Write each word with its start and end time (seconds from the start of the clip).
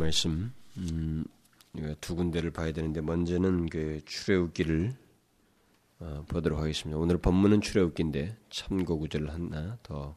말씀 0.00 0.52
음, 0.78 1.24
두 2.00 2.16
군데를 2.16 2.50
봐야 2.50 2.72
되는데 2.72 3.00
먼저는 3.00 3.68
그 3.68 4.00
출애굽기를 4.06 4.96
어, 6.00 6.24
보도록 6.26 6.58
하겠습니다. 6.58 6.98
오늘 6.98 7.18
본문은 7.18 7.60
출애굽기인데 7.60 8.36
참고 8.48 8.98
구절을 8.98 9.30
하나 9.30 9.78
더 9.82 10.16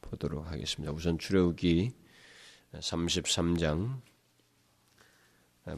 보도록 0.00 0.46
하겠습니다. 0.46 0.92
우선 0.92 1.18
출애굽기 1.18 1.90
33장 2.74 4.00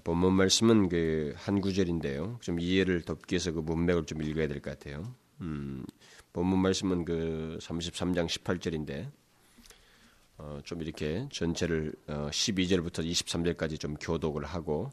본문 0.04 0.34
말씀은 0.34 0.88
그 0.88 1.34
한 1.36 1.61
구절인데요. 1.61 2.38
좀 2.43 2.61
이해를 2.61 3.02
돕기 3.02 3.34
위해서 3.34 3.50
그 3.52 3.61
문맥을 3.61 4.04
좀 4.04 4.22
읽어야 4.22 4.46
될 4.46 4.61
것 4.61 4.79
같아요. 4.79 5.14
음, 5.41 5.84
본문 6.32 6.59
말씀은 6.61 7.04
그 7.07 7.59
33장 7.61 8.27
18절인데 8.27 9.11
어, 10.41 10.59
좀 10.64 10.80
이렇게 10.80 11.29
전체를 11.30 11.93
어, 12.06 12.29
12절부터 12.30 13.04
23절까지 13.04 13.79
좀 13.79 13.95
교독을 13.95 14.45
하고 14.45 14.91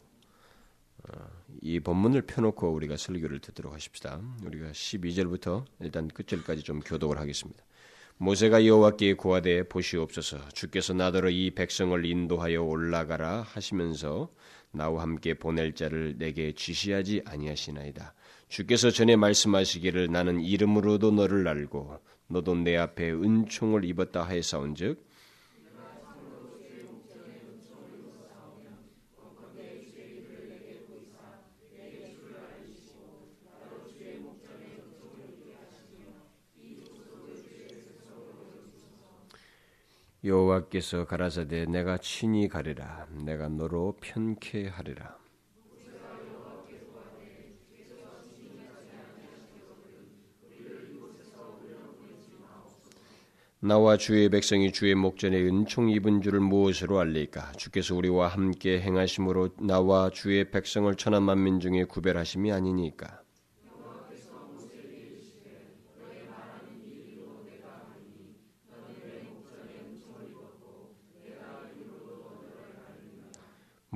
어, 1.03 1.25
이 1.61 1.79
본문을 1.79 2.23
펴놓고 2.23 2.69
우리가 2.73 2.97
설교를 2.97 3.39
듣도록 3.39 3.73
하십시다. 3.73 4.21
우리가 4.45 4.71
12절부터 4.71 5.63
일단 5.79 6.09
끝절까지 6.09 6.63
좀 6.63 6.81
교독을 6.81 7.17
하겠습니다. 7.17 7.63
모세가 8.17 8.65
여호와께 8.65 9.13
구하되 9.13 9.63
보시옵소서 9.69 10.49
주께서 10.49 10.93
나더러 10.93 11.29
이 11.29 11.51
백성을 11.51 12.03
인도하여 12.03 12.63
올라가라 12.63 13.43
하시면서 13.43 14.29
나와 14.71 15.03
함께 15.03 15.35
보낼 15.35 15.73
자를 15.73 16.17
내게 16.17 16.51
지시하지 16.51 17.21
아니하시나이다. 17.25 18.13
주께서 18.49 18.91
전에 18.91 19.15
말씀하시기를 19.15 20.11
나는 20.11 20.41
이름으로도 20.41 21.11
너를 21.11 21.47
알고 21.47 21.99
너도 22.27 22.55
내 22.55 22.75
앞에 22.75 23.11
은총을 23.11 23.85
입었다 23.85 24.23
하였사온즉 24.23 25.06
여호와께서 40.23 41.05
가라사대 41.05 41.65
내가 41.65 41.97
친히 41.97 42.47
가리라 42.47 43.07
내가 43.25 43.49
너로 43.49 43.97
편케 44.01 44.67
하리라 44.67 45.17
나와 53.59 53.97
주의 53.97 54.29
백성이 54.29 54.71
주의 54.71 54.93
목전에 54.93 55.41
은총 55.41 55.89
입은 55.89 56.21
줄을 56.21 56.39
무엇으로 56.39 56.99
알리까? 56.99 57.53
주께서 57.53 57.95
우리와 57.95 58.27
함께 58.27 58.79
행하심으로 58.79 59.55
나와 59.61 60.11
주의 60.11 60.51
백성을 60.51 60.93
천한 60.93 61.23
만민 61.23 61.59
중에 61.59 61.85
구별하심이 61.85 62.51
아니니까. 62.51 63.23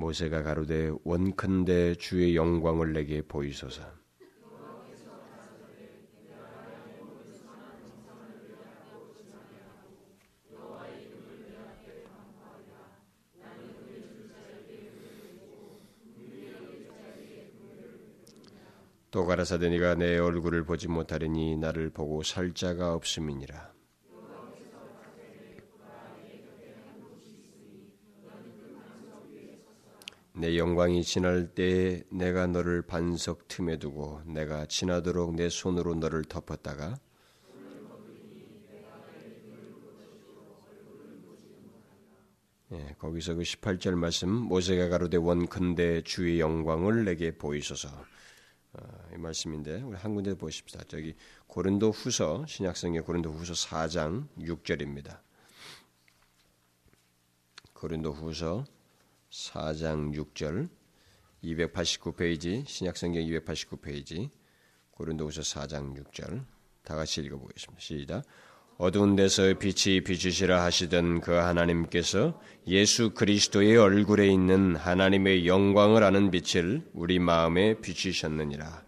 모세가 0.02 0.42
가로되 0.42 0.90
원컨대 1.04 1.94
주의 1.94 2.34
영광을 2.34 2.92
내게 2.92 3.22
보이소서. 3.22 3.82
또 19.12 19.26
가라사대 19.26 19.68
네가 19.68 19.94
내 19.94 20.18
얼굴을 20.18 20.64
보지 20.64 20.88
못하리니 20.88 21.58
나를 21.58 21.90
보고 21.90 22.22
살 22.22 22.54
자가 22.54 22.94
없음이니라. 22.94 23.71
내 30.34 30.56
영광이 30.56 31.04
지날 31.04 31.54
때에 31.54 32.02
내가 32.10 32.46
너를 32.46 32.82
반석 32.82 33.48
틈에 33.48 33.78
두고 33.78 34.22
내가 34.24 34.66
지나도록 34.66 35.34
내 35.34 35.48
손으로 35.48 35.94
너를 35.94 36.24
덮었다가 36.24 36.96
예, 42.72 42.94
거기서 42.98 43.34
그 43.34 43.42
18절 43.42 43.94
말씀 43.96 44.30
모세가 44.30 44.88
가로되 44.88 45.18
원컨대 45.18 46.02
주의 46.02 46.40
영광을 46.40 47.04
내게 47.04 47.36
보이소서 47.36 47.88
어, 48.72 49.08
이 49.14 49.18
말씀인데 49.18 49.82
우리 49.82 49.96
한 49.96 50.14
군데 50.14 50.34
보십시다. 50.34 50.84
저기 50.88 51.14
고린도 51.46 51.90
후서 51.90 52.46
신약성의 52.46 53.02
고린도 53.02 53.30
후서 53.30 53.52
4장 53.52 54.26
6절입니다. 54.38 55.18
고린도 57.74 58.12
후서 58.12 58.64
4장 59.32 60.14
6절 60.14 60.68
289페이지 61.42 62.66
신약성경 62.66 63.22
289페이지 63.22 64.28
고린도후서 64.90 65.40
4장 65.40 65.96
6절 65.96 66.44
다 66.84 66.96
같이 66.96 67.22
읽어보겠습니다. 67.22 67.80
시작. 67.80 68.22
어두운 68.76 69.16
데서 69.16 69.54
빛이 69.58 70.02
비추시라 70.02 70.62
하시던 70.64 71.20
그 71.20 71.32
하나님께서 71.32 72.40
예수 72.66 73.14
그리스도의 73.14 73.76
얼굴에 73.76 74.26
있는 74.26 74.76
하나님의 74.76 75.46
영광을 75.46 76.02
아는 76.02 76.30
빛을 76.30 76.82
우리 76.92 77.18
마음에 77.18 77.80
비추셨느니라. 77.80 78.84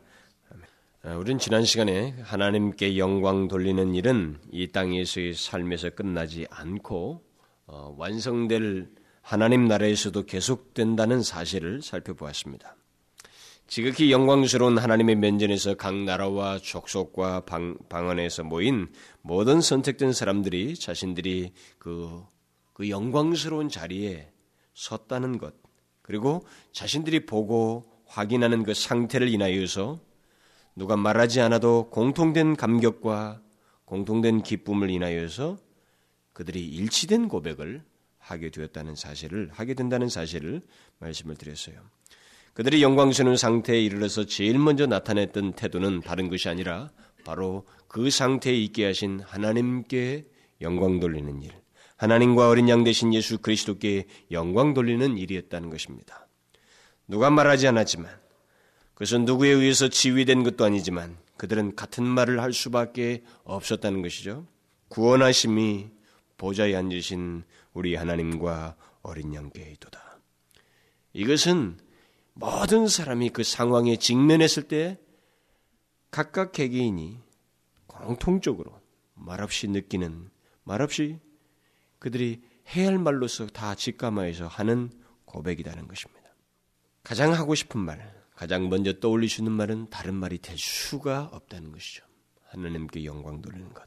우린 1.16 1.38
지난 1.38 1.64
시간에 1.64 2.16
하나님께 2.22 2.98
영광 2.98 3.46
돌리는 3.46 3.94
일은 3.94 4.38
이 4.50 4.72
땅에서의 4.72 5.34
삶에서 5.34 5.90
끝나지 5.90 6.46
않고 6.50 7.22
어, 7.66 7.94
완성될 7.98 9.03
하나님 9.24 9.66
나라에서도 9.66 10.26
계속된다는 10.26 11.22
사실을 11.22 11.80
살펴보았습니다. 11.80 12.76
지극히 13.66 14.12
영광스러운 14.12 14.76
하나님의 14.76 15.16
면전에서 15.16 15.76
각 15.76 15.96
나라와 15.96 16.58
족속과 16.58 17.46
방, 17.46 17.78
방언에서 17.88 18.44
모인 18.44 18.92
모든 19.22 19.62
선택된 19.62 20.12
사람들이 20.12 20.74
자신들이 20.74 21.54
그, 21.78 22.22
그 22.74 22.90
영광스러운 22.90 23.70
자리에 23.70 24.30
섰다는 24.74 25.38
것, 25.38 25.54
그리고 26.02 26.44
자신들이 26.72 27.24
보고 27.24 27.90
확인하는 28.04 28.62
그 28.62 28.74
상태를 28.74 29.28
인하여서 29.28 30.00
누가 30.76 30.98
말하지 30.98 31.40
않아도 31.40 31.88
공통된 31.88 32.56
감격과 32.56 33.40
공통된 33.86 34.42
기쁨을 34.42 34.90
인하여서 34.90 35.56
그들이 36.34 36.66
일치된 36.66 37.28
고백을 37.28 37.82
하게 38.24 38.50
되었다는 38.50 38.94
사실을 38.94 39.50
하게 39.52 39.74
된다는 39.74 40.08
사실을 40.08 40.62
말씀을 40.98 41.36
드렸어요. 41.36 41.76
그들이 42.54 42.82
영광스러운 42.82 43.36
상태에 43.36 43.80
이르러서 43.82 44.24
제일 44.24 44.58
먼저 44.58 44.86
나타냈던 44.86 45.54
태도는 45.54 46.00
다른 46.00 46.28
것이 46.28 46.48
아니라 46.48 46.90
바로 47.24 47.66
그 47.88 48.10
상태에 48.10 48.54
있게 48.54 48.86
하신 48.86 49.20
하나님께 49.20 50.26
영광 50.60 51.00
돌리는 51.00 51.42
일, 51.42 51.50
하나님과 51.96 52.48
어린 52.48 52.68
양 52.68 52.84
되신 52.84 53.12
예수 53.12 53.38
그리스도께 53.38 54.06
영광 54.30 54.72
돌리는 54.72 55.18
일이었다는 55.18 55.68
것입니다. 55.68 56.26
누가 57.06 57.28
말하지 57.28 57.66
않았지만 57.68 58.08
그것은 58.94 59.24
누구에 59.24 59.50
의해서 59.50 59.88
지휘된 59.88 60.44
것도 60.44 60.64
아니지만 60.64 61.16
그들은 61.36 61.74
같은 61.74 62.04
말을 62.04 62.40
할 62.40 62.52
수밖에 62.52 63.24
없었다는 63.42 64.00
것이죠. 64.02 64.46
구원하심이 64.88 65.90
보좌에 66.36 66.74
앉으신 66.76 67.44
우리 67.74 67.94
하나님과 67.96 68.76
어린 69.02 69.34
양께이도다. 69.34 70.20
이것은 71.12 71.78
모든 72.32 72.88
사람이 72.88 73.30
그 73.30 73.44
상황에 73.44 73.96
직면했을 73.96 74.64
때 74.64 74.98
각각 76.10 76.52
개개인이 76.52 77.20
공통적으로 77.86 78.80
말없이 79.14 79.68
느끼는 79.68 80.30
말없이 80.64 81.18
그들이 81.98 82.42
해야 82.74 82.88
할 82.88 82.98
말로서 82.98 83.46
다 83.46 83.74
직감하여서 83.74 84.46
하는 84.46 84.90
고백이라는 85.26 85.86
것입니다. 85.86 86.22
가장 87.02 87.34
하고 87.34 87.54
싶은 87.54 87.80
말, 87.80 88.14
가장 88.34 88.68
먼저 88.68 88.92
있는 88.92 89.52
말은 89.52 89.90
다른 89.90 90.14
말이 90.14 90.38
될 90.38 90.56
수가 90.58 91.30
없다는 91.32 91.72
것이죠. 91.72 92.04
하나님께 92.48 93.04
영광 93.04 93.42
돌리는 93.42 93.72
것. 93.74 93.84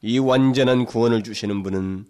이 0.00 0.18
완전한 0.18 0.84
구원을 0.84 1.22
주시는 1.22 1.62
분은 1.62 2.06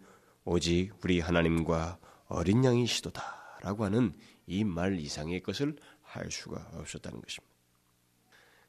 오직 0.49 0.93
우리 1.05 1.21
하나님과 1.21 1.99
어린 2.29 2.65
양이시도다 2.65 3.23
라고 3.63 3.85
하는 3.85 4.15
이 4.47 4.65
말 4.65 4.99
이상의 4.99 5.43
것을 5.43 5.77
할 6.03 6.31
수가 6.31 6.71
없었다는 6.75 7.21
것입니다. 7.21 7.55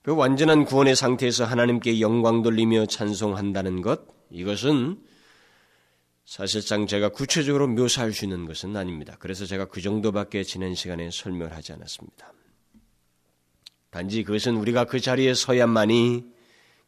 그 0.02 0.14
완전한 0.16 0.66
구원의 0.66 0.96
상태에서 0.96 1.46
하나님께 1.46 2.02
영광 2.02 2.42
돌리며 2.42 2.86
찬송한다는 2.88 3.82
것, 3.82 4.02
이것은 4.30 5.02
사실상 6.26 6.86
제가 6.86 7.10
구체적으로 7.10 7.68
묘사할 7.68 8.14
수 8.14 8.26
있는 8.26 8.46
것은 8.46 8.76
아닙니다. 8.76 9.16
그래서 9.20 9.46
제가 9.46 9.66
그 9.66 9.82
정도밖에 9.82 10.44
지난 10.44 10.76
시간에 10.76 11.10
설명을 11.12 11.56
하지 11.56 11.74
않았습니다. 11.74 12.34
단지 13.90 14.24
그것은 14.24 14.56
우리가 14.58 14.86
그 14.86 15.00
자리에 15.00 15.34
서야만이 15.34 16.26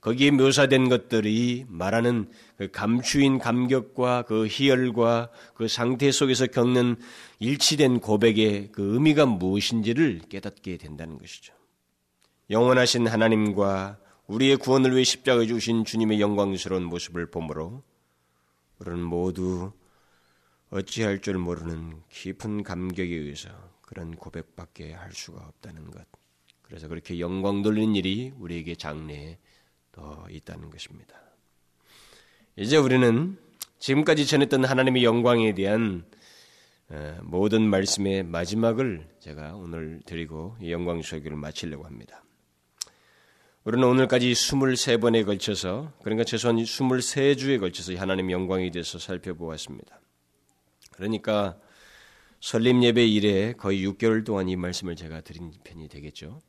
거기에 0.02 0.32
묘사된 0.32 0.90
것들이 0.90 1.66
말하는 1.68 2.30
그 2.58 2.72
감추인 2.72 3.38
감격과 3.38 4.24
그 4.24 4.48
희열과 4.48 5.30
그 5.54 5.68
상태 5.68 6.12
속에서 6.12 6.48
겪는 6.48 6.96
일치된 7.40 8.00
고백의 8.00 8.72
그 8.72 8.96
의미가 8.96 9.28
무엇인지를 9.28 10.22
깨닫게 10.28 10.78
된다는 10.78 11.20
것이죠. 11.20 11.54
영원하신 12.50 13.08
하나님과 13.08 14.00
우리의 14.26 14.58
구원을 14.58 14.94
위해 14.94 15.04
십자가에 15.04 15.46
주신 15.46 15.86
주님의 15.86 16.20
영광스러운 16.20 16.84
모습을 16.84 17.30
보므로 17.30 17.84
우리는 18.80 19.00
모두 19.02 19.72
어찌할 20.72 21.22
줄 21.22 21.38
모르는 21.38 22.02
깊은 22.10 22.64
감격에 22.64 23.14
의해서 23.14 23.50
그런 23.82 24.16
고백밖에 24.16 24.94
할 24.94 25.12
수가 25.12 25.46
없다는 25.46 25.92
것. 25.92 26.08
그래서 26.64 26.88
그렇게 26.88 27.20
영광 27.20 27.62
돌리는 27.62 27.96
일이 27.96 28.32
우리에게 28.40 28.76
장래에 28.76 29.38
더 29.92 30.26
있다는 30.30 30.70
것입니다. 30.70 31.16
이제 32.56 32.78
우리는 32.78 33.38
지금까지 33.80 34.26
전했던 34.26 34.66
하나님의 34.66 35.04
영광에 35.04 35.54
대한 35.54 36.06
어, 36.90 37.18
모든 37.24 37.62
말씀의 37.62 38.24
마지막을 38.24 39.08
제가 39.20 39.56
오늘 39.56 40.02
드리고 40.06 40.58
영광 40.68 41.02
설교를 41.02 41.38
마치려고 41.38 41.86
합니다. 41.86 42.24
우리는 43.64 43.88
오늘까지 43.88 44.32
23번에 44.32 45.26
걸쳐서 45.26 45.94
그러니까 46.04 46.26
최소한 46.26 46.58
23주에 46.58 47.60
걸쳐서 47.60 47.96
하나님 47.96 48.32
영광에 48.32 48.72
대해서 48.72 49.00
살펴보았습니다. 49.00 50.02
그러니까 50.92 51.58
설립 52.42 52.84
예배 52.84 53.06
이래 53.06 53.54
거의 53.54 53.88
6개월 53.88 54.26
동안 54.26 54.50
이 54.50 54.56
말씀을 54.56 54.96
제가 54.96 55.22
드린 55.22 55.54
편이 55.64 55.88
되겠죠. 55.90 56.42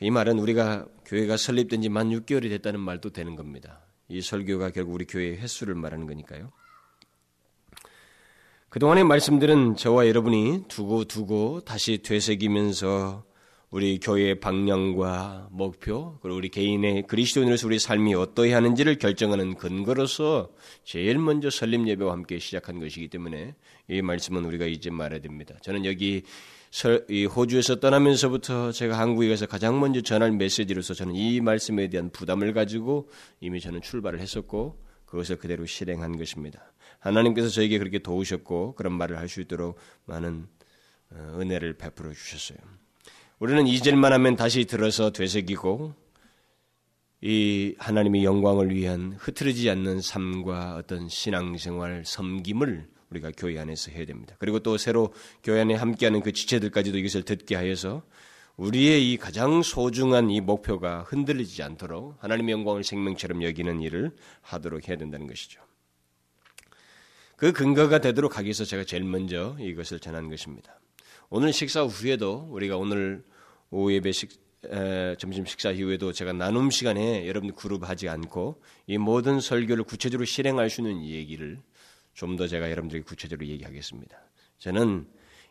이 0.00 0.10
말은 0.10 0.38
우리가 0.38 0.86
교회가 1.06 1.36
설립된 1.36 1.82
지 1.82 1.88
만 1.88 2.10
6개월이 2.10 2.48
됐다는 2.48 2.80
말도 2.80 3.10
되는 3.10 3.36
겁니다. 3.36 3.80
이 4.08 4.20
설교가 4.20 4.70
결국 4.70 4.94
우리 4.94 5.04
교회의 5.06 5.38
횟수를 5.38 5.74
말하는 5.74 6.06
거니까요. 6.06 6.50
그동안의 8.68 9.04
말씀들은 9.04 9.76
저와 9.76 10.08
여러분이 10.08 10.64
두고 10.68 11.04
두고 11.04 11.60
다시 11.60 11.98
되새기면서 11.98 13.24
우리 13.70 13.98
교회의 14.00 14.38
방향과 14.40 15.48
목표, 15.50 16.18
그리고 16.20 16.36
우리 16.36 16.50
개인의 16.50 17.06
그리스도인으로서 17.06 17.66
우리 17.66 17.78
삶이 17.78 18.14
어떠해야 18.14 18.56
하는지를 18.56 18.96
결정하는 18.98 19.54
근거로서 19.54 20.50
제일 20.84 21.18
먼저 21.18 21.48
설립 21.48 21.86
예배와 21.88 22.12
함께 22.12 22.38
시작한 22.38 22.80
것이기 22.80 23.08
때문에 23.08 23.54
이 23.88 24.02
말씀은 24.02 24.44
우리가 24.44 24.66
잊지 24.66 24.90
말아야 24.90 25.20
됩니다. 25.20 25.54
저는 25.62 25.86
여기 25.86 26.22
호주에서 27.30 27.80
떠나면서부터 27.80 28.72
제가 28.72 28.98
한국에 28.98 29.28
가서 29.28 29.46
가장 29.46 29.78
먼저 29.78 30.00
전할 30.00 30.32
메시지로서 30.32 30.94
저는 30.94 31.14
이 31.14 31.40
말씀에 31.40 31.88
대한 31.88 32.10
부담을 32.10 32.54
가지고 32.54 33.10
이미 33.40 33.60
저는 33.60 33.82
출발을 33.82 34.20
했었고 34.20 34.80
그것을 35.04 35.36
그대로 35.36 35.66
실행한 35.66 36.16
것입니다. 36.16 36.72
하나님께서 36.98 37.48
저에게 37.48 37.78
그렇게 37.78 37.98
도우셨고 37.98 38.74
그런 38.74 38.94
말을 38.94 39.18
할 39.18 39.28
수 39.28 39.40
있도록 39.42 39.76
많은 40.06 40.46
어, 41.10 41.36
은혜를 41.38 41.74
베풀어 41.74 42.12
주셨어요. 42.12 42.58
우리는 43.38 43.66
잊을만 43.66 44.12
하면 44.14 44.36
다시 44.36 44.64
들어서 44.64 45.10
되새기고 45.10 45.94
이 47.20 47.74
하나님의 47.78 48.24
영광을 48.24 48.74
위한 48.74 49.14
흐트러지지 49.18 49.68
않는 49.68 50.00
삶과 50.00 50.76
어떤 50.76 51.08
신앙생활 51.08 52.04
섬김을 52.06 52.88
우리가 53.12 53.32
교회 53.36 53.58
안에서 53.58 53.90
해야 53.90 54.04
됩니다. 54.06 54.34
그리고 54.38 54.58
또 54.58 54.76
새로 54.76 55.12
교회 55.42 55.60
안에 55.60 55.74
함께하는 55.74 56.22
그 56.22 56.32
지체들까지도 56.32 56.98
이것을 56.98 57.22
듣게 57.22 57.54
하여서 57.54 58.02
우리의 58.56 59.12
이 59.12 59.16
가장 59.16 59.62
소중한 59.62 60.30
이 60.30 60.40
목표가 60.40 61.02
흔들리지 61.02 61.62
않도록 61.62 62.16
하나님의 62.22 62.52
영광을 62.52 62.84
생명처럼 62.84 63.42
여기는 63.42 63.80
일을 63.80 64.10
하도록 64.42 64.86
해야 64.88 64.96
된다는 64.96 65.26
것이죠. 65.26 65.60
그 67.36 67.52
근거가 67.52 67.98
되도록 67.98 68.38
하기 68.38 68.46
위해서 68.46 68.64
제가 68.64 68.84
제일 68.84 69.04
먼저 69.04 69.56
이것을 69.58 69.98
전한 69.98 70.28
것입니다. 70.28 70.78
오늘 71.28 71.52
식사 71.52 71.82
후에도 71.82 72.46
우리가 72.50 72.76
오늘 72.76 73.24
오후 73.70 73.92
예배 73.94 74.12
식, 74.12 74.30
에, 74.70 75.16
점심 75.18 75.44
식사 75.44 75.70
이후에도 75.70 76.12
제가 76.12 76.32
나눔 76.32 76.70
시간에 76.70 77.26
여러분 77.26 77.52
그룹 77.54 77.88
하지 77.88 78.08
않고 78.08 78.62
이 78.86 78.98
모든 78.98 79.40
설교를 79.40 79.84
구체적으로 79.84 80.24
실행할 80.24 80.70
수 80.70 80.82
있는 80.82 81.04
얘기를 81.04 81.58
좀 82.14 82.36
더 82.36 82.46
제가 82.46 82.70
여러분들에게 82.70 83.04
구체적으로 83.04 83.46
얘기하겠습니다. 83.48 84.16
저는 84.58 85.06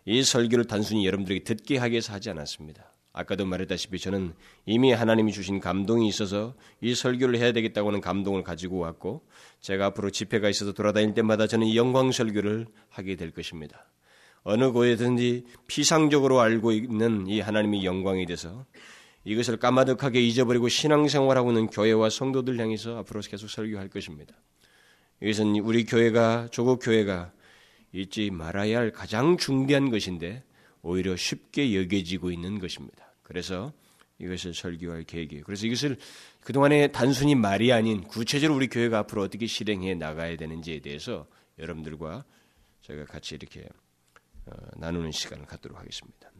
이 0.05 0.23
설교를 0.23 0.65
단순히 0.65 1.05
여러분들에게 1.05 1.43
듣게 1.43 1.77
하기 1.77 1.91
위해서 1.91 2.13
하지 2.13 2.29
않았습니다. 2.29 2.91
아까도 3.13 3.45
말했다시피 3.45 3.99
저는 3.99 4.33
이미 4.65 4.93
하나님이 4.93 5.33
주신 5.33 5.59
감동이 5.59 6.07
있어서 6.07 6.55
이 6.79 6.95
설교를 6.95 7.37
해야 7.37 7.51
되겠다고 7.51 7.89
하는 7.89 7.99
감동을 7.99 8.43
가지고 8.43 8.79
왔고 8.79 9.27
제가 9.59 9.87
앞으로 9.87 10.11
집회가 10.11 10.49
있어서 10.49 10.71
돌아다닐 10.71 11.13
때마다 11.13 11.45
저는 11.45 11.67
이 11.67 11.75
영광 11.75 12.11
설교를 12.11 12.67
하게 12.89 13.15
될 13.17 13.31
것입니다. 13.31 13.85
어느 14.43 14.71
곳에든지 14.71 15.45
피상적으로 15.67 16.39
알고 16.39 16.71
있는 16.71 17.27
이 17.27 17.41
하나님의 17.41 17.85
영광에 17.85 18.25
대해서 18.25 18.65
이것을 19.23 19.57
까마득하게 19.57 20.19
잊어버리고 20.21 20.67
신앙생활하고 20.67 21.51
있는 21.51 21.67
교회와 21.67 22.09
성도들 22.09 22.59
향해서 22.59 22.97
앞으로 22.99 23.21
계속 23.21 23.49
설교할 23.49 23.89
것입니다. 23.89 24.33
이것은 25.21 25.55
우리 25.57 25.85
교회가 25.85 26.47
조국 26.51 26.79
교회가 26.79 27.31
잊지 27.93 28.31
말아야 28.31 28.79
할 28.79 28.91
가장 28.91 29.37
중대한 29.37 29.91
것인데 29.91 30.43
오히려 30.81 31.15
쉽게 31.15 31.75
여겨지고 31.75 32.31
있는 32.31 32.59
것입니다. 32.59 33.13
그래서 33.21 33.71
이것을 34.19 34.53
설교할 34.53 35.03
계획이에요. 35.03 35.43
그래서 35.43 35.67
이것을 35.67 35.97
그동안에 36.41 36.87
단순히 36.87 37.35
말이 37.35 37.71
아닌 37.71 38.03
구체적으로 38.03 38.57
우리 38.57 38.67
교회가 38.67 38.99
앞으로 38.99 39.23
어떻게 39.23 39.47
실행해 39.47 39.95
나가야 39.95 40.37
되는지에 40.37 40.79
대해서 40.79 41.27
여러분들과 41.59 42.23
저희가 42.81 43.05
같이 43.05 43.35
이렇게 43.35 43.67
어, 44.45 44.51
나누는 44.77 45.11
시간을 45.11 45.45
갖도록 45.45 45.79
하겠습니다. 45.79 46.31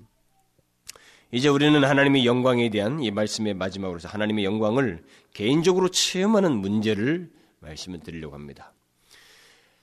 이제 1.31 1.47
우리는 1.47 1.83
하나님의 1.83 2.25
영광에 2.25 2.69
대한 2.69 3.01
이 3.01 3.09
말씀의 3.09 3.53
마지막으로서 3.53 4.09
하나님의 4.09 4.43
영광을 4.43 5.03
개인적으로 5.33 5.89
체험하는 5.89 6.57
문제를 6.57 7.31
말씀을 7.61 8.01
드리려고 8.01 8.35
합니다. 8.35 8.73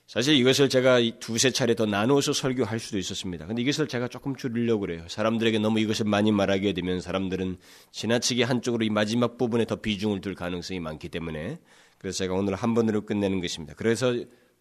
사실 0.06 0.34
이것을 0.36 0.70
제가 0.70 1.00
두세 1.20 1.50
차례 1.50 1.74
더 1.74 1.84
나누어서 1.84 2.32
설교할 2.32 2.78
수도 2.78 2.96
있었습니다. 2.96 3.46
근데 3.46 3.60
이것을 3.60 3.88
제가 3.88 4.08
조금 4.08 4.34
줄이려고 4.36 4.80
그래요. 4.80 5.06
사람들에게 5.06 5.58
너무 5.58 5.80
이것을 5.80 6.06
많이 6.06 6.32
말하게 6.32 6.72
되면 6.72 7.02
사람들은 7.02 7.58
지나치게 7.92 8.44
한쪽으로 8.44 8.86
이 8.86 8.90
마지막 8.90 9.36
부분에 9.36 9.66
더 9.66 9.76
비중을 9.76 10.22
둘 10.22 10.34
가능성이 10.34 10.80
많기 10.80 11.10
때문에 11.10 11.58
그래서 11.98 12.18
제가 12.18 12.32
오늘 12.34 12.54
한 12.54 12.72
번으로 12.72 13.02
끝내는 13.04 13.42
것입니다. 13.42 13.74
그래서 13.74 14.14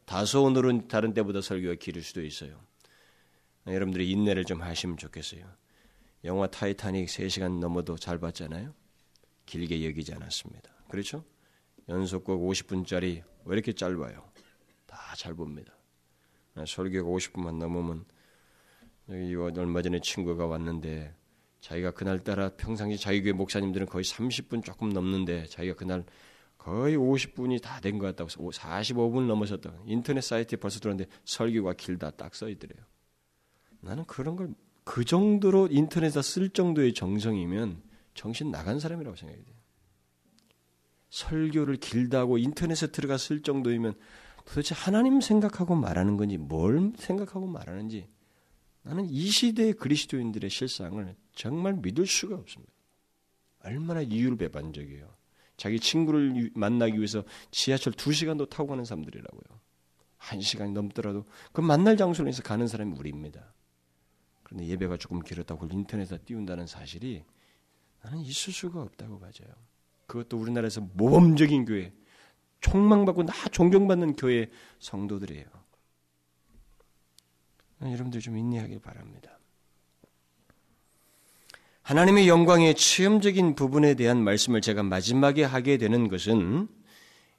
다소 0.03 0.43
오늘은 0.43 0.89
다른 0.89 1.13
때보다 1.13 1.39
설교가 1.39 1.75
길을 1.75 2.01
수도 2.01 2.23
있어요. 2.25 2.59
여러분들이 3.67 4.09
인내를 4.11 4.43
좀 4.43 4.61
하시면 4.61 4.97
좋겠어요. 4.97 5.45
영화 6.25 6.47
타이타닉 6.47 7.07
3시간 7.07 7.59
넘어도 7.59 7.97
잘 7.97 8.17
봤잖아요. 8.19 8.73
길게 9.45 9.85
여기지 9.87 10.13
않았습니다. 10.13 10.69
그렇죠? 10.89 11.23
연속극 11.89 12.41
50분짜리 12.41 13.23
왜 13.45 13.53
이렇게 13.53 13.73
짧아요? 13.73 14.23
다 14.85 14.97
잘 15.15 15.33
봅니다. 15.33 15.73
설교가 16.65 17.07
50분만 17.09 17.57
넘으면 17.57 18.05
여기 19.09 19.35
얼마 19.35 19.81
전에 19.81 19.99
친구가 19.99 20.45
왔는데 20.47 21.15
자기가 21.61 21.91
그날따라 21.91 22.49
평상시 22.57 22.97
자기 22.99 23.21
교회 23.21 23.31
목사님들은 23.33 23.87
거의 23.87 24.03
30분 24.03 24.63
조금 24.63 24.89
넘는데 24.89 25.45
자기가 25.45 25.75
그날 25.75 26.03
거의 26.57 26.97
50분이 26.97 27.61
다 27.61 27.79
된 27.79 27.97
것 27.99 28.05
같다고 28.07 28.29
45분 28.51 29.25
넘어섰다. 29.27 29.73
인터넷 29.85 30.21
사이트에 30.21 30.57
벌써 30.59 30.79
들었는데 30.79 31.09
설교가 31.25 31.73
길다 31.73 32.11
딱 32.11 32.35
써 32.35 32.49
있더래요. 32.49 32.83
나는 33.81 34.03
그런 34.05 34.35
걸 34.35 34.53
그 34.83 35.03
정도로 35.03 35.67
인터넷에 35.69 36.21
쓸 36.21 36.49
정도의 36.49 36.93
정성이면 36.93 37.83
정신 38.13 38.51
나간 38.51 38.79
사람이라고 38.79 39.17
생각이 39.17 39.43
돼요. 39.43 39.56
설교를 41.17 41.77
길다고 41.77 42.37
인터넷에 42.37 42.87
들어가 42.87 43.17
쓸 43.17 43.41
정도이면 43.41 43.95
도대체 44.45 44.75
하나님 44.75 45.19
생각하고 45.19 45.75
말하는 45.75 46.15
건지 46.15 46.37
뭘 46.37 46.93
생각하고 46.95 47.47
말하는지 47.47 48.07
나는 48.83 49.09
이 49.09 49.27
시대의 49.27 49.73
그리스도인들의 49.73 50.49
실상을 50.49 51.15
정말 51.33 51.73
믿을 51.73 52.05
수가 52.05 52.35
없습니다. 52.35 52.71
얼마나 53.63 54.01
이율배반적이에요. 54.01 55.13
자기 55.57 55.79
친구를 55.79 56.51
만나기 56.53 56.97
위해서 56.97 57.23
지하철 57.49 57.93
2시간도 57.93 58.49
타고 58.49 58.69
가는 58.69 58.85
사람들이라고요. 58.85 59.59
1시간이 60.19 60.71
넘더라도 60.71 61.25
그 61.51 61.61
만날 61.61 61.97
장소에서 61.97 62.43
가는 62.43 62.67
사람이 62.67 62.95
우리입니다. 62.97 63.53
그런데 64.43 64.67
예배가 64.67 64.97
조금 64.97 65.19
길었다고 65.21 65.67
인터넷에 65.71 66.19
띄운다는 66.19 66.67
사실이 66.67 67.23
나는 68.03 68.19
있을 68.19 68.53
수가 68.53 68.81
없다고 68.81 69.19
봐져요. 69.19 69.49
그것도 70.07 70.37
우리나라에서 70.37 70.81
모범적인 70.81 71.65
교회, 71.65 71.93
총망받고 72.61 73.23
나 73.23 73.33
존경받는 73.51 74.15
교회 74.15 74.49
성도들이에요. 74.79 75.45
여러분들 77.83 78.21
좀 78.21 78.37
인내하길 78.37 78.79
바랍니다. 78.79 79.37
하나님의 81.83 82.27
영광의 82.27 82.75
체험적인 82.75 83.55
부분에 83.55 83.93
대한 83.93 84.21
말씀을 84.23 84.61
제가 84.61 84.83
마지막에 84.83 85.43
하게 85.43 85.77
되는 85.77 86.09
것은 86.09 86.67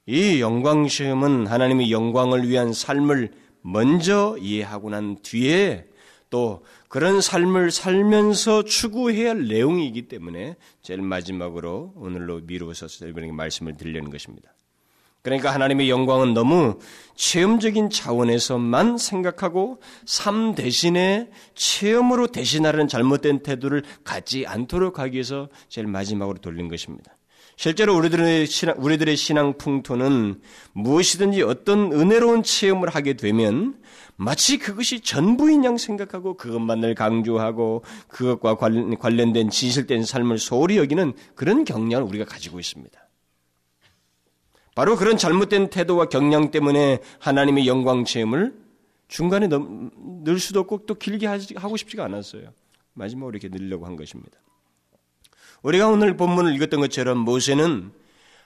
이 0.05 0.41
영광 0.41 0.87
시험은 0.87 1.45
하나님의 1.45 1.91
영광을 1.91 2.47
위한 2.47 2.73
삶을 2.73 3.31
먼저 3.61 4.37
이해하고 4.39 4.89
난 4.89 5.17
뒤에 5.21 5.88
또 6.29 6.63
그런 6.87 7.21
삶을 7.21 7.71
살면서 7.71 8.63
추구해야 8.63 9.31
할 9.31 9.47
내용이기 9.47 10.07
때문에 10.07 10.55
제일 10.81 11.01
마지막으로 11.01 11.93
오늘로 11.95 12.41
미루어서 12.41 12.87
여러분에게 13.01 13.31
말씀을 13.31 13.77
드리려는 13.77 14.09
것입니다. 14.11 14.53
그러니까 15.21 15.53
하나님의 15.53 15.89
영광은 15.89 16.33
너무 16.33 16.79
체험적인 17.15 17.89
차원에서만 17.89 18.97
생각하고 18.97 19.81
삶 20.05 20.55
대신에 20.55 21.29
체험으로 21.55 22.27
대신하려는 22.27 22.87
잘못된 22.87 23.43
태도를 23.43 23.83
갖지 24.03 24.45
않도록 24.47 24.99
하기 24.99 25.15
위해서 25.15 25.49
제일 25.67 25.87
마지막으로 25.87 26.39
돌린 26.39 26.69
것입니다. 26.69 27.18
실제로 27.59 27.93
우리들의 27.97 28.47
신앙, 28.47 28.75
우리들의 28.77 29.17
신앙 29.17 29.57
풍토는 29.57 30.39
무엇이든지 30.71 31.41
어떤 31.41 31.91
은혜로운 31.91 32.41
체험을 32.41 32.87
하게 32.87 33.15
되면 33.15 33.77
마치 34.15 34.57
그것이 34.57 35.01
전부인 35.01 35.65
양 35.65 35.77
생각하고 35.77 36.37
그것만을 36.37 36.95
강조하고 36.95 37.83
그것과 38.07 38.55
관련된 38.55 39.49
진실된 39.49 40.05
삶을 40.05 40.37
소홀히 40.37 40.77
여기는 40.77 41.11
그런 41.35 41.65
경향을 41.65 42.07
우리가 42.07 42.23
가지고 42.23 42.61
있습니다. 42.61 42.97
바로 44.73 44.95
그런 44.95 45.17
잘못된 45.17 45.69
태도와 45.69 46.05
경향 46.05 46.51
때문에 46.51 46.99
하나님의 47.19 47.67
영광 47.67 48.05
체험을 48.05 48.57
중간에 49.09 49.47
넣을 49.47 50.39
수도 50.39 50.61
없고 50.61 50.85
또 50.85 50.95
길게 50.95 51.27
하고 51.27 51.75
싶지가 51.75 52.05
않았어요. 52.05 52.53
마지막으로 52.93 53.37
이렇게 53.37 53.49
늘려고 53.49 53.85
한 53.85 53.97
것입니다. 53.97 54.39
우리가 55.61 55.87
오늘 55.87 56.15
본문을 56.15 56.55
읽었던 56.55 56.79
것처럼 56.79 57.17
모세는 57.19 57.91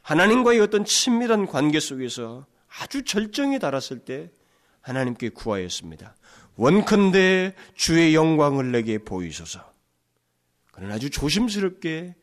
하나님과의 0.02 0.60
어떤 0.60 0.86
친밀한 0.86 1.46
관계 1.46 1.80
속에서 1.80 2.46
아주 2.80 3.04
절정에 3.04 3.60
달았을 3.60 4.00
때 4.00 4.32
하나님께 4.82 5.30
구하였습니다. 5.30 6.16
원컨대 6.56 7.56
주의 7.76 8.14
영광을 8.14 8.72
내게 8.72 8.98
보이소서. 8.98 9.74
그는 10.72 10.92
아주 10.92 11.10
조심스럽게 11.10 12.16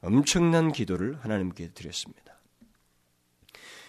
엄청난 0.00 0.72
기도를 0.72 1.18
하나님께 1.20 1.70
드렸습니다. 1.70 2.24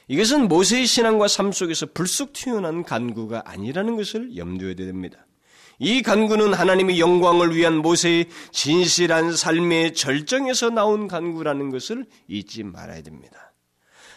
이것은 0.08 0.48
모세의 0.48 0.86
신앙과 0.86 1.28
삶 1.28 1.52
속에서 1.52 1.88
불쑥 1.88 2.34
튀어난 2.34 2.84
간구가 2.84 3.44
아니라는 3.46 3.96
것을 3.96 4.38
염두에 4.38 4.76
둬야 4.76 4.88
됩니다. 4.88 5.25
이 5.80 6.02
간구는 6.02 6.54
하나님의 6.54 7.00
영광을 7.00 7.56
위한 7.56 7.78
모세의 7.78 8.28
진실한 8.52 9.36
삶의 9.36 9.94
절정에서 9.94 10.70
나온 10.70 11.08
간구라는 11.08 11.70
것을 11.72 12.06
잊지 12.28 12.64
말아야 12.64 13.02
됩니다. 13.02 13.54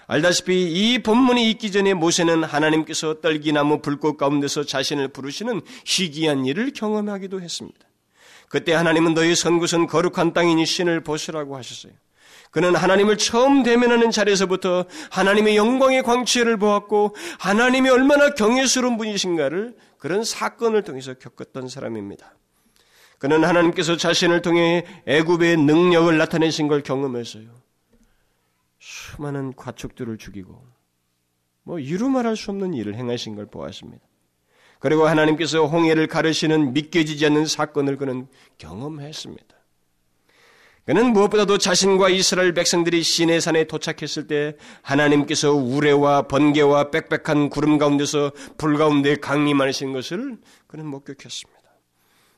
알다시피 0.06 0.54
이 0.72 1.02
본문이 1.02 1.50
있기 1.50 1.70
전에 1.70 1.92
모세는 1.92 2.42
하나님께서 2.42 3.20
떨기나무 3.20 3.82
불꽃 3.82 4.16
가운데서 4.16 4.64
자신을 4.64 5.08
부르시는 5.08 5.60
희귀한 5.84 6.46
일을 6.46 6.72
경험하기도 6.72 7.42
했습니다. 7.42 7.78
그때 8.48 8.72
하나님은 8.72 9.12
너희 9.12 9.34
선구선 9.34 9.86
거룩한 9.86 10.32
땅이니 10.32 10.64
신을 10.64 11.02
보시라고 11.02 11.56
하셨어요. 11.58 11.92
그는 12.50 12.74
하나님을 12.74 13.18
처음 13.18 13.62
대면하는 13.62 14.10
자리에서부터 14.10 14.86
하나님의 15.10 15.56
영광의 15.56 16.02
광채를 16.02 16.56
보았고 16.56 17.14
하나님이 17.38 17.90
얼마나 17.90 18.30
경외스러운 18.30 18.96
분이신가를 18.96 19.74
그런 19.98 20.24
사건을 20.24 20.82
통해서 20.82 21.14
겪었던 21.14 21.68
사람입니다. 21.68 22.34
그는 23.18 23.44
하나님께서 23.44 23.96
자신을 23.96 24.42
통해 24.42 24.86
애굽의 25.06 25.56
능력을 25.58 26.16
나타내신 26.16 26.68
걸 26.68 26.82
경험했어요. 26.82 27.50
수많은 28.78 29.54
과축들을 29.54 30.18
죽이고 30.18 30.64
뭐 31.64 31.78
이루 31.78 32.08
말할 32.08 32.36
수 32.36 32.50
없는 32.52 32.74
일을 32.74 32.94
행하신 32.94 33.34
걸 33.34 33.46
보았습니다. 33.46 34.02
그리고 34.78 35.06
하나님께서 35.08 35.66
홍해를 35.66 36.06
가르시는 36.06 36.72
믿겨지지 36.72 37.26
않는 37.26 37.46
사건을 37.46 37.96
그는 37.96 38.28
경험했습니다. 38.58 39.57
그는 40.88 41.12
무엇보다도 41.12 41.58
자신과 41.58 42.08
이스라엘 42.08 42.54
백성들이 42.54 43.02
시내산에 43.02 43.64
도착했을 43.64 44.26
때 44.26 44.56
하나님께서 44.80 45.52
우레와 45.52 46.28
번개와 46.28 46.90
빽빽한 46.90 47.50
구름 47.50 47.76
가운데서 47.76 48.32
불 48.56 48.78
가운데 48.78 49.14
강림하신 49.16 49.92
것을 49.92 50.38
그는 50.66 50.86
목격했습니다. 50.86 51.60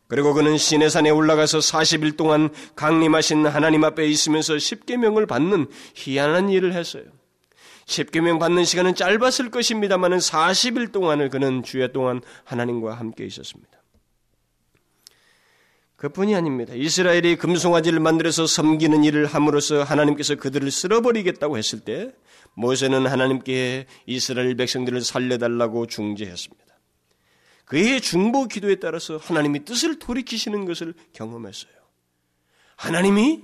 그리고 0.08 0.34
그는 0.34 0.58
시내산에 0.58 1.10
올라가서 1.10 1.58
40일 1.58 2.16
동안 2.16 2.50
강림하신 2.74 3.46
하나님 3.46 3.84
앞에 3.84 4.08
있으면서 4.08 4.58
십계명을 4.58 5.26
받는 5.26 5.68
희한한 5.94 6.50
일을 6.50 6.72
했어요. 6.72 7.04
십계명 7.86 8.40
받는 8.40 8.64
시간은 8.64 8.96
짧았을 8.96 9.52
것입니다만은 9.52 10.18
40일 10.18 10.90
동안을 10.90 11.28
그는 11.28 11.62
주야 11.62 11.86
동안 11.86 12.20
하나님과 12.42 12.94
함께 12.94 13.24
있었습니다. 13.26 13.79
그뿐이 16.00 16.34
아닙니다. 16.34 16.72
이스라엘이 16.74 17.36
금송아지를 17.36 18.00
만들어서 18.00 18.46
섬기는 18.46 19.04
일을 19.04 19.26
함으로써 19.26 19.82
하나님께서 19.82 20.36
그들을 20.36 20.70
쓸어버리겠다고 20.70 21.58
했을 21.58 21.80
때 21.80 22.10
모세는 22.54 23.06
하나님께 23.06 23.84
이스라엘 24.06 24.56
백성들을 24.56 25.02
살려달라고 25.02 25.86
중재했습니다. 25.86 26.64
그의 27.66 28.00
중보 28.00 28.46
기도에 28.46 28.76
따라서 28.76 29.18
하나님이 29.18 29.66
뜻을 29.66 29.98
돌이키시는 29.98 30.64
것을 30.64 30.94
경험했어요. 31.12 31.72
하나님이 32.76 33.42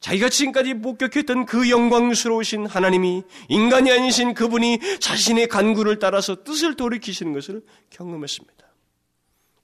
자기가 0.00 0.30
지금까지 0.30 0.72
목격했던 0.72 1.44
그 1.44 1.68
영광스러우신 1.68 2.64
하나님이 2.64 3.24
인간이 3.50 3.92
아니신 3.92 4.32
그분이 4.32 4.78
자신의 5.00 5.48
간구를 5.48 5.98
따라서 5.98 6.42
뜻을 6.44 6.76
돌이키시는 6.76 7.34
것을 7.34 7.62
경험했습니다. 7.90 8.67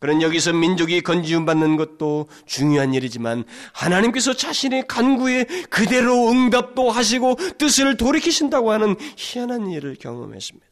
그런 0.05 0.21
여기서 0.21 0.53
민족이 0.53 1.01
건지움 1.01 1.47
받는 1.47 1.79
것도 1.79 2.29
중요한 2.45 2.93
일이지만 2.93 3.45
하나님께서 3.73 4.35
자신의 4.35 4.85
간구에 4.87 5.45
그대로 5.71 6.29
응답도 6.29 6.91
하시고 6.91 7.37
뜻을 7.57 7.97
돌이키신다고 7.97 8.71
하는 8.71 8.97
희한한 9.17 9.71
일을 9.71 9.97
경험했습니다. 9.99 10.67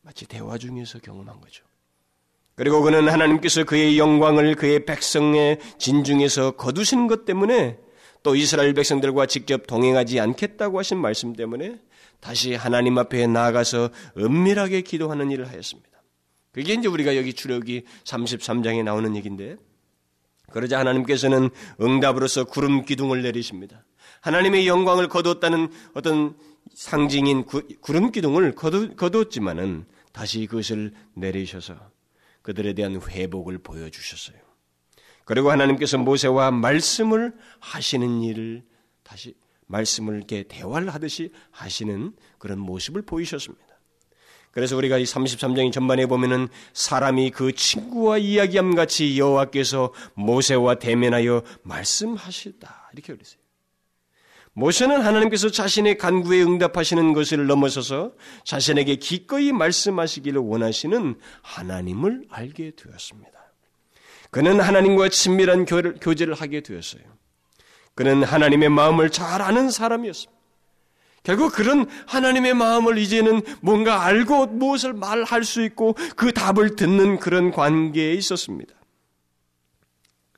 마치 0.00 0.24
대화 0.24 0.56
중에서 0.56 0.98
경험한 1.00 1.42
거죠. 1.42 1.62
그리고 2.54 2.80
그는 2.80 3.06
하나님께서 3.06 3.64
그의 3.64 3.98
영광을 3.98 4.54
그의 4.54 4.86
백성의 4.86 5.58
진중에서 5.76 6.52
거두신 6.52 7.08
것 7.08 7.26
때문에 7.26 7.76
또 8.22 8.34
이스라엘 8.34 8.72
백성들과 8.72 9.26
직접 9.26 9.66
동행하지 9.66 10.20
않겠다고 10.20 10.78
하신 10.78 10.96
말씀 10.96 11.34
때문에 11.34 11.80
다시 12.20 12.54
하나님 12.54 12.96
앞에 12.96 13.26
나아가서 13.26 13.90
은밀하게 14.16 14.80
기도하는 14.80 15.30
일을 15.30 15.50
하였습니다. 15.50 15.91
그게 16.52 16.74
이제 16.74 16.86
우리가 16.86 17.16
여기 17.16 17.32
주력이 17.32 17.84
33장에 18.04 18.84
나오는 18.84 19.16
얘기인데 19.16 19.56
그러자 20.52 20.78
하나님께서는 20.78 21.48
응답으로서 21.80 22.44
구름 22.44 22.84
기둥을 22.84 23.22
내리십니다. 23.22 23.84
하나님의 24.20 24.68
영광을 24.68 25.08
거두었다는 25.08 25.70
어떤 25.94 26.36
상징인 26.74 27.44
구, 27.44 27.62
름 27.88 28.12
기둥을 28.12 28.54
거두, 28.54 28.94
거두었지만은 28.94 29.86
다시 30.12 30.46
그것을 30.46 30.92
내리셔서 31.14 31.74
그들에 32.42 32.74
대한 32.74 33.00
회복을 33.00 33.58
보여주셨어요. 33.58 34.36
그리고 35.24 35.50
하나님께서 35.50 35.98
모세와 35.98 36.50
말씀을 36.50 37.32
하시는 37.60 38.22
일을 38.22 38.64
다시 39.02 39.34
말씀을 39.66 40.16
이렇게 40.16 40.42
대화를 40.42 40.92
하듯이 40.92 41.32
하시는 41.50 42.12
그런 42.38 42.58
모습을 42.58 43.02
보이셨습니다. 43.02 43.71
그래서 44.52 44.76
우리가 44.76 44.98
이 44.98 45.04
33장의 45.04 45.72
전반에 45.72 46.06
보면은 46.06 46.48
사람이 46.74 47.30
그 47.30 47.52
친구와 47.52 48.18
이야기함 48.18 48.74
같이 48.74 49.18
여호와께서 49.18 49.92
모세와 50.14 50.76
대면하여 50.76 51.42
말씀하시다 51.62 52.90
이렇게 52.92 53.14
그랬어요. 53.14 53.42
모세는 54.54 55.00
하나님께서 55.00 55.50
자신의 55.50 55.96
간구에 55.96 56.42
응답하시는 56.42 57.14
것을 57.14 57.46
넘어서서 57.46 58.12
자신에게 58.44 58.96
기꺼이 58.96 59.50
말씀하시기를 59.52 60.42
원하시는 60.42 61.18
하나님을 61.40 62.26
알게 62.28 62.72
되었습니다. 62.76 63.32
그는 64.30 64.60
하나님과 64.60 65.08
친밀한 65.08 65.64
교제를 65.64 66.34
하게 66.34 66.60
되었어요. 66.60 67.02
그는 67.94 68.22
하나님의 68.22 68.68
마음을 68.68 69.08
잘 69.08 69.40
아는 69.40 69.70
사람이었습니다. 69.70 70.41
결국 71.22 71.52
그런 71.52 71.88
하나님의 72.06 72.54
마음을 72.54 72.98
이제는 72.98 73.42
뭔가 73.60 74.04
알고 74.04 74.46
무엇을 74.46 74.92
말할 74.92 75.44
수 75.44 75.62
있고 75.62 75.94
그 76.16 76.32
답을 76.32 76.76
듣는 76.76 77.18
그런 77.18 77.52
관계에 77.52 78.12
있었습니다. 78.14 78.74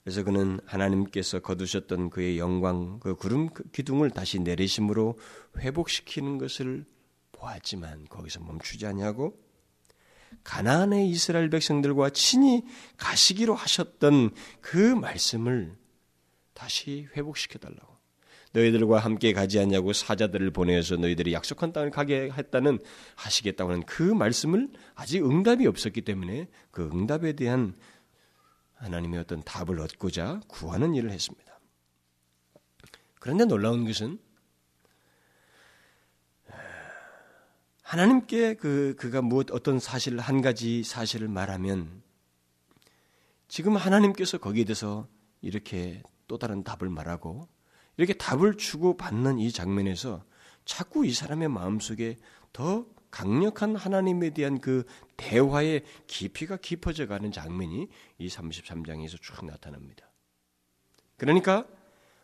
그래서 0.02 0.22
그는 0.22 0.60
하나님께서 0.66 1.40
거두셨던 1.40 2.10
그의 2.10 2.38
영광, 2.38 3.00
그 3.00 3.14
구름 3.14 3.48
기둥을 3.72 4.10
다시 4.10 4.38
내리심으로 4.38 5.18
회복시키는 5.58 6.36
것을 6.36 6.84
보았지만 7.32 8.06
거기서 8.10 8.40
멈추지 8.40 8.86
아니하고 8.86 9.42
가나안의 10.42 11.08
이스라엘 11.08 11.48
백성들과 11.48 12.10
친히 12.10 12.64
가시기로 12.98 13.54
하셨던 13.54 14.34
그 14.60 14.76
말씀을 14.76 15.74
다시 16.52 17.08
회복시켜 17.16 17.58
달라고. 17.58 17.93
너희들과 18.54 19.00
함께 19.00 19.32
가지 19.32 19.58
않냐고 19.58 19.92
사자들을 19.92 20.50
보내서 20.52 20.96
너희들이 20.96 21.32
약속한 21.32 21.72
땅을 21.72 21.90
가게 21.90 22.30
했다는 22.30 22.78
하시겠다고 23.16 23.70
하는 23.70 23.82
그 23.84 24.02
말씀을 24.02 24.70
아직 24.94 25.24
응답이 25.24 25.66
없었기 25.66 26.02
때문에 26.02 26.48
그 26.70 26.88
응답에 26.92 27.32
대한 27.32 27.74
하나님의 28.74 29.20
어떤 29.20 29.42
답을 29.42 29.80
얻고자 29.80 30.40
구하는 30.46 30.94
일을 30.94 31.10
했습니다. 31.10 31.60
그런데 33.18 33.44
놀라운 33.44 33.84
것은 33.84 34.18
하나님께 37.82 38.54
그 38.54 38.94
그가 38.96 39.20
무엇 39.20 39.50
어떤 39.50 39.78
사실 39.78 40.18
한 40.18 40.40
가지 40.40 40.84
사실을 40.84 41.28
말하면 41.28 42.02
지금 43.48 43.76
하나님께서 43.76 44.38
거기에 44.38 44.64
대해서 44.64 45.08
이렇게 45.42 46.02
또 46.28 46.38
다른 46.38 46.62
답을 46.62 46.88
말하고 46.88 47.48
이렇게 47.96 48.12
답을 48.14 48.56
주고 48.56 48.96
받는 48.96 49.38
이 49.38 49.52
장면에서 49.52 50.24
자꾸 50.64 51.06
이 51.06 51.12
사람의 51.12 51.48
마음속에 51.48 52.16
더 52.52 52.86
강력한 53.10 53.76
하나님에 53.76 54.30
대한 54.30 54.60
그 54.60 54.84
대화의 55.16 55.84
깊이가 56.06 56.56
깊어져 56.56 57.06
가는 57.06 57.30
장면이 57.30 57.88
이 58.18 58.28
33장에서 58.28 59.20
쭉 59.20 59.44
나타납니다. 59.46 60.10
그러니까 61.16 61.64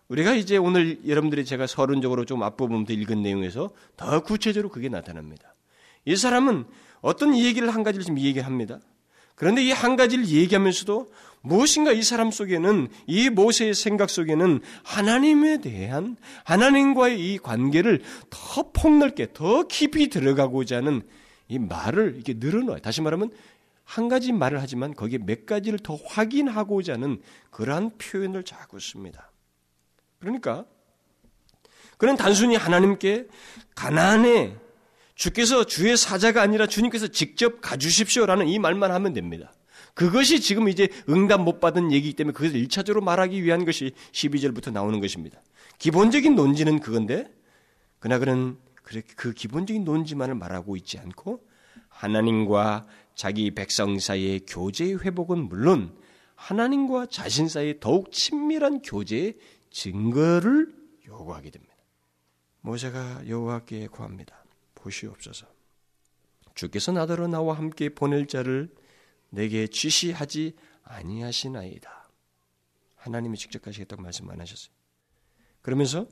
우리가 0.09 0.35
이제 0.35 0.57
오늘 0.57 1.07
여러분들이 1.07 1.45
제가 1.45 1.69
서론적으로 1.69 2.25
좀 2.25 2.43
앞부분부터 2.43 2.93
읽은 2.95 3.23
내용에서 3.23 3.71
더 3.97 4.21
구체적으로 4.25 4.69
그게 4.69 4.89
나타납니다. 4.89 5.55
이 6.05 6.17
사람은 6.17 6.65
어떤 7.01 7.37
얘기를 7.37 7.73
한 7.73 7.85
가지를 7.85 8.05
지금 8.05 8.19
얘기합니다. 8.19 8.81
그런데 9.37 9.63
이 9.63 9.71
한 9.71 9.97
가지를 9.97 10.27
얘기하면서도 10.27 11.13
무엇인가 11.43 11.93
이 11.93 12.03
사람 12.03 12.31
속에는 12.31 12.89
이 13.07 13.31
모세의 13.31 13.75
생각 13.75 14.11
속에는 14.11 14.61
하나님에 14.85 15.59
대한 15.59 16.17
하나님과의 16.45 17.19
이 17.19 17.39
관계를 17.39 18.03
더 18.29 18.71
폭넓게 18.73 19.33
더 19.33 19.67
깊이 19.67 20.09
들어가고자 20.09 20.77
하는 20.79 21.03
이 21.49 21.59
말을 21.59 22.15
이렇게 22.15 22.35
늘어놓아요. 22.37 22.81
다시 22.81 23.01
말하면 23.01 23.31
한 23.85 24.09
가지 24.09 24.33
말을 24.33 24.61
하지만 24.61 24.95
거기에 24.95 25.19
몇 25.19 25.47
가지를 25.47 25.79
더 25.79 25.97
확인하고자 26.07 26.93
하는 26.95 27.21
그러한 27.51 27.93
표현을 27.99 28.45
자꾸 28.45 28.79
씁니다. 28.79 29.33
그러니까 30.19 30.65
그는 31.97 32.17
단순히 32.17 32.57
하나님께 32.57 33.27
가난에 33.75 34.57
주께서 35.15 35.65
주의 35.65 35.97
사자가 35.97 36.41
아니라 36.41 36.67
주님께서 36.67 37.09
직접 37.09 37.61
가주십시오라는 37.61 38.49
이 38.49 38.59
말만 38.59 38.91
하면 38.93 39.13
됩니다. 39.13 39.53
그것이 39.95 40.41
지금 40.41 40.69
이제 40.69 40.89
응답 41.09 41.43
못 41.43 41.61
받은 41.61 41.93
얘기이기 41.93 42.17
때문에 42.17 42.33
그것을 42.33 42.63
1차적으로 42.63 43.03
말하기 43.03 43.43
위한 43.43 43.65
것이 43.65 43.93
12절부터 44.13 44.73
나오는 44.73 45.01
것입니다. 45.01 45.41
기본적인 45.79 46.35
논지는 46.35 46.81
그건데, 46.81 47.31
그러나 47.99 48.19
그는 48.19 48.57
그 49.17 49.33
기본적인 49.33 49.85
논지만을 49.85 50.35
말하고 50.35 50.77
있지 50.77 50.99
않고 50.99 51.47
하나님과 51.89 52.87
자기 53.15 53.51
백성 53.51 53.99
사이의 53.99 54.41
교제의 54.47 55.05
회복은 55.05 55.49
물론 55.49 55.95
하나님과 56.35 57.07
자신 57.07 57.49
사이의 57.49 57.81
더욱 57.81 58.13
친밀한 58.13 58.81
교제의 58.83 59.35
증거를 59.71 60.75
요구하게 61.07 61.51
됩니다. 61.51 61.75
모세가 62.63 63.29
여호와께 63.29 63.89
구합니다. 63.89 64.45
보시옵소서. 64.75 65.47
주께서 66.55 66.93
나더러 66.93 67.27
나와 67.29 67.57
함께 67.57 67.91
보낼 67.91 68.27
자를 68.27 68.71
내게 69.31 69.67
지시하지 69.67 70.55
아니하시나이다. 70.83 72.11
하나님이 72.97 73.39
직접 73.39 73.67
하시겠다고 73.67 74.03
말씀 74.03 74.29
안 74.31 74.41
하셨어요. 74.41 74.73
그러면서 75.63 76.07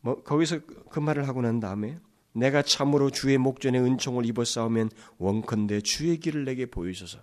뭐 0.00 0.22
거기서 0.22 0.60
그 0.90 0.98
말을 0.98 1.26
하고 1.28 1.42
난 1.42 1.60
다음에 1.60 1.98
내가 2.32 2.62
참으로 2.62 3.10
주의 3.10 3.36
목전에 3.38 3.78
은총을 3.78 4.24
싸우면 4.44 4.90
원컨대 5.18 5.80
주의 5.80 6.18
길을 6.18 6.44
내게 6.44 6.66
보이소서. 6.66 7.18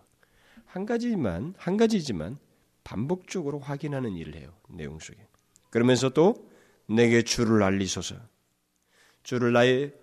한 0.65 0.85
가지만 0.85 1.53
한 1.57 1.77
가지지만 1.77 2.37
반복적으로 2.83 3.59
확인하는 3.59 4.15
일을 4.15 4.35
해요. 4.35 4.53
내용 4.69 4.99
속에. 4.99 5.17
그러면서 5.69 6.09
또 6.09 6.49
내게 6.87 7.21
주를 7.21 7.63
알리소서. 7.63 8.15
주를 9.23 9.53
나의 9.53 9.93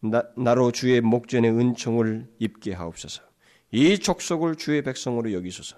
나, 0.00 0.24
나로 0.36 0.72
주의 0.72 1.00
목전에 1.00 1.48
은총을 1.48 2.28
입게 2.38 2.72
하옵소서. 2.72 3.22
이 3.72 3.98
족속을 3.98 4.56
주의 4.56 4.82
백성으로 4.82 5.32
여기소서. 5.32 5.76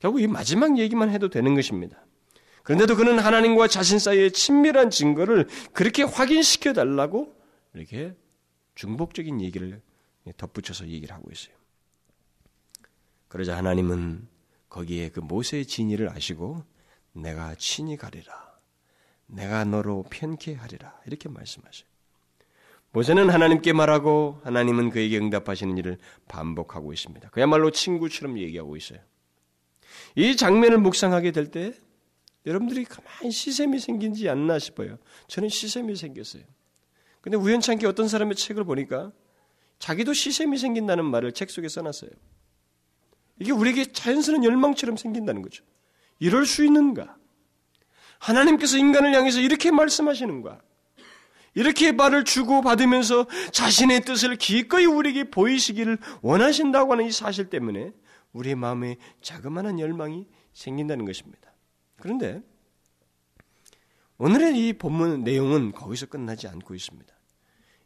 결국 0.00 0.20
이 0.20 0.26
마지막 0.26 0.78
얘기만 0.78 1.10
해도 1.10 1.28
되는 1.28 1.54
것입니다. 1.54 2.04
그런데도 2.62 2.96
그는 2.96 3.18
하나님과 3.18 3.66
자신 3.66 3.98
사이의 3.98 4.32
친밀한 4.32 4.90
증거를 4.90 5.48
그렇게 5.72 6.04
확인시켜 6.04 6.72
달라고 6.72 7.34
이렇게 7.74 8.14
중복적인 8.74 9.40
얘기를 9.40 9.82
덧붙여서 10.36 10.88
얘기를 10.88 11.14
하고 11.14 11.30
있어요. 11.32 11.54
그러자 13.26 13.56
하나님은 13.56 14.28
거기에 14.68 15.08
그 15.08 15.20
모세의 15.20 15.66
진의를 15.66 16.10
아시고 16.10 16.62
내가 17.12 17.54
친히 17.56 17.96
가리라. 17.96 18.48
내가 19.26 19.64
너로 19.64 20.04
편케 20.08 20.54
하리라. 20.54 20.98
이렇게 21.06 21.28
말씀하셔요. 21.28 21.88
모세는 22.98 23.30
하나님께 23.30 23.72
말하고 23.74 24.40
하나님은 24.42 24.90
그에게 24.90 25.18
응답하시는 25.18 25.78
일을 25.78 25.98
반복하고 26.26 26.92
있습니다. 26.92 27.28
그야말로 27.30 27.70
친구처럼 27.70 28.40
얘기하고 28.40 28.76
있어요. 28.76 28.98
이 30.16 30.34
장면을 30.34 30.78
묵상하게 30.78 31.30
될 31.30 31.52
때 31.52 31.74
여러분들이 32.44 32.84
가만히 32.84 33.30
시샘이 33.30 33.78
생긴지 33.78 34.28
않나 34.28 34.58
싶어요. 34.58 34.98
저는 35.28 35.48
시샘이 35.48 35.94
생겼어요. 35.94 36.42
근데 37.20 37.36
우연찮게 37.36 37.86
어떤 37.86 38.08
사람의 38.08 38.34
책을 38.34 38.64
보니까 38.64 39.12
자기도 39.78 40.12
시샘이 40.12 40.58
생긴다는 40.58 41.04
말을 41.04 41.30
책 41.30 41.50
속에 41.50 41.68
써놨어요. 41.68 42.10
이게 43.38 43.52
우리에게 43.52 43.92
자연스러운 43.92 44.42
열망처럼 44.42 44.96
생긴다는 44.96 45.42
거죠. 45.42 45.62
이럴 46.18 46.46
수 46.46 46.64
있는가? 46.64 47.16
하나님께서 48.18 48.76
인간을 48.76 49.14
향해서 49.14 49.38
이렇게 49.38 49.70
말씀하시는가? 49.70 50.62
이렇게 51.58 51.90
말을 51.90 52.22
주고 52.22 52.62
받으면서 52.62 53.26
자신의 53.50 54.02
뜻을 54.02 54.36
기꺼이 54.36 54.86
우리에게 54.86 55.24
보이시기를 55.24 55.98
원하신다고 56.22 56.92
하는 56.92 57.06
이 57.06 57.10
사실 57.10 57.50
때문에 57.50 57.90
우리의 58.32 58.54
마음에 58.54 58.96
자그마한 59.22 59.80
열망이 59.80 60.28
생긴다는 60.52 61.04
것입니다. 61.04 61.52
그런데 61.96 62.42
오늘의 64.18 64.68
이 64.68 64.72
본문 64.72 65.24
내용은 65.24 65.72
거기서 65.72 66.06
끝나지 66.06 66.46
않고 66.46 66.76
있습니다. 66.76 67.12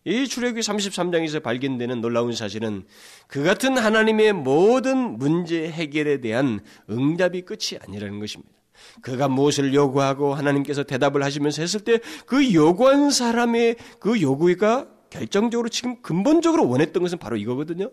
이 0.05 0.29
출애굽기 0.29 0.61
33장에서 0.61 1.43
발견되는 1.43 2.03
놀라운 2.03 2.35
사실은 2.35 2.85
그 3.27 3.43
같은 3.43 3.79
하나님의 3.79 4.35
모든 4.35 5.17
문제 5.17 5.71
해결에 5.71 6.21
대한 6.21 6.61
응답이 6.91 7.47
끝이 7.47 7.79
아니라는 7.81 8.21
것입니다. 8.21 8.53
그가 9.01 9.29
무엇을 9.29 9.75
요구하고 9.75 10.35
하나님께서 10.35 10.83
대답을 10.83 11.23
하시면서 11.23 11.63
했을 11.63 11.81
때 11.81 11.93
그 12.27 12.55
요구한 12.55 13.11
사람의 13.11 13.77
그 13.99 14.21
요구가 14.21 14.89
결정적으로 15.11 15.69
지금 15.69 16.01
근본적으로 16.01 16.69
원했던 16.69 17.03
것은 17.03 17.19
바로 17.19 17.37
이거거든요. 17.37 17.91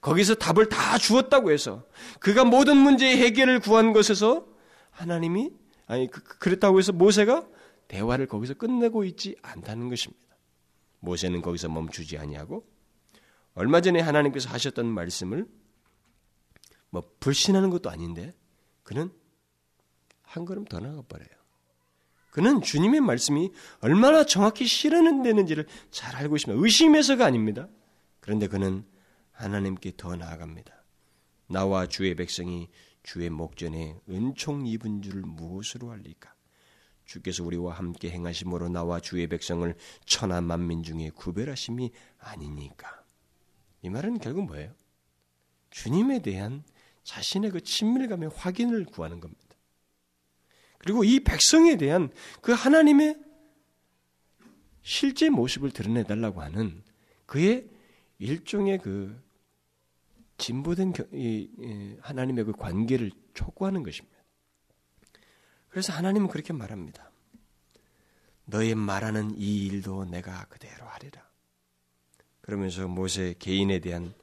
거기서 0.00 0.36
답을 0.36 0.68
다 0.68 0.98
주었다고 0.98 1.50
해서 1.50 1.84
그가 2.20 2.44
모든 2.44 2.76
문제의 2.76 3.16
해결을 3.18 3.60
구한 3.60 3.92
것에서 3.92 4.46
하나님이 4.90 5.50
아니 5.86 6.08
그, 6.08 6.22
그, 6.22 6.38
그랬다고 6.38 6.78
해서 6.78 6.92
모세가 6.92 7.46
대화를 7.88 8.26
거기서 8.26 8.54
끝내고 8.54 9.04
있지 9.04 9.34
않다는 9.42 9.88
것입니다. 9.88 10.36
모세는 11.00 11.42
거기서 11.42 11.68
멈추지 11.68 12.18
아니하고 12.18 12.64
얼마 13.54 13.80
전에 13.80 14.00
하나님께서 14.00 14.48
하셨던 14.50 14.86
말씀을 14.86 15.46
뭐 16.90 17.02
불신하는 17.18 17.70
것도 17.70 17.90
아닌데 17.90 18.32
그는 18.84 19.10
한 20.30 20.44
걸음 20.44 20.64
더 20.64 20.78
나가 20.78 21.02
버려요. 21.02 21.28
그는 22.30 22.62
주님의 22.62 23.00
말씀이 23.00 23.50
얼마나 23.80 24.24
정확히 24.24 24.64
실현되는지를 24.64 25.66
잘 25.90 26.14
알고 26.14 26.36
있습니다. 26.36 26.62
의심해서가 26.62 27.26
아닙니다. 27.26 27.68
그런데 28.20 28.46
그는 28.46 28.84
하나님께 29.32 29.94
더 29.96 30.14
나아갑니다. 30.14 30.84
나와 31.48 31.86
주의 31.86 32.14
백성이 32.14 32.68
주의 33.02 33.28
목전에 33.28 33.98
은총 34.08 34.66
입은 34.66 35.02
줄 35.02 35.22
무엇으로 35.22 35.90
알리까? 35.90 36.32
주께서 37.06 37.42
우리와 37.42 37.74
함께 37.74 38.10
행하심으로 38.10 38.68
나와 38.68 39.00
주의 39.00 39.26
백성을 39.26 39.74
천하 40.04 40.40
만민 40.40 40.84
중에 40.84 41.10
구별하심이 41.10 41.90
아니니까. 42.20 43.02
이 43.82 43.90
말은 43.90 44.18
결국 44.18 44.44
뭐예요? 44.44 44.72
주님에 45.70 46.22
대한 46.22 46.62
자신의 47.02 47.50
그 47.50 47.62
친밀감의 47.62 48.30
확인을 48.36 48.84
구하는 48.84 49.18
겁니다. 49.18 49.39
그리고 50.80 51.04
이 51.04 51.20
백성에 51.20 51.76
대한 51.76 52.10
그 52.40 52.52
하나님의 52.52 53.16
실제 54.82 55.28
모습을 55.28 55.70
드러내달라고 55.70 56.40
하는 56.40 56.82
그의 57.26 57.68
일종의 58.18 58.78
그 58.78 59.22
진보된 60.38 60.94
하나님의 62.00 62.44
그 62.44 62.52
관계를 62.52 63.10
촉구하는 63.34 63.82
것입니다. 63.82 64.16
그래서 65.68 65.92
하나님은 65.92 66.28
그렇게 66.28 66.54
말합니다. 66.54 67.10
너의 68.46 68.74
말하는 68.74 69.36
이 69.36 69.66
일도 69.66 70.06
내가 70.06 70.46
그대로 70.46 70.86
하리라. 70.86 71.28
그러면서 72.40 72.88
모세 72.88 73.34
개인에 73.38 73.80
대한 73.80 74.14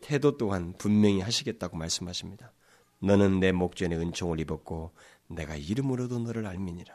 태도 0.00 0.36
또한 0.36 0.74
분명히 0.76 1.20
하시겠다고 1.20 1.76
말씀하십니다. 1.76 2.52
너는 2.98 3.40
내 3.40 3.52
목전에 3.52 3.96
은총을 3.96 4.40
입었고 4.40 4.92
내가 5.34 5.56
이름으로도 5.56 6.18
너를 6.20 6.46
알미니라. 6.46 6.94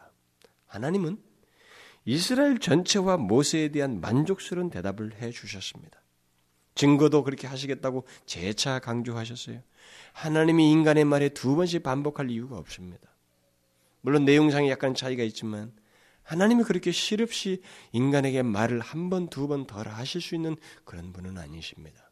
하나님은 0.68 1.22
이스라엘 2.06 2.60
전체와 2.60 3.18
모세에 3.18 3.70
대한 3.70 4.00
만족스러운 4.00 4.70
대답을 4.70 5.16
해 5.22 5.32
주셨습니다. 5.32 6.02
증거도 6.76 7.24
그렇게 7.24 7.48
하시겠다고 7.48 8.06
재차 8.26 8.80
강조하셨어요. 8.80 9.62
하나님이 10.14 10.72
인간의 10.72 11.06
말에 11.06 11.30
두 11.30 11.56
번씩 11.56 11.84
반복할 11.84 12.30
이유가 12.30 12.58
없습니다. 12.58 13.10
물론 14.02 14.26
내용상에 14.26 14.70
약간 14.70 14.94
차이가 14.94 15.24
있지만 15.24 15.74
하나님이 16.24 16.64
그렇게 16.64 16.92
실없이 16.92 17.62
인간에게 17.94 18.44
말을 18.44 18.80
한 18.80 19.10
번, 19.10 19.30
두 19.30 19.48
번 19.48 19.66
덜 19.66 19.88
하실 19.88 20.22
수 20.22 20.36
있는 20.36 20.56
그런 20.84 21.14
분은 21.14 21.38
아니십니다. 21.38 22.12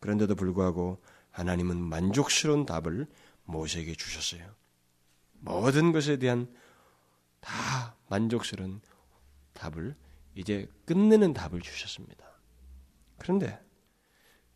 그런데도 0.00 0.34
불구하고 0.34 1.00
하나님은 1.30 1.76
만족스러운 1.78 2.66
답을 2.66 3.06
모세에게 3.44 3.94
주셨어요. 3.94 4.42
모든 5.42 5.92
것에 5.92 6.16
대한 6.16 6.52
다 7.40 7.96
만족스러운 8.08 8.80
답을 9.52 9.94
이제 10.34 10.68
끝내는 10.86 11.34
답을 11.34 11.60
주셨습니다. 11.60 12.24
그런데 13.18 13.60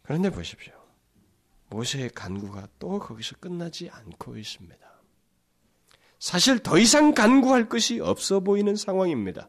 그런데 0.03 0.31
보십시오. 0.31 0.73
모세의 1.69 2.11
간구가 2.11 2.69
또 2.79 2.99
거기서 2.99 3.37
끝나지 3.37 3.91
않고 3.91 4.37
있습니다. 4.37 4.87
사실 6.19 6.61
더 6.61 6.79
이상 6.79 7.13
간구할 7.13 7.69
것이 7.69 8.01
없어 8.01 8.41
보이는 8.41 8.77
상황입니다. 8.77 9.49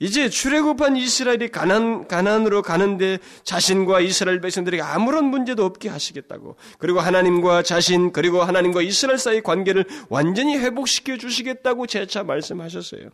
이제 0.00 0.30
출애굽한 0.30 0.96
이스라엘이 0.96 1.48
가난 1.48 2.08
가난으로 2.08 2.62
가는데 2.62 3.18
자신과 3.44 4.00
이스라엘 4.00 4.40
백성들에게 4.40 4.82
아무런 4.82 5.26
문제도 5.26 5.62
없게 5.64 5.90
하시겠다고 5.90 6.56
그리고 6.78 7.00
하나님과 7.00 7.62
자신 7.62 8.10
그리고 8.10 8.42
하나님과 8.42 8.80
이스라엘 8.80 9.18
사이 9.18 9.42
관계를 9.42 9.84
완전히 10.08 10.56
회복시켜 10.56 11.18
주시겠다고 11.18 11.86
재차 11.86 12.24
말씀하셨어요. 12.24 13.10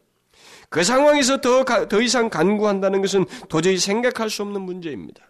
그 0.69 0.85
상황에서 0.85 1.41
더, 1.41 1.65
더 1.65 2.01
이상 2.01 2.31
간구한다는 2.31 3.03
것은 3.03 3.25
도저히 3.49 3.79
생각할 3.79 4.31
수 4.31 4.43
없는 4.43 4.63
문제입니다. 4.63 5.25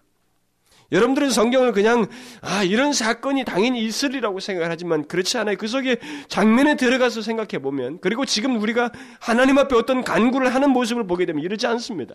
여러분들은 0.92 1.30
성경을 1.30 1.72
그냥 1.72 2.06
아 2.40 2.62
이런 2.62 2.92
사건이 2.92 3.44
당연히 3.44 3.84
있으리라고 3.84 4.40
생각을 4.40 4.70
하지만 4.70 5.06
그렇지 5.06 5.36
않아요. 5.38 5.56
그 5.56 5.66
속에 5.66 5.98
장면에 6.28 6.76
들어가서 6.76 7.22
생각해 7.22 7.58
보면 7.60 7.98
그리고 8.00 8.24
지금 8.24 8.60
우리가 8.60 8.92
하나님 9.20 9.58
앞에 9.58 9.74
어떤 9.74 10.04
간구를 10.04 10.54
하는 10.54 10.70
모습을 10.70 11.06
보게 11.06 11.26
되면 11.26 11.42
이러지 11.42 11.66
않습니다. 11.66 12.14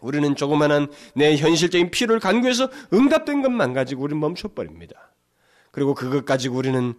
우리는 0.00 0.34
조그만한 0.34 0.88
내 1.14 1.36
현실적인 1.36 1.90
필요를 1.90 2.20
간구해서 2.20 2.70
응답된 2.92 3.42
것만 3.42 3.72
가지고 3.72 4.04
우리는 4.04 4.20
멈춰버립니다. 4.20 5.12
그리고 5.70 5.94
그것 5.94 6.24
가지고 6.24 6.56
우리는 6.56 6.94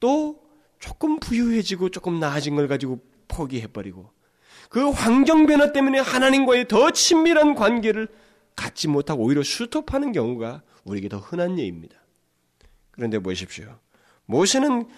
또 0.00 0.40
조금 0.78 1.18
부유해지고 1.20 1.90
조금 1.90 2.18
나아진 2.18 2.56
걸 2.56 2.68
가지고 2.68 3.00
포기해버리고 3.28 4.10
그 4.68 4.90
환경 4.90 5.46
변화 5.46 5.72
때문에 5.72 5.98
하나님과의 5.98 6.68
더 6.68 6.90
친밀한 6.90 7.54
관계를 7.54 8.08
갖지 8.56 8.88
못하고 8.88 9.24
오히려 9.24 9.42
수톱하는 9.42 10.12
경우가 10.12 10.62
우리에게 10.84 11.08
더 11.08 11.18
흔한 11.18 11.58
예입니다. 11.58 11.96
그런데 12.90 13.18
보십시오. 13.18 13.78
모세는 14.26 14.88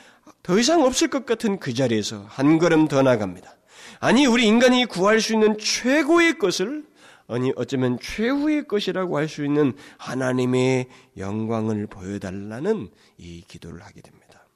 더 0.42 0.58
이상 0.58 0.82
없을 0.82 1.08
것 1.08 1.26
같은 1.26 1.58
그 1.58 1.74
자리에서 1.74 2.24
한 2.28 2.58
걸음 2.58 2.88
더 2.88 3.02
나갑니다. 3.02 3.56
아니, 4.00 4.26
우리 4.26 4.46
인간이 4.46 4.86
구할 4.86 5.20
수 5.20 5.32
있는 5.32 5.56
최고의 5.58 6.38
것을, 6.38 6.84
아니, 7.26 7.52
어쩌면 7.56 7.98
최후의 8.00 8.66
것이라고 8.66 9.16
할 9.16 9.28
수 9.28 9.44
있는 9.44 9.72
하나님의 9.98 10.88
영광을 11.16 11.86
보여달라는 11.86 12.90
이 13.18 13.42
기도를 13.46 13.82
하게 13.82 14.00
됩니다. 14.00 14.46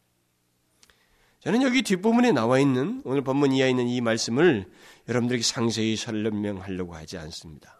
저는 1.40 1.62
여기 1.62 1.82
뒷부분에 1.82 2.32
나와 2.32 2.58
있는, 2.58 3.00
오늘 3.04 3.22
본문 3.22 3.52
이하에 3.52 3.70
있는 3.70 3.86
이 3.88 4.00
말씀을 4.00 4.66
여러분들에게 5.08 5.42
상세히 5.42 5.96
설명하려고 5.96 6.94
하지 6.94 7.16
않습니다. 7.16 7.77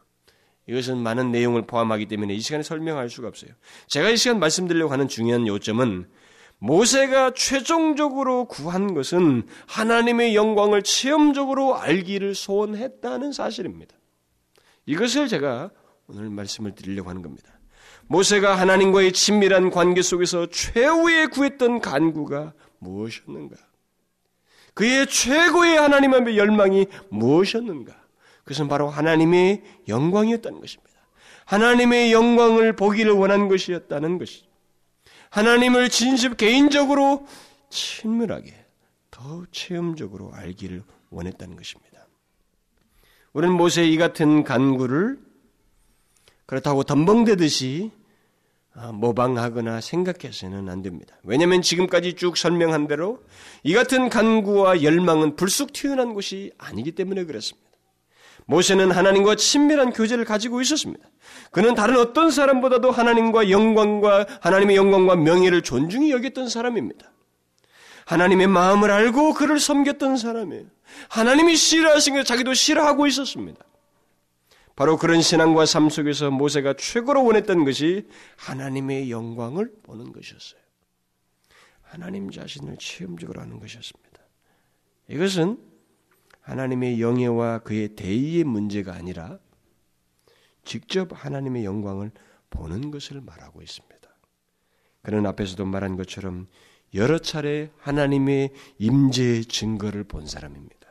이것은 0.68 0.98
많은 0.98 1.32
내용을 1.32 1.62
포함하기 1.62 2.06
때문에 2.06 2.34
이 2.34 2.40
시간에 2.40 2.62
설명할 2.62 3.08
수가 3.08 3.28
없어요. 3.28 3.50
제가 3.86 4.10
이 4.10 4.16
시간 4.16 4.38
말씀드리려고 4.38 4.92
하는 4.92 5.08
중요한 5.08 5.46
요점은 5.46 6.06
모세가 6.58 7.32
최종적으로 7.34 8.44
구한 8.46 8.92
것은 8.92 9.46
하나님의 9.66 10.34
영광을 10.34 10.82
체험적으로 10.82 11.76
알기를 11.76 12.34
소원했다는 12.34 13.32
사실입니다. 13.32 13.96
이것을 14.84 15.28
제가 15.28 15.70
오늘 16.06 16.28
말씀을 16.28 16.74
드리려고 16.74 17.08
하는 17.08 17.22
겁니다. 17.22 17.58
모세가 18.08 18.54
하나님과의 18.58 19.12
친밀한 19.12 19.70
관계 19.70 20.02
속에서 20.02 20.46
최후의 20.46 21.28
구했던 21.28 21.80
간구가 21.80 22.52
무엇이었는가? 22.78 23.56
그의 24.74 25.06
최고의 25.06 25.76
하나님 25.76 26.14
앞의 26.14 26.36
열망이 26.36 26.86
무엇이었는가? 27.10 27.97
그것은 28.48 28.66
바로 28.66 28.88
하나님의 28.88 29.62
영광이었다는 29.88 30.60
것입니다. 30.60 30.94
하나님의 31.44 32.12
영광을 32.14 32.74
보기를 32.74 33.12
원한 33.12 33.48
것이었다는 33.48 34.16
것이죠. 34.16 34.46
하나님을 35.28 35.90
진심 35.90 36.34
개인적으로 36.34 37.26
친밀하게 37.68 38.54
더 39.10 39.44
체험적으로 39.52 40.32
알기를 40.32 40.82
원했다는 41.10 41.56
것입니다. 41.56 42.06
우리는 43.34 43.54
모세의 43.54 43.92
이 43.92 43.98
같은 43.98 44.44
간구를 44.44 45.18
그렇다고 46.46 46.84
덤벙대듯이 46.84 47.90
아, 48.72 48.92
모방하거나 48.92 49.82
생각해서는 49.82 50.70
안 50.70 50.80
됩니다. 50.80 51.18
왜냐하면 51.22 51.60
지금까지 51.60 52.14
쭉 52.14 52.38
설명한 52.38 52.86
대로 52.86 53.22
이 53.62 53.74
같은 53.74 54.08
간구와 54.08 54.82
열망은 54.82 55.36
불쑥 55.36 55.74
튀어난 55.74 56.14
것이 56.14 56.52
아니기 56.56 56.92
때문에 56.92 57.24
그렇습니다. 57.24 57.67
모세는 58.48 58.90
하나님과 58.90 59.36
친밀한 59.36 59.92
교제를 59.92 60.24
가지고 60.24 60.62
있었습니다. 60.62 61.06
그는 61.50 61.74
다른 61.74 61.98
어떤 61.98 62.30
사람보다도 62.30 62.90
하나님과 62.90 63.50
영광과 63.50 64.26
하나님의 64.40 64.74
영광과 64.74 65.16
명예를 65.16 65.60
존중히 65.60 66.10
여겼던 66.12 66.48
사람입니다. 66.48 67.12
하나님의 68.06 68.46
마음을 68.46 68.90
알고 68.90 69.34
그를 69.34 69.60
섬겼던 69.60 70.16
사람이에요. 70.16 70.64
하나님이 71.10 71.56
싫어하신 71.56 72.14
것 72.14 72.24
자기도 72.24 72.54
싫어하고 72.54 73.06
있었습니다. 73.06 73.62
바로 74.74 74.96
그런 74.96 75.20
신앙과 75.20 75.66
삶 75.66 75.90
속에서 75.90 76.30
모세가 76.30 76.74
최고로 76.78 77.24
원했던 77.24 77.66
것이 77.66 78.08
하나님의 78.36 79.10
영광을 79.10 79.70
보는 79.82 80.10
것이었어요. 80.10 80.60
하나님 81.82 82.30
자신을 82.30 82.78
체험적으로 82.78 83.42
하는 83.42 83.60
것이었습니다. 83.60 84.08
이것은 85.10 85.67
하나님의 86.48 87.02
영예와 87.02 87.58
그의 87.58 87.94
대의의 87.94 88.44
문제가 88.44 88.94
아니라 88.94 89.38
직접 90.64 91.10
하나님의 91.12 91.66
영광을 91.66 92.10
보는 92.48 92.90
것을 92.90 93.20
말하고 93.20 93.60
있습니다. 93.60 93.98
그는 95.02 95.26
앞에서도 95.26 95.62
말한 95.66 95.96
것처럼 95.96 96.46
여러 96.94 97.18
차례 97.18 97.70
하나님의 97.76 98.54
임재의 98.78 99.44
증거를 99.44 100.04
본 100.04 100.26
사람입니다. 100.26 100.88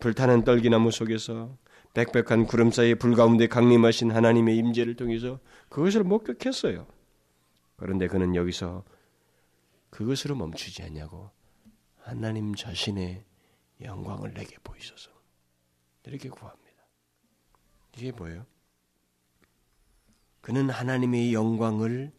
불타는 0.00 0.42
떨기나무 0.42 0.90
속에서 0.90 1.56
빽빽한 1.94 2.46
구름 2.46 2.72
사이의 2.72 2.96
불 2.96 3.14
가운데 3.14 3.46
강림하신 3.46 4.10
하나님의 4.10 4.56
임재를 4.56 4.96
통해서 4.96 5.38
그것을 5.68 6.02
목격했어요. 6.02 6.88
그런데 7.76 8.08
그는 8.08 8.34
여기서 8.34 8.82
그것으로 9.90 10.34
멈추지 10.34 10.82
않냐고 10.82 11.30
하나님 12.00 12.56
자신의 12.56 13.24
영광을 13.84 14.34
내게 14.34 14.56
보이소서. 14.62 15.10
이렇게 16.04 16.28
구합니다. 16.28 16.62
이게 17.96 18.12
뭐예요? 18.12 18.46
그는 20.40 20.70
하나님의 20.70 21.32
영광을 21.32 22.12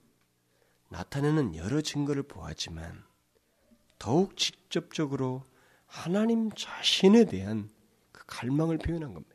나타내는 0.89 1.56
여러 1.56 1.82
증거를 1.82 2.23
보았지만 2.23 3.04
더욱 3.99 4.38
직접적으로 4.38 5.43
하나님 5.86 6.52
자신에 6.52 7.26
대한 7.26 7.69
그 8.12 8.23
갈망을 8.26 8.78
표현한 8.78 9.13
겁니다. 9.13 9.34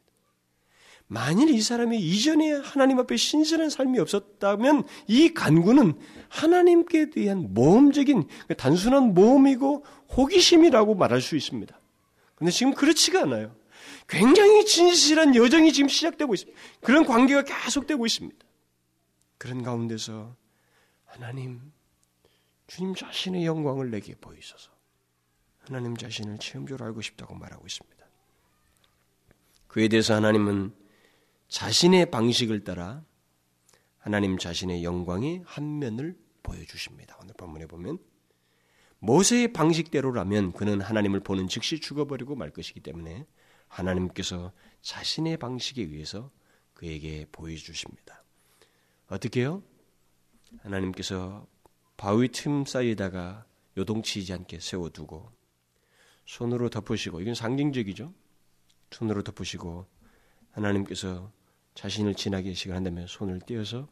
만일 1.06 1.48
이 1.48 1.60
사람이 1.60 1.98
이전에 1.98 2.52
하나님 2.52 2.98
앞에 2.98 3.16
신선한 3.16 3.70
삶이 3.70 3.98
없었다면 3.98 4.84
이 5.06 5.32
간구는 5.32 5.98
하나님께 6.28 7.10
대한 7.10 7.54
모험적인 7.54 8.28
단순한 8.58 9.14
모험이고 9.14 9.84
호기심이라고 10.16 10.94
말할 10.94 11.22
수 11.22 11.34
있습니다. 11.34 11.78
근데 12.38 12.52
지금 12.52 12.72
그렇지가 12.72 13.22
않아요. 13.22 13.56
굉장히 14.06 14.64
진실한 14.64 15.34
여정이 15.34 15.72
지금 15.72 15.88
시작되고 15.88 16.32
있습니다. 16.32 16.58
그런 16.80 17.04
관계가 17.04 17.42
계속되고 17.42 18.06
있습니다. 18.06 18.46
그런 19.38 19.64
가운데서 19.64 20.36
하나님, 21.04 21.72
주님 22.68 22.94
자신의 22.94 23.44
영광을 23.44 23.90
내게 23.90 24.14
보이소서. 24.14 24.70
하나님 25.58 25.96
자신을 25.96 26.38
체험적으로 26.38 26.86
알고 26.86 27.02
싶다고 27.02 27.34
말하고 27.34 27.66
있습니다. 27.66 28.06
그에 29.66 29.88
대해서 29.88 30.14
하나님은 30.14 30.72
자신의 31.48 32.10
방식을 32.10 32.62
따라 32.62 33.04
하나님 33.98 34.38
자신의 34.38 34.84
영광의 34.84 35.42
한 35.44 35.80
면을 35.80 36.16
보여주십니다. 36.44 37.18
오늘 37.20 37.34
본문에 37.34 37.66
보면 37.66 37.98
모세의 39.00 39.52
방식대로라면 39.52 40.52
그는 40.52 40.80
하나님을 40.80 41.20
보는 41.20 41.48
즉시 41.48 41.80
죽어버리고 41.80 42.34
말 42.34 42.50
것이기 42.50 42.80
때문에 42.80 43.26
하나님께서 43.68 44.52
자신의 44.82 45.36
방식에 45.36 45.82
의해서 45.82 46.30
그에게 46.74 47.26
보여주십니다. 47.30 48.24
어떻게요? 49.08 49.62
하나님께서 50.62 51.46
바위 51.96 52.28
틈 52.28 52.64
사이에다가 52.64 53.46
요동치지 53.76 54.32
않게 54.32 54.60
세워두고 54.60 55.30
손으로 56.26 56.68
덮으시고 56.68 57.20
이건 57.20 57.34
상징적이죠. 57.34 58.12
손으로 58.90 59.22
덮으시고 59.22 59.86
하나님께서 60.50 61.32
자신을 61.74 62.14
지나게 62.14 62.54
시간한다면 62.54 63.06
손을 63.06 63.40
떼어서 63.40 63.88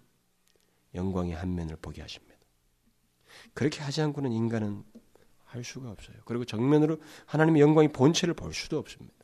영광의 0.95 1.35
한 1.35 1.55
면을 1.55 1.77
보게 1.77 2.03
하십니다. 2.03 2.36
그렇게 3.55 3.81
하지 3.81 4.03
않고는 4.03 4.33
인간은 4.33 4.83
할 5.45 5.65
수가 5.65 5.91
없어요. 5.91 6.17
그리고 6.25 6.45
정면으로 6.45 6.99
하나님의 7.27 7.63
영광의 7.63 7.93
본체를 7.93 8.35
볼 8.35 8.53
수도 8.53 8.79
없습니다. 8.79 9.15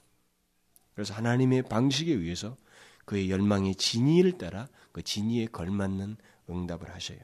그래서 0.94 1.14
하나님의 1.14 1.62
방식에 1.62 2.12
의해서 2.12 2.56
그의 3.04 3.30
열망의 3.30 3.74
진의를 3.74 4.38
따라 4.38 4.68
그 4.92 5.02
진의에 5.02 5.46
걸맞는 5.46 6.16
응답을 6.48 6.94
하셔요. 6.94 7.18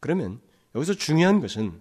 그러면 0.00 0.40
여기서 0.74 0.94
중요한 0.94 1.40
것은 1.40 1.80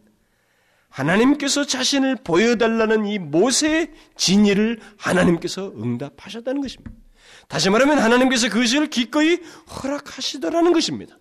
하나님께서 0.89 1.65
자신을 1.65 2.17
보여달라는 2.17 3.06
이 3.08 3.17
모세의 3.17 3.91
진의를 4.15 4.80
하나님께서 4.97 5.71
응답하셨다는 5.71 6.62
것입니다. 6.62 6.91
다시 7.47 7.69
말하면 7.69 7.97
하나님께서 7.99 8.49
그것을 8.49 8.89
기꺼이 8.89 9.38
허락하시더라는 9.38 10.71
것입니다. 10.71 11.17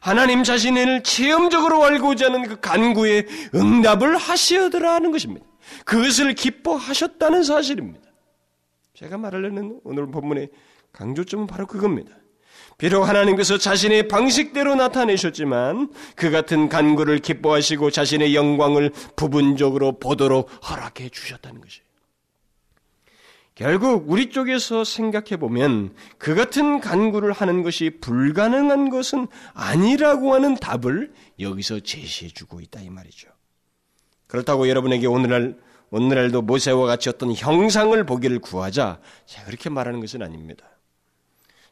하나님 0.00 0.42
자신을 0.42 1.02
체험적으로 1.02 1.84
알고자 1.84 2.26
하는 2.26 2.48
그 2.48 2.58
간구에 2.58 3.26
응답을 3.54 4.16
하시더라 4.16 4.94
하는 4.94 5.12
것입니다. 5.12 5.46
그것을 5.84 6.34
기뻐하셨다는 6.34 7.42
사실입니다. 7.44 8.10
제가 8.94 9.18
말하려는 9.18 9.80
오늘 9.84 10.10
본문의 10.10 10.48
강조점은 10.92 11.46
바로 11.46 11.66
그겁니다. 11.66 12.16
비록 12.78 13.04
하나님께서 13.04 13.58
자신의 13.58 14.08
방식대로 14.08 14.74
나타내셨지만 14.74 15.92
그 16.16 16.30
같은 16.30 16.70
간구를 16.70 17.18
기뻐하시고 17.18 17.90
자신의 17.90 18.34
영광을 18.34 18.90
부분적으로 19.16 19.98
보도록 19.98 20.48
허락해 20.68 21.10
주셨다는 21.10 21.60
것이에요. 21.60 21.89
결국 23.60 24.04
우리 24.08 24.30
쪽에서 24.30 24.84
생각해 24.84 25.36
보면 25.36 25.94
그 26.16 26.34
같은 26.34 26.80
간구를 26.80 27.32
하는 27.32 27.62
것이 27.62 27.90
불가능한 28.00 28.88
것은 28.88 29.28
아니라고 29.52 30.32
하는 30.32 30.54
답을 30.54 31.12
여기서 31.38 31.80
제시해 31.80 32.30
주고 32.30 32.62
있다 32.62 32.80
이 32.80 32.88
말이죠. 32.88 33.28
그렇다고 34.28 34.66
여러분에게 34.66 35.06
오늘날 35.06 35.58
오늘날도 35.90 36.40
모세와 36.40 36.86
같이 36.86 37.10
어떤 37.10 37.34
형상을 37.34 38.02
보기를 38.06 38.38
구하자 38.38 38.98
제가 39.26 39.44
그렇게 39.44 39.68
말하는 39.68 40.00
것은 40.00 40.22
아닙니다. 40.22 40.64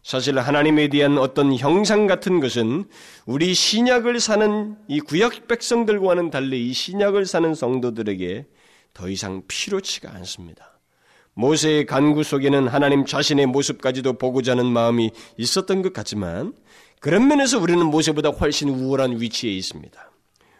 사실 0.02 0.38
하나님에 0.38 0.88
대한 0.88 1.16
어떤 1.16 1.56
형상 1.56 2.06
같은 2.06 2.40
것은 2.40 2.84
우리 3.24 3.54
신약을 3.54 4.20
사는 4.20 4.76
이 4.88 5.00
구약 5.00 5.48
백성들과는 5.48 6.28
달리 6.28 6.68
이 6.68 6.74
신약을 6.74 7.24
사는 7.24 7.54
성도들에게 7.54 8.44
더 8.92 9.08
이상 9.08 9.42
필요치가 9.48 10.12
않습니다. 10.16 10.77
모세의 11.38 11.86
간구 11.86 12.24
속에는 12.24 12.66
하나님 12.66 13.04
자신의 13.04 13.46
모습까지도 13.46 14.14
보고자 14.14 14.52
하는 14.52 14.66
마음이 14.66 15.12
있었던 15.36 15.82
것 15.82 15.92
같지만 15.92 16.52
그런 16.98 17.28
면에서 17.28 17.60
우리는 17.60 17.86
모세보다 17.86 18.30
훨씬 18.30 18.68
우월한 18.68 19.20
위치에 19.20 19.52
있습니다. 19.52 20.10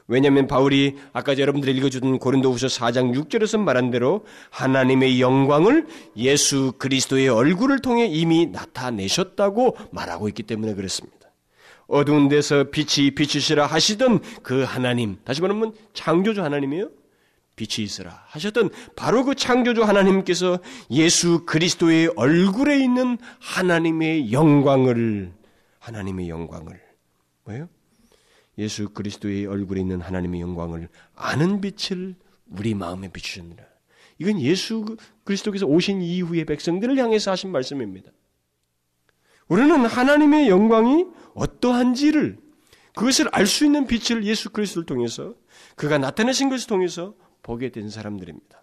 왜냐하면 0.07 0.47
바울이 0.47 0.95
아까 1.13 1.37
여러분들이 1.37 1.77
읽어주던 1.77 2.21
고린도후서 2.21 2.69
4장 2.69 3.13
6절에서 3.13 3.59
말한 3.59 3.91
대로 3.91 4.25
하나님의 4.51 5.21
영광을 5.21 5.89
예수 6.17 6.73
그리스도의 6.79 7.29
얼굴을 7.29 7.81
통해 7.81 8.07
이미 8.07 8.47
나타내셨다고 8.47 9.77
말하고 9.91 10.29
있기 10.29 10.45
때문에 10.45 10.75
그렇습니다. 10.75 11.19
어두운 11.89 12.29
데서 12.29 12.65
빛이 12.71 13.17
비추시라 13.17 13.67
하시던 13.67 14.21
그 14.45 14.63
하나님, 14.63 15.17
다시 15.25 15.43
말하면 15.43 15.75
창조주 15.93 16.43
하나님이요. 16.43 16.89
빛이 17.59 17.85
있으라 17.85 18.25
하셨던 18.29 18.71
바로 18.95 19.25
그 19.25 19.35
창조주 19.35 19.83
하나님께서 19.83 20.61
예수 20.91 21.45
그리스도의 21.45 22.13
얼굴에 22.15 22.79
있는 22.79 23.19
하나님의 23.41 24.33
영광을 24.33 25.33
하나님의 25.81 26.29
영광을 26.29 26.81
뭐예요? 27.45 27.69
예수 28.59 28.91
그리스도의 28.91 29.47
얼굴에 29.47 29.81
있는 29.81 30.01
하나님의 30.01 30.41
영광을 30.41 30.89
아는 31.15 31.61
빛을 31.61 32.15
우리 32.47 32.75
마음에 32.75 33.09
비추셨느라. 33.09 33.65
이건 34.19 34.41
예수 34.41 34.97
그리스도께서 35.25 35.67
오신 35.67 36.03
이후의 36.03 36.45
백성들을 36.45 36.97
향해서 36.97 37.31
하신 37.33 37.53
말씀입니다. 37.53 38.11
우리는 39.49 39.87
하나님의 39.87 40.49
영광이 40.49 41.07
어떠한지를 41.35 42.39
그것을 42.95 43.29
알 43.33 43.47
수 43.47 43.65
있는 43.65 43.87
빛을 43.87 44.25
예수 44.25 44.51
그리스도를 44.51 44.87
통해서 44.87 45.35
그가 45.77 45.99
나타내신 45.99 46.49
것을 46.49 46.67
통해서 46.67 47.15
보게 47.49 47.71
된 47.71 47.89
사람들입니다. 47.89 48.63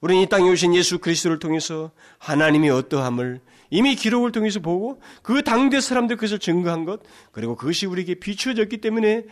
우리는 0.00 0.22
이 0.22 0.28
땅에 0.30 0.48
오신 0.48 0.74
예수 0.74 0.98
그리스도를 0.98 1.38
통해서 1.38 1.92
하나님의 2.18 2.70
어떠함을 2.70 3.42
이미 3.68 3.96
기록을 3.96 4.32
통해서 4.32 4.60
보고 4.60 5.02
그 5.22 5.42
당대 5.42 5.78
사람들 5.82 6.16
그것을 6.16 6.38
증거한 6.38 6.86
것 6.86 7.02
그리고 7.32 7.54
그것이 7.54 7.84
우리에게 7.84 8.14
비추어졌기 8.14 8.78
때문에 8.78 9.24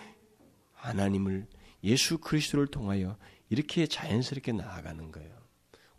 하나님을 0.75 1.47
예수 1.85 2.19
그리스도를 2.19 2.67
통하여 2.67 3.17
이렇게 3.49 3.87
자연스럽게 3.87 4.53
나아가는 4.53 5.11
거예요. 5.11 5.33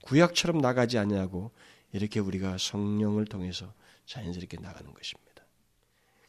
구약처럼 0.03 0.59
나가지 0.59 0.99
않냐고 0.99 1.49
이렇게 1.93 2.19
우리가 2.19 2.57
성령을 2.59 3.25
통해서 3.25 3.73
자연스럽게 4.05 4.57
나가는 4.57 4.93
것입니다. 4.93 5.45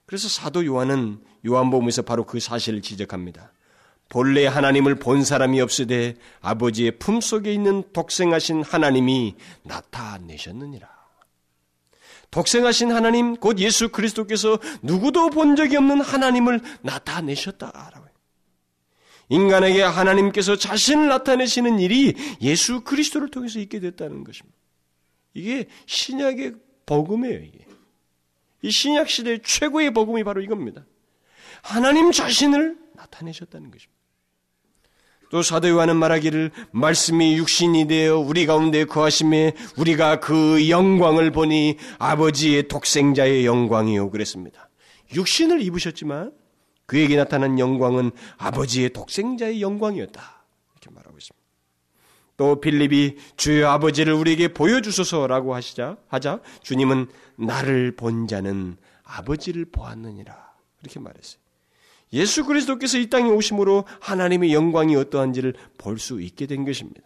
그래서 0.07 0.29
사도 0.29 0.65
요한은 0.65 1.23
요한복음에서 1.47 2.03
바로 2.03 2.25
그 2.25 2.41
사실을 2.41 2.81
지적합니다. 2.81 3.53
본래 4.09 4.47
하나님을 4.47 4.97
본 4.97 5.25
사람이 5.25 5.61
없으되 5.61 6.15
아버지의 6.41 6.99
품 6.99 7.21
속에 7.21 7.53
있는 7.53 7.83
독생하신 7.93 8.63
하나님이 8.63 9.35
나타내셨느니라. 9.63 10.89
독생하신 12.31 12.91
하나님, 12.91 13.37
곧 13.37 13.59
예수 13.61 13.91
그리스도께서 13.91 14.59
누구도 14.83 15.31
본 15.31 15.57
적이 15.57 15.77
없는 15.77 16.01
하나님을 16.01 16.61
나타내셨다라고. 16.83 18.05
인간에게 19.29 19.83
하나님께서 19.83 20.57
자신을 20.57 21.09
나타내시는 21.09 21.79
일이 21.79 22.15
예수 22.43 22.83
그리스도를 22.83 23.31
통해서 23.31 23.59
있게 23.59 23.81
됐다는 23.81 24.25
것입니다. 24.25 24.57
이게 25.33 25.67
신약의 25.87 26.55
복음이에요, 26.87 27.39
이게. 27.41 27.67
이 28.63 28.71
신약 28.71 29.09
시대의 29.09 29.41
최고의 29.43 29.93
복음이 29.93 30.25
바로 30.25 30.41
이겁니다. 30.41 30.85
하나님 31.63 32.13
자신을 32.13 32.79
나타내셨다는 33.15 33.71
것입니다. 33.71 34.03
또 35.31 35.43
사도 35.43 35.69
요한은 35.69 35.97
말하기를 35.97 36.51
말씀이 36.71 37.37
육신이 37.39 37.89
되어 37.89 38.19
우리 38.19 38.47
가운데 38.47 38.85
거하심에 38.85 39.55
우리가 39.77 40.21
그 40.21 40.69
영광을 40.69 41.31
보니 41.31 41.79
아버지의 41.99 42.69
독생자의 42.69 43.47
영광이요 43.47 44.11
그랬습니다. 44.11 44.69
육신을 45.15 45.63
입으셨지만 45.63 46.33
그에게 46.87 47.17
나타난 47.17 47.59
영광은 47.59 48.13
아버지의 48.37 48.93
독생자의 48.93 49.61
영광이었다. 49.63 50.45
이렇게 50.73 50.95
말하고 50.95 51.17
있습니다. 51.17 51.45
또 52.37 52.61
빌립이 52.61 53.17
주의 53.37 53.65
아버지를 53.65 54.13
우리에게 54.13 54.49
보여주소서라고 54.49 55.55
하시자 55.55 55.97
하자 56.09 56.41
주님은 56.63 57.09
나를 57.37 57.97
본 57.97 58.27
자는 58.27 58.77
아버지를 59.05 59.65
보았느니라 59.67 60.53
이렇게 60.83 61.01
말했어요. 61.01 61.44
예수 62.13 62.45
그리스도께서 62.45 62.99
이 62.99 63.09
땅에 63.11 63.29
오심으로 63.31 63.85
하나님의 64.01 64.53
영광이 64.53 64.95
어떠한지를 64.97 65.55
볼 65.79 65.99
수 65.99 66.21
있게 66.21 66.47
된 66.47 66.65
것입니다. 66.65 67.03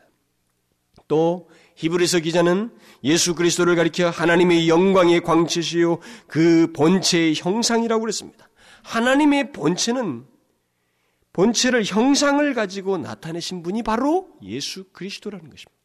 또 1.06 1.48
히브리서 1.76 2.20
기자는 2.20 2.70
예수 3.04 3.34
그리스도를 3.34 3.76
가리켜 3.76 4.10
하나님의 4.10 4.68
영광의 4.68 5.22
광채시요 5.22 6.00
그 6.26 6.72
본체의 6.74 7.34
형상이라고 7.36 8.00
그랬습니다. 8.00 8.48
하나님의 8.82 9.52
본체는 9.52 10.26
본체를 11.32 11.84
형상을 11.84 12.52
가지고 12.54 12.98
나타내신 12.98 13.62
분이 13.62 13.84
바로 13.84 14.28
예수 14.42 14.84
그리스도라는 14.92 15.48
것입니다. 15.48 15.78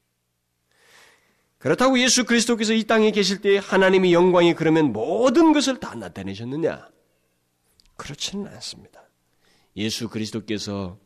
그렇다고 1.60 1.98
예수 2.00 2.26
그리스도께서 2.26 2.74
이 2.74 2.84
땅에 2.84 3.12
계실 3.12 3.40
때 3.40 3.58
하나님의 3.58 4.14
영광이 4.14 4.56
그러면 4.56 4.92
모든 4.92 5.54
것을 5.54 5.80
다 5.80 5.96
나타내셨느냐? 5.96 6.90
그렇지는 7.96 8.48
않습니다. 8.48 9.03
예수 9.76 10.10
그리스도께서 10.10 11.00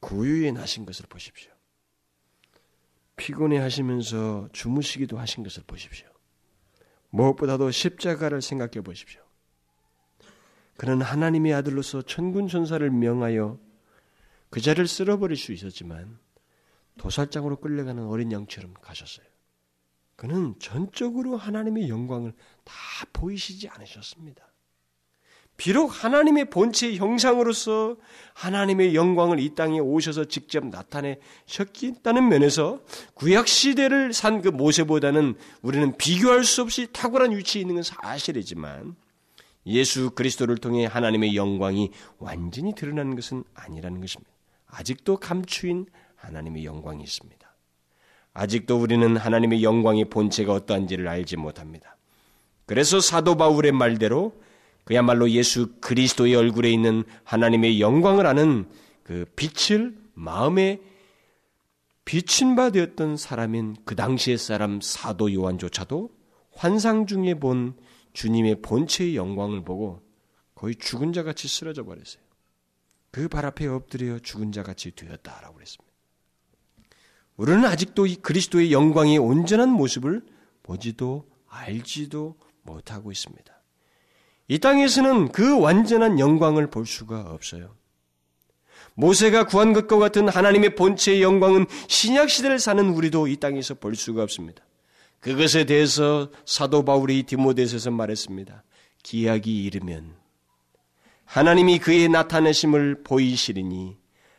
구유에 0.00 0.52
나신 0.52 0.84
것을 0.84 1.06
보십시오. 1.08 1.52
피곤해 3.16 3.58
하시면서 3.58 4.48
주무시기도 4.52 5.18
하신 5.18 5.42
것을 5.42 5.62
보십시오. 5.66 6.06
무엇보다도 7.10 7.70
십자가를 7.70 8.42
생각해 8.42 8.82
보십시오. 8.82 9.22
그는 10.76 11.00
하나님의 11.00 11.54
아들로서 11.54 12.02
천군 12.02 12.48
천사를 12.48 12.88
명하여 12.90 13.58
그 14.50 14.60
자를 14.60 14.86
쓸어버릴 14.86 15.36
수 15.36 15.52
있었지만 15.52 16.18
도살장으로 16.98 17.56
끌려가는 17.56 18.04
어린 18.06 18.32
양처럼 18.32 18.74
가셨어요. 18.74 19.26
그는 20.16 20.58
전적으로 20.58 21.36
하나님의 21.36 21.88
영광을 21.88 22.32
다 22.64 22.74
보이시지 23.12 23.68
않으셨습니다. 23.68 24.45
비록 25.56 26.04
하나님의 26.04 26.50
본체의 26.50 26.98
형상으로서 26.98 27.96
하나님의 28.34 28.94
영광을 28.94 29.40
이 29.40 29.54
땅에 29.54 29.78
오셔서 29.78 30.26
직접 30.26 30.66
나타내셨다는 30.66 32.28
면에서 32.28 32.80
구약 33.14 33.48
시대를 33.48 34.12
산 34.12 34.36
그 34.42 34.48
모세보다는 34.48 35.34
우리는 35.62 35.96
비교할 35.96 36.44
수 36.44 36.62
없이 36.62 36.88
탁월한 36.92 37.36
위치에 37.36 37.62
있는 37.62 37.76
건 37.76 37.82
사실이지만 37.82 38.94
예수 39.66 40.10
그리스도를 40.10 40.58
통해 40.58 40.84
하나님의 40.84 41.34
영광이 41.34 41.90
완전히 42.18 42.74
드러나는 42.74 43.16
것은 43.16 43.42
아니라는 43.54 44.00
것입니다. 44.00 44.30
아직도 44.68 45.16
감추인 45.16 45.86
하나님의 46.16 46.64
영광이 46.64 47.02
있습니다. 47.02 47.56
아직도 48.34 48.76
우리는 48.78 49.16
하나님의 49.16 49.62
영광의 49.62 50.10
본체가 50.10 50.52
어떠한지를 50.52 51.08
알지 51.08 51.36
못합니다. 51.36 51.96
그래서 52.66 53.00
사도 53.00 53.36
바울의 53.36 53.72
말대로 53.72 54.34
그야말로 54.86 55.28
예수 55.30 55.74
그리스도의 55.80 56.36
얼굴에 56.36 56.70
있는 56.70 57.02
하나님의 57.24 57.80
영광을 57.80 58.24
아는 58.24 58.70
그 59.02 59.26
빛을 59.34 59.98
마음에 60.14 60.80
비친 62.04 62.54
바 62.54 62.70
되었던 62.70 63.16
사람인 63.16 63.76
그 63.84 63.96
당시의 63.96 64.38
사람 64.38 64.80
사도 64.80 65.34
요한조차도 65.34 66.10
환상 66.52 67.06
중에 67.06 67.34
본 67.34 67.74
주님의 68.12 68.62
본체의 68.62 69.16
영광을 69.16 69.64
보고 69.64 70.00
거의 70.54 70.76
죽은 70.76 71.12
자 71.12 71.24
같이 71.24 71.48
쓰러져 71.48 71.84
버렸어요. 71.84 72.22
그 73.10 73.28
발 73.28 73.44
앞에 73.44 73.66
엎드려 73.66 74.20
죽은 74.20 74.52
자 74.52 74.62
같이 74.62 74.92
되었다라고 74.92 75.54
그랬습니다. 75.54 75.92
우리는 77.36 77.64
아직도 77.64 78.06
이 78.06 78.14
그리스도의 78.14 78.72
영광의 78.72 79.18
온전한 79.18 79.68
모습을 79.70 80.24
보지도 80.62 81.28
알지도 81.48 82.36
못하고 82.62 83.10
있습니다. 83.10 83.55
이 84.48 84.58
땅에서는 84.58 85.32
그 85.32 85.58
완전한 85.58 86.18
영광을 86.18 86.68
볼 86.68 86.86
수가 86.86 87.20
없어요. 87.20 87.74
모세가 88.94 89.46
구한 89.46 89.72
것과 89.72 89.98
같은 89.98 90.28
하나님의 90.28 90.74
본체의 90.74 91.22
영광은 91.22 91.66
신약 91.88 92.30
시대를 92.30 92.58
사는 92.58 92.88
우리도 92.88 93.26
이 93.26 93.36
땅에서 93.36 93.74
볼 93.74 93.94
수가 93.94 94.22
없습니다. 94.22 94.62
그것에 95.20 95.64
대해서 95.64 96.30
사도 96.44 96.84
바울이 96.84 97.24
디모데에서 97.24 97.90
말했습니다. 97.90 98.62
기약이 99.02 99.64
이르면 99.64 100.14
하나님이 101.24 101.78
그의 101.78 102.08
나타내심을 102.08 103.02
보이시리니 103.02 103.96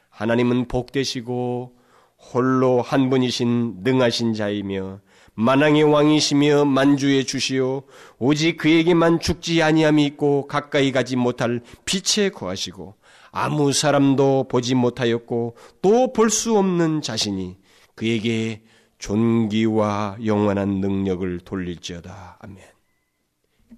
하나님은 0.09 0.67
복되시고 0.67 1.75
홀로 2.17 2.81
한 2.81 3.09
분이신 3.09 3.83
능하신 3.83 4.33
자이며 4.33 5.01
만왕의 5.39 5.83
왕이시며 5.83 6.65
만주의 6.65 7.23
주시오 7.23 7.83
오직 8.17 8.57
그에게만 8.57 9.19
죽지 9.19 9.61
아니함이 9.61 10.03
있고 10.05 10.47
가까이 10.47 10.91
가지 10.91 11.15
못할 11.15 11.61
빛에 11.85 12.29
거하시고 12.29 12.95
아무 13.31 13.71
사람도 13.71 14.47
보지 14.49 14.73
못하였고 14.73 15.55
또 15.83 16.11
볼 16.11 16.31
수 16.31 16.57
없는 16.57 17.03
자신이 17.03 17.55
그에게 17.93 18.63
존귀와 18.97 20.17
영원한 20.25 20.79
능력을 20.81 21.41
돌릴지어다. 21.41 22.39
아멘. 22.41 22.57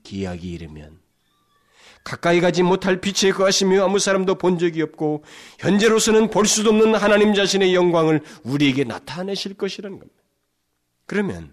기약이 0.04 0.50
이르면 0.50 1.00
가까이 2.06 2.40
가지 2.40 2.64
못할 2.64 3.02
빛에 3.02 3.32
거하시며 3.34 3.84
아무 3.84 4.00
사람도 4.00 4.36
본 4.36 4.58
적이 4.58 4.84
없고 4.84 5.26
현재로서는 5.60 6.30
볼 6.30 6.46
수도 6.46 6.70
없는 6.70 6.96
하나님 6.96 7.34
자신의 7.34 7.76
영광을 7.76 8.22
우리에게 8.44 8.86
나타내실 8.86 9.56
것이라는 9.56 10.00
겁니다. 10.00 10.19
그러면 11.10 11.52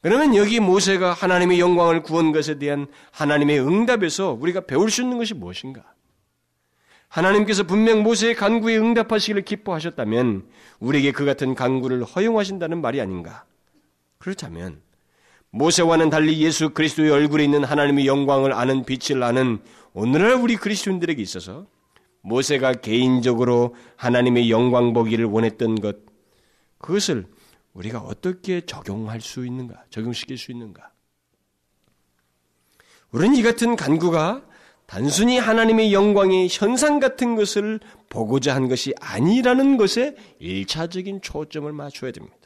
그러면 0.00 0.34
여기 0.34 0.58
모세가 0.58 1.12
하나님의 1.12 1.60
영광을 1.60 2.02
구한 2.02 2.32
것에 2.32 2.58
대한 2.58 2.88
하나님의 3.12 3.60
응답에서 3.60 4.32
우리가 4.32 4.62
배울 4.62 4.90
수 4.90 5.00
있는 5.00 5.16
것이 5.16 5.32
무엇인가? 5.32 5.84
하나님께서 7.06 7.62
분명 7.62 8.02
모세의 8.02 8.34
간구에 8.34 8.76
응답하시기를 8.78 9.42
기뻐하셨다면 9.42 10.48
우리에게 10.80 11.12
그 11.12 11.24
같은 11.24 11.54
간구를 11.54 12.02
허용하신다는 12.02 12.80
말이 12.80 13.00
아닌가? 13.00 13.44
그렇다면 14.18 14.80
모세와는 15.50 16.10
달리 16.10 16.40
예수 16.40 16.70
그리스도의 16.70 17.12
얼굴에 17.12 17.44
있는 17.44 17.62
하나님의 17.62 18.08
영광을 18.08 18.52
아는 18.52 18.84
빛을 18.84 19.22
아는 19.22 19.60
오늘날 19.92 20.32
우리 20.32 20.56
그리스도인들에게 20.56 21.22
있어서 21.22 21.68
모세가 22.22 22.72
개인적으로 22.74 23.76
하나님의 23.94 24.50
영광 24.50 24.92
보기를 24.94 25.26
원했던 25.26 25.80
것 25.80 25.98
그것을 26.78 27.26
우리가 27.74 28.00
어떻게 28.00 28.60
적용할 28.60 29.20
수 29.20 29.46
있는가? 29.46 29.84
적용시킬 29.90 30.38
수 30.38 30.52
있는가? 30.52 30.90
우리는 33.10 33.36
이 33.36 33.42
같은 33.42 33.76
간구가 33.76 34.42
단순히 34.86 35.38
하나님의 35.38 35.92
영광의 35.92 36.48
현상 36.50 37.00
같은 37.00 37.34
것을 37.34 37.80
보고자 38.10 38.54
한 38.54 38.68
것이 38.68 38.92
아니라는 39.00 39.76
것에 39.76 40.16
일차적인 40.38 41.22
초점을 41.22 41.70
맞춰야 41.72 42.10
됩니다. 42.10 42.36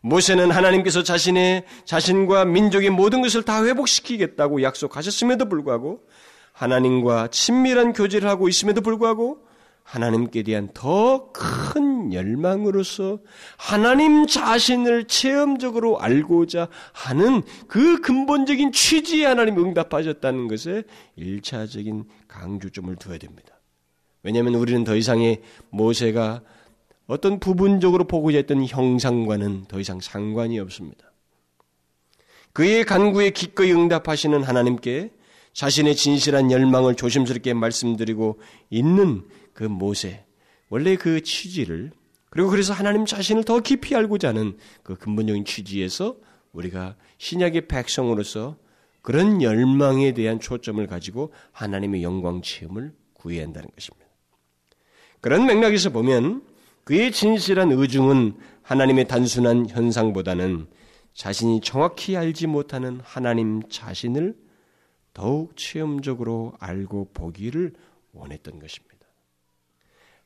모세는 0.00 0.50
하나님께서 0.50 1.02
자신의 1.02 1.64
자신과 1.84 2.44
민족의 2.44 2.90
모든 2.90 3.22
것을 3.22 3.42
다 3.42 3.64
회복시키겠다고 3.64 4.62
약속하셨음에도 4.62 5.48
불구하고 5.48 6.06
하나님과 6.52 7.28
친밀한 7.28 7.92
교제를 7.92 8.28
하고 8.28 8.48
있음에도 8.48 8.82
불구하고 8.82 9.46
하나님께 9.82 10.42
대한 10.42 10.68
더 10.74 11.32
큰 12.06 12.12
열망으로서 12.12 13.18
하나님 13.56 14.26
자신을 14.26 15.04
체험적으로 15.04 16.00
알고자 16.00 16.68
하는 16.92 17.42
그 17.66 18.00
근본적인 18.00 18.72
취지에 18.72 19.26
하나님 19.26 19.58
응답하셨다는 19.58 20.48
것에 20.48 20.84
일차적인 21.16 22.04
강조점을 22.28 22.94
두어야 22.96 23.18
됩니다. 23.18 23.60
왜냐하면 24.22 24.54
우리는 24.54 24.84
더 24.84 24.96
이상의 24.96 25.42
모세가 25.70 26.42
어떤 27.06 27.38
부분적으로 27.38 28.04
보고자 28.04 28.38
했던 28.38 28.64
형상과는 28.66 29.66
더 29.68 29.78
이상 29.78 30.00
상관이 30.00 30.58
없습니다. 30.58 31.12
그의 32.52 32.84
간구에 32.84 33.30
기꺼이 33.30 33.70
응답하시는 33.72 34.42
하나님께 34.42 35.10
자신의 35.52 35.94
진실한 35.94 36.50
열망을 36.50 36.96
조심스럽게 36.96 37.54
말씀드리고 37.54 38.40
있는 38.70 39.22
그 39.52 39.64
모세, 39.64 40.25
원래 40.68 40.96
그 40.96 41.22
취지를 41.22 41.92
그리고 42.30 42.50
그래서 42.50 42.72
하나님 42.72 43.06
자신을 43.06 43.44
더 43.44 43.60
깊이 43.60 43.94
알고자 43.94 44.28
하는 44.28 44.56
그 44.82 44.96
근본적인 44.96 45.44
취지에서 45.44 46.16
우리가 46.52 46.96
신약의 47.18 47.68
백성으로서 47.68 48.56
그런 49.02 49.40
열망에 49.40 50.12
대한 50.12 50.40
초점을 50.40 50.84
가지고 50.86 51.32
하나님의 51.52 52.02
영광 52.02 52.42
체험을 52.42 52.92
구해야 53.12 53.44
한다는 53.44 53.68
것입니다. 53.74 54.06
그런 55.20 55.46
맥락에서 55.46 55.90
보면 55.90 56.44
그의 56.84 57.12
진실한 57.12 57.72
의중은 57.72 58.36
하나님의 58.62 59.08
단순한 59.08 59.68
현상보다는 59.68 60.66
자신이 61.14 61.60
정확히 61.62 62.16
알지 62.16 62.46
못하는 62.46 63.00
하나님 63.02 63.62
자신을 63.68 64.36
더욱 65.14 65.56
체험적으로 65.56 66.52
알고 66.60 67.10
보기를 67.14 67.72
원했던 68.12 68.58
것입니다. 68.58 68.85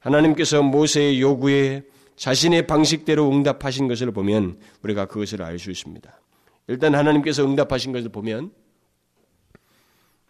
하나님께서 0.00 0.62
모세의 0.62 1.20
요구에 1.20 1.82
자신의 2.16 2.66
방식대로 2.66 3.30
응답하신 3.30 3.88
것을 3.88 4.10
보면 4.10 4.58
우리가 4.82 5.06
그것을 5.06 5.42
알 5.42 5.58
수 5.58 5.70
있습니다. 5.70 6.20
일단 6.68 6.94
하나님께서 6.94 7.44
응답하신 7.44 7.92
것을 7.92 8.10
보면 8.10 8.52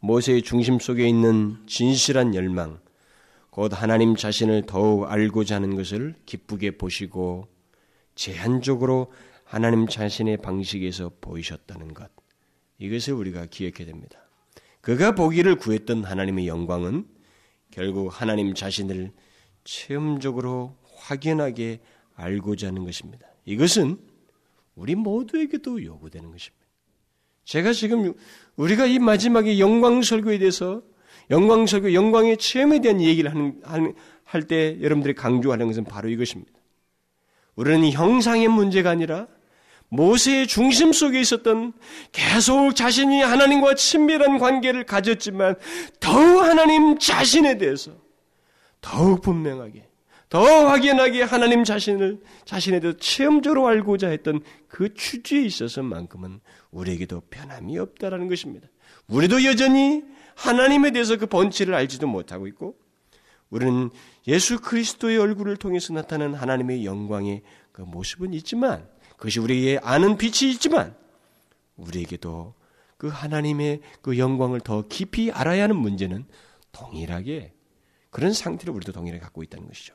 모세의 0.00 0.42
중심 0.42 0.78
속에 0.78 1.06
있는 1.08 1.56
진실한 1.66 2.34
열망, 2.34 2.80
곧 3.50 3.72
하나님 3.74 4.16
자신을 4.16 4.62
더욱 4.66 5.10
알고자 5.10 5.56
하는 5.56 5.74
것을 5.76 6.14
기쁘게 6.26 6.78
보시고 6.78 7.48
제한적으로 8.14 9.12
하나님 9.44 9.86
자신의 9.88 10.38
방식에서 10.38 11.10
보이셨다는 11.20 11.92
것. 11.92 12.08
이것을 12.78 13.14
우리가 13.14 13.46
기억해야 13.46 13.86
됩니다. 13.86 14.18
그가 14.80 15.14
보기를 15.14 15.56
구했던 15.56 16.04
하나님의 16.04 16.46
영광은 16.46 17.06
결국 17.70 18.08
하나님 18.08 18.54
자신을 18.54 19.12
체험적으로 19.64 20.76
확연하게 20.96 21.80
알고자 22.14 22.68
하는 22.68 22.84
것입니다. 22.84 23.26
이것은 23.44 23.98
우리 24.74 24.94
모두에게도 24.94 25.82
요구되는 25.84 26.30
것입니다. 26.30 26.66
제가 27.44 27.72
지금 27.72 28.14
우리가 28.56 28.86
이 28.86 28.98
마지막에 28.98 29.58
영광 29.58 30.02
설교에 30.02 30.38
대해서 30.38 30.82
영광 31.30 31.66
설교, 31.66 31.94
영광의 31.94 32.36
체험에 32.36 32.80
대한 32.80 33.00
얘기를 33.00 33.30
하는, 33.30 33.94
할 34.24 34.42
때 34.42 34.78
여러분들이 34.80 35.14
강조하는 35.14 35.66
것은 35.66 35.84
바로 35.84 36.08
이것입니다. 36.08 36.52
우리는 37.56 37.90
형상의 37.90 38.48
문제가 38.48 38.90
아니라 38.90 39.26
모세의 39.88 40.46
중심 40.46 40.92
속에 40.92 41.20
있었던 41.20 41.72
계속 42.12 42.74
자신이 42.76 43.22
하나님과 43.22 43.74
친밀한 43.74 44.38
관계를 44.38 44.84
가졌지만 44.84 45.56
더욱 45.98 46.42
하나님 46.42 46.98
자신에 46.98 47.58
대해서 47.58 47.92
더욱 48.80 49.20
분명하게 49.22 49.88
더 50.28 50.40
확연하게 50.68 51.22
하나님 51.22 51.64
자신을 51.64 52.20
자신에 52.44 52.78
대해서 52.78 52.96
체험적으로 52.98 53.66
알고자 53.66 54.08
했던 54.08 54.40
그 54.68 54.94
취지에 54.94 55.42
있어서만큼은 55.42 56.40
우리에게도 56.70 57.22
변함이 57.30 57.76
없다라는 57.78 58.28
것입니다. 58.28 58.68
우리도 59.08 59.44
여전히 59.44 60.04
하나님에 60.36 60.92
대해서 60.92 61.16
그 61.16 61.26
본질을 61.26 61.74
알지도 61.74 62.06
못하고 62.06 62.46
있고 62.46 62.76
우리는 63.50 63.90
예수 64.28 64.60
그리스도의 64.60 65.18
얼굴을 65.18 65.56
통해서 65.56 65.92
나타나는 65.92 66.34
하나님의 66.34 66.84
영광의 66.84 67.42
그 67.72 67.82
모습은 67.82 68.32
있지만 68.34 68.88
그것이 69.16 69.40
우리에게 69.40 69.80
아는 69.82 70.16
빛이 70.16 70.52
있지만 70.52 70.94
우리에게도 71.76 72.54
그 72.96 73.08
하나님의 73.08 73.80
그 74.00 74.16
영광을 74.18 74.60
더 74.60 74.86
깊이 74.86 75.32
알아야 75.32 75.64
하는 75.64 75.76
문제는 75.76 76.24
동일하게 76.70 77.52
그런 78.10 78.32
상태를 78.32 78.74
우리도 78.74 78.92
동일하게 78.92 79.20
갖고 79.20 79.42
있다는 79.42 79.66
것이죠. 79.66 79.94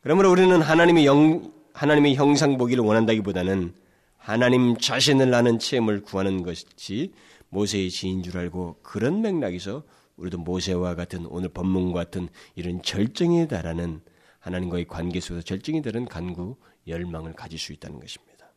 그러므로 0.00 0.30
우리는 0.30 0.60
하나님의 0.60 1.06
영, 1.06 1.52
하나님의 1.72 2.14
형상 2.14 2.56
보기를 2.56 2.84
원한다기보다는 2.84 3.74
하나님 4.16 4.76
자신을 4.78 5.34
아는 5.34 5.58
체험을 5.58 6.02
구하는 6.02 6.42
것이 6.42 7.12
모세의 7.50 7.90
지인 7.90 8.22
줄 8.22 8.38
알고 8.38 8.80
그런 8.82 9.20
맥락에서 9.20 9.82
우리도 10.16 10.38
모세와 10.38 10.94
같은 10.94 11.26
오늘 11.26 11.48
법문과 11.48 12.04
같은 12.04 12.28
이런 12.54 12.82
절정에 12.82 13.48
달하는 13.48 14.00
하나님과의 14.38 14.86
관계 14.86 15.20
속에서 15.20 15.42
절정에 15.42 15.82
달한 15.82 16.04
간구, 16.04 16.56
열망을 16.86 17.32
가질 17.32 17.58
수 17.58 17.72
있다는 17.72 17.98
것입니다. 17.98 18.52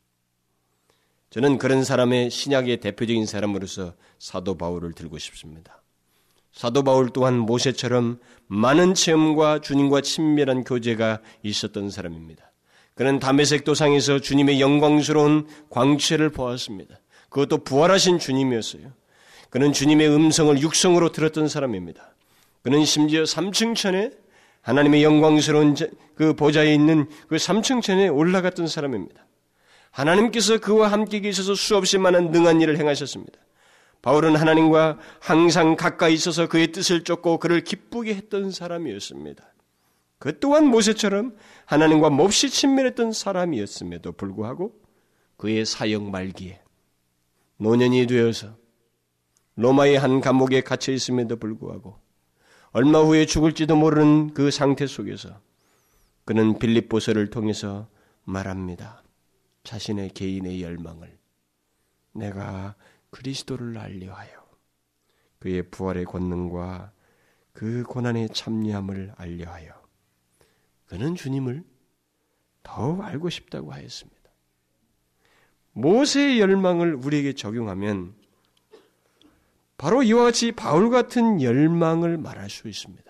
저는 1.29 1.57
그런 1.57 1.83
사람의 1.83 2.29
신약의 2.29 2.79
대표적인 2.79 3.25
사람으로서 3.25 3.93
사도 4.19 4.57
바울을 4.57 4.93
들고 4.93 5.17
싶습니다. 5.17 5.81
사도 6.57 6.81
바울 6.83 7.11
또한 7.13 7.37
모세처럼 7.37 8.17
많은 8.47 8.95
체험과 8.95 9.59
주님과 9.59 10.01
친밀한 10.01 10.63
교제가 10.63 11.19
있었던 11.43 11.91
사람입니다. 11.91 12.51
그는 12.95 13.19
담에색 13.19 13.63
도상에서 13.63 14.17
주님의 14.17 14.59
영광스러운 14.59 15.45
광채를 15.69 16.31
보았습니다. 16.31 16.99
그것도 17.29 17.59
부활하신 17.59 18.17
주님이었어요. 18.17 18.91
그는 19.51 19.71
주님의 19.71 20.09
음성을 20.09 20.59
육성으로 20.59 21.11
들었던 21.11 21.47
사람입니다. 21.47 22.15
그는 22.63 22.85
심지어 22.85 23.23
삼층천에 23.23 24.09
하나님의 24.63 25.03
영광스러운 25.03 25.75
그 26.15 26.33
보좌에 26.33 26.73
있는 26.73 27.05
그 27.27 27.37
삼층천에 27.37 28.07
올라갔던 28.07 28.67
사람입니다. 28.67 29.27
하나님께서 29.91 30.57
그와 30.57 30.91
함께 30.91 31.19
계셔서 31.19 31.53
수없이 31.53 31.99
많은 31.99 32.31
능한 32.31 32.61
일을 32.61 32.79
행하셨습니다. 32.79 33.37
바울은 34.01 34.35
하나님과 34.35 34.99
항상 35.19 35.75
가까이 35.75 36.13
있어서 36.13 36.47
그의 36.47 36.71
뜻을 36.71 37.03
쫓고 37.03 37.39
그를 37.39 37.63
기쁘게 37.63 38.15
했던 38.15 38.51
사람이었습니다. 38.51 39.43
그 40.19 40.39
또한 40.39 40.65
모세처럼 40.67 41.35
하나님과 41.65 42.09
몹시 42.09 42.49
친밀했던 42.49 43.11
사람이었음에도 43.11 44.13
불구하고 44.13 44.73
그의 45.37 45.65
사역 45.65 46.09
말기에 46.09 46.61
노년이 47.57 48.07
되어서 48.07 48.55
로마의 49.55 49.97
한 49.97 50.21
감옥에 50.21 50.61
갇혀 50.61 50.91
있음에도 50.91 51.35
불구하고 51.35 51.99
얼마 52.71 52.99
후에 52.99 53.25
죽을지도 53.25 53.75
모르는 53.75 54.33
그 54.33 54.51
상태 54.51 54.85
속에서 54.85 55.39
그는 56.25 56.59
빌립보서를 56.59 57.29
통해서 57.29 57.87
말합니다. 58.23 59.03
자신의 59.63 60.09
개인의 60.09 60.61
열망을 60.61 61.17
내가 62.13 62.75
그리스도를 63.09 63.77
알려하여 63.77 64.47
그의 65.39 65.69
부활의 65.69 66.05
권능과 66.05 66.91
그 67.53 67.83
고난의 67.83 68.29
참여함을 68.29 69.13
알려하여 69.17 69.73
그는 70.85 71.15
주님을 71.15 71.63
더욱 72.63 73.01
알고 73.01 73.29
싶다고 73.29 73.71
하였습니다. 73.71 74.17
모세의 75.73 76.39
열망을 76.39 76.95
우리에게 76.95 77.33
적용하면 77.33 78.15
바로 79.77 80.01
이와 80.01 80.23
같이 80.23 80.51
바울 80.51 80.89
같은 80.89 81.41
열망을 81.41 82.17
말할 82.17 82.49
수 82.49 82.67
있습니다. 82.67 83.07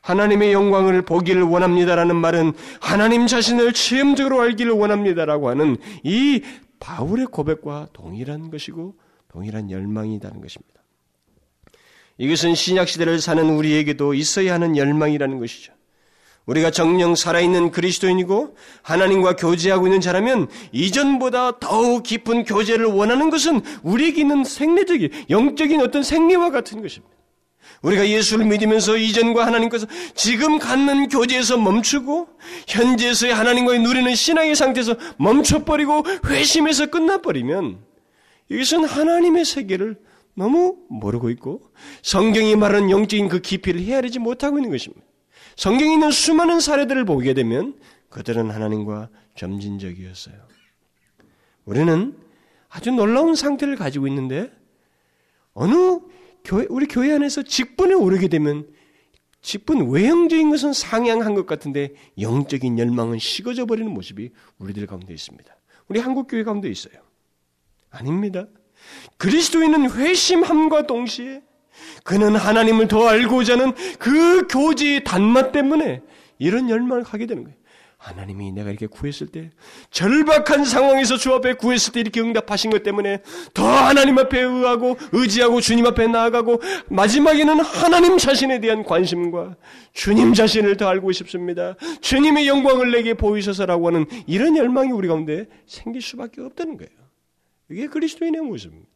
하나님의 0.00 0.52
영광을 0.52 1.02
보기를 1.02 1.42
원합니다라는 1.42 2.16
말은 2.16 2.52
하나님 2.80 3.26
자신을 3.26 3.74
체험적으로 3.74 4.40
알기를 4.40 4.72
원합니다라고 4.72 5.50
하는 5.50 5.76
이 6.02 6.42
바울의 6.80 7.26
고백과 7.26 7.88
동일한 7.92 8.50
것이고 8.50 8.94
동일한 9.28 9.70
열망이라는 9.70 10.40
것입니다. 10.40 10.82
이것은 12.18 12.54
신약 12.54 12.88
시대를 12.88 13.20
사는 13.20 13.48
우리에게도 13.48 14.14
있어야 14.14 14.54
하는 14.54 14.76
열망이라는 14.76 15.38
것이죠. 15.38 15.72
우리가 16.46 16.70
정령 16.70 17.14
살아있는 17.14 17.70
그리스도인이고 17.70 18.56
하나님과 18.82 19.36
교제하고 19.36 19.86
있는 19.86 20.00
자라면 20.00 20.48
이전보다 20.72 21.58
더욱 21.60 22.02
깊은 22.02 22.44
교제를 22.44 22.86
원하는 22.86 23.28
것은 23.28 23.60
우리에게 23.82 24.22
있는 24.22 24.44
생리적인 24.44 25.10
영적인 25.28 25.80
어떤 25.82 26.02
생리와 26.02 26.50
같은 26.50 26.80
것입니다. 26.80 27.17
우리가 27.82 28.08
예수를 28.08 28.44
믿으면서 28.46 28.96
이전과 28.96 29.46
하나님께서 29.46 29.86
지금 30.14 30.58
갖는 30.58 31.08
교제에서 31.08 31.58
멈추고 31.58 32.28
현재에서의 32.66 33.32
하나님과의 33.32 33.80
누리는 33.80 34.14
신앙의 34.14 34.56
상태에서 34.56 34.96
멈춰버리고 35.18 36.04
회심해서 36.26 36.86
끝나버리면 36.86 37.78
이것은 38.48 38.84
하나님의 38.84 39.44
세계를 39.44 39.96
너무 40.34 40.76
모르고 40.88 41.30
있고 41.30 41.62
성경이 42.02 42.56
말하는 42.56 42.90
영적인 42.90 43.28
그 43.28 43.40
깊이를 43.40 43.80
헤아리지 43.80 44.18
못하고 44.18 44.58
있는 44.58 44.70
것입니다. 44.70 45.04
성경에 45.56 45.92
있는 45.92 46.10
수많은 46.10 46.60
사례들을 46.60 47.04
보게 47.04 47.34
되면 47.34 47.74
그들은 48.08 48.50
하나님과 48.50 49.08
점진적이었어요. 49.36 50.36
우리는 51.64 52.16
아주 52.68 52.90
놀라운 52.90 53.34
상태를 53.34 53.76
가지고 53.76 54.06
있는데 54.06 54.50
어느 55.54 55.98
교회, 56.48 56.66
우리 56.70 56.86
교회 56.86 57.12
안에서 57.12 57.42
직분에 57.42 57.92
오르게 57.92 58.28
되면 58.28 58.66
직분 59.42 59.90
외형적인 59.90 60.48
것은 60.48 60.72
상향한 60.72 61.34
것 61.34 61.46
같은데 61.46 61.92
영적인 62.18 62.78
열망은 62.78 63.18
식어져 63.18 63.66
버리는 63.66 63.92
모습이 63.92 64.30
우리들 64.58 64.86
가운데 64.86 65.12
있습니다. 65.12 65.54
우리 65.88 66.00
한국 66.00 66.26
교회 66.26 66.44
가운데 66.44 66.70
있어요. 66.70 66.94
아닙니다. 67.90 68.46
그리스도인은 69.18 69.90
회심함과 69.90 70.86
동시에 70.86 71.42
그는 72.02 72.34
하나님을 72.34 72.88
더 72.88 73.06
알고자 73.06 73.52
하는 73.52 73.74
그 73.98 74.46
교제의 74.48 75.04
단맛 75.04 75.52
때문에 75.52 76.00
이런 76.38 76.70
열망을 76.70 77.02
하게 77.02 77.26
되는 77.26 77.44
거예요. 77.44 77.57
하나님이 77.98 78.52
내가 78.52 78.70
이렇게 78.70 78.86
구했을 78.86 79.26
때 79.26 79.50
절박한 79.90 80.64
상황에서 80.64 81.16
주 81.16 81.34
앞에 81.34 81.54
구했을 81.54 81.92
때 81.92 82.00
이렇게 82.00 82.20
응답하신 82.20 82.70
것 82.70 82.84
때문에 82.84 83.22
더 83.52 83.66
하나님 83.66 84.18
앞에 84.18 84.40
의하고 84.40 84.96
의지하고 85.10 85.60
주님 85.60 85.84
앞에 85.84 86.06
나아가고 86.06 86.62
마지막에는 86.88 87.60
하나님 87.60 88.16
자신에 88.16 88.60
대한 88.60 88.84
관심과 88.84 89.56
주님 89.92 90.32
자신을 90.32 90.76
더 90.76 90.86
알고 90.88 91.10
싶습니다. 91.10 91.74
주님의 92.00 92.46
영광을 92.46 92.92
내게 92.92 93.14
보이셔서라고 93.14 93.88
하는 93.88 94.06
이런 94.28 94.56
열망이 94.56 94.92
우리 94.92 95.08
가운데 95.08 95.46
생길 95.66 96.00
수밖에 96.00 96.40
없다는 96.40 96.76
거예요. 96.76 96.90
이게 97.68 97.88
그리스도인의 97.88 98.42
모습입니다. 98.42 98.88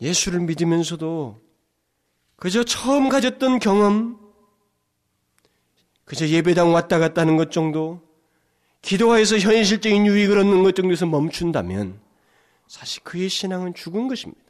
예수를 0.00 0.40
믿으면서도 0.40 1.40
그저 2.34 2.64
처음 2.64 3.08
가졌던 3.08 3.60
경험, 3.60 4.18
그저 6.04 6.26
예배당 6.28 6.72
왔다 6.74 6.98
갔다 6.98 7.22
하는 7.22 7.36
것 7.36 7.50
정도, 7.50 8.02
기도하에서 8.82 9.38
현실적인 9.38 10.06
유익을 10.06 10.38
얻는 10.38 10.62
것 10.62 10.74
정도에서 10.74 11.06
멈춘다면 11.06 12.00
사실 12.68 13.02
그의 13.02 13.28
신앙은 13.28 13.74
죽은 13.74 14.08
것입니다. 14.08 14.42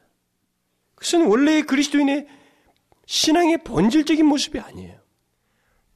그것은 0.97 1.27
원래 1.27 1.63
그리스도인의 1.63 2.27
신앙의 3.07 3.59
본질적인 3.65 4.27
모습이 4.27 4.59
아니에요. 4.59 4.99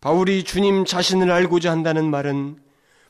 바울이 0.00 0.44
주님 0.44 0.84
자신을 0.84 1.30
알고자 1.30 1.70
한다는 1.72 2.08
말은 2.10 2.58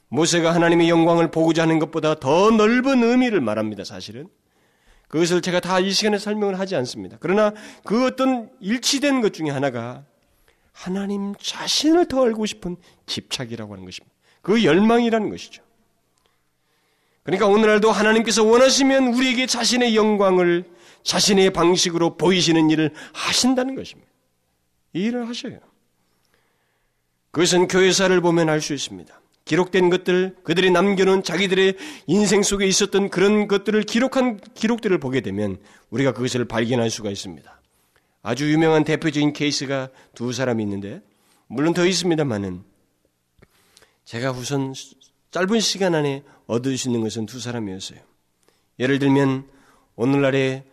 모세가 0.08 0.54
하나님의 0.54 0.88
영광을 0.88 1.30
보고자 1.30 1.62
하는 1.62 1.78
것보다 1.78 2.14
더 2.14 2.50
넓은 2.50 3.02
의미를 3.02 3.42
말합니다, 3.42 3.84
사실은. 3.84 4.28
그것을 5.08 5.42
제가 5.42 5.60
다 5.60 5.80
이 5.80 5.90
시간에 5.90 6.16
설명을 6.18 6.58
하지 6.58 6.76
않습니다. 6.76 7.18
그러나 7.20 7.52
그 7.84 8.06
어떤 8.06 8.50
일치된 8.60 9.20
것 9.20 9.34
중에 9.34 9.50
하나가 9.50 10.04
하나님 10.78 11.34
자신을 11.34 12.06
더 12.06 12.24
알고 12.24 12.46
싶은 12.46 12.76
집착이라고 13.06 13.72
하는 13.72 13.84
것입니다. 13.84 14.14
그 14.42 14.62
열망이라는 14.62 15.28
것이죠. 15.28 15.60
그러니까 17.24 17.46
오늘날도 17.46 17.90
하나님께서 17.90 18.44
원하시면 18.44 19.08
우리에게 19.08 19.46
자신의 19.46 19.96
영광을 19.96 20.64
자신의 21.02 21.52
방식으로 21.52 22.16
보이시는 22.16 22.70
일을 22.70 22.94
하신다는 23.12 23.74
것입니다. 23.74 24.08
이 24.92 25.02
일을 25.02 25.28
하셔요. 25.28 25.58
그것은 27.32 27.66
교회사를 27.66 28.20
보면 28.20 28.48
알 28.48 28.60
수 28.60 28.72
있습니다. 28.72 29.20
기록된 29.46 29.90
것들, 29.90 30.36
그들이 30.44 30.70
남겨놓은 30.70 31.24
자기들의 31.24 31.76
인생 32.06 32.44
속에 32.44 32.66
있었던 32.66 33.08
그런 33.10 33.48
것들을 33.48 33.82
기록한 33.82 34.38
기록들을 34.54 34.96
보게 34.98 35.22
되면 35.22 35.58
우리가 35.90 36.12
그것을 36.12 36.44
발견할 36.44 36.88
수가 36.88 37.10
있습니다. 37.10 37.58
아주 38.22 38.50
유명한 38.52 38.84
대표적인 38.84 39.32
케이스가 39.32 39.90
두 40.14 40.32
사람이 40.32 40.62
있는데, 40.62 41.02
물론 41.46 41.74
더 41.74 41.86
있습니다만은, 41.86 42.62
제가 44.04 44.32
우선 44.32 44.74
짧은 45.30 45.60
시간 45.60 45.94
안에 45.94 46.24
얻을 46.46 46.76
수 46.76 46.88
있는 46.88 47.02
것은 47.02 47.26
두 47.26 47.40
사람이었어요. 47.40 48.00
예를 48.78 48.98
들면, 48.98 49.48
오늘날의 49.96 50.64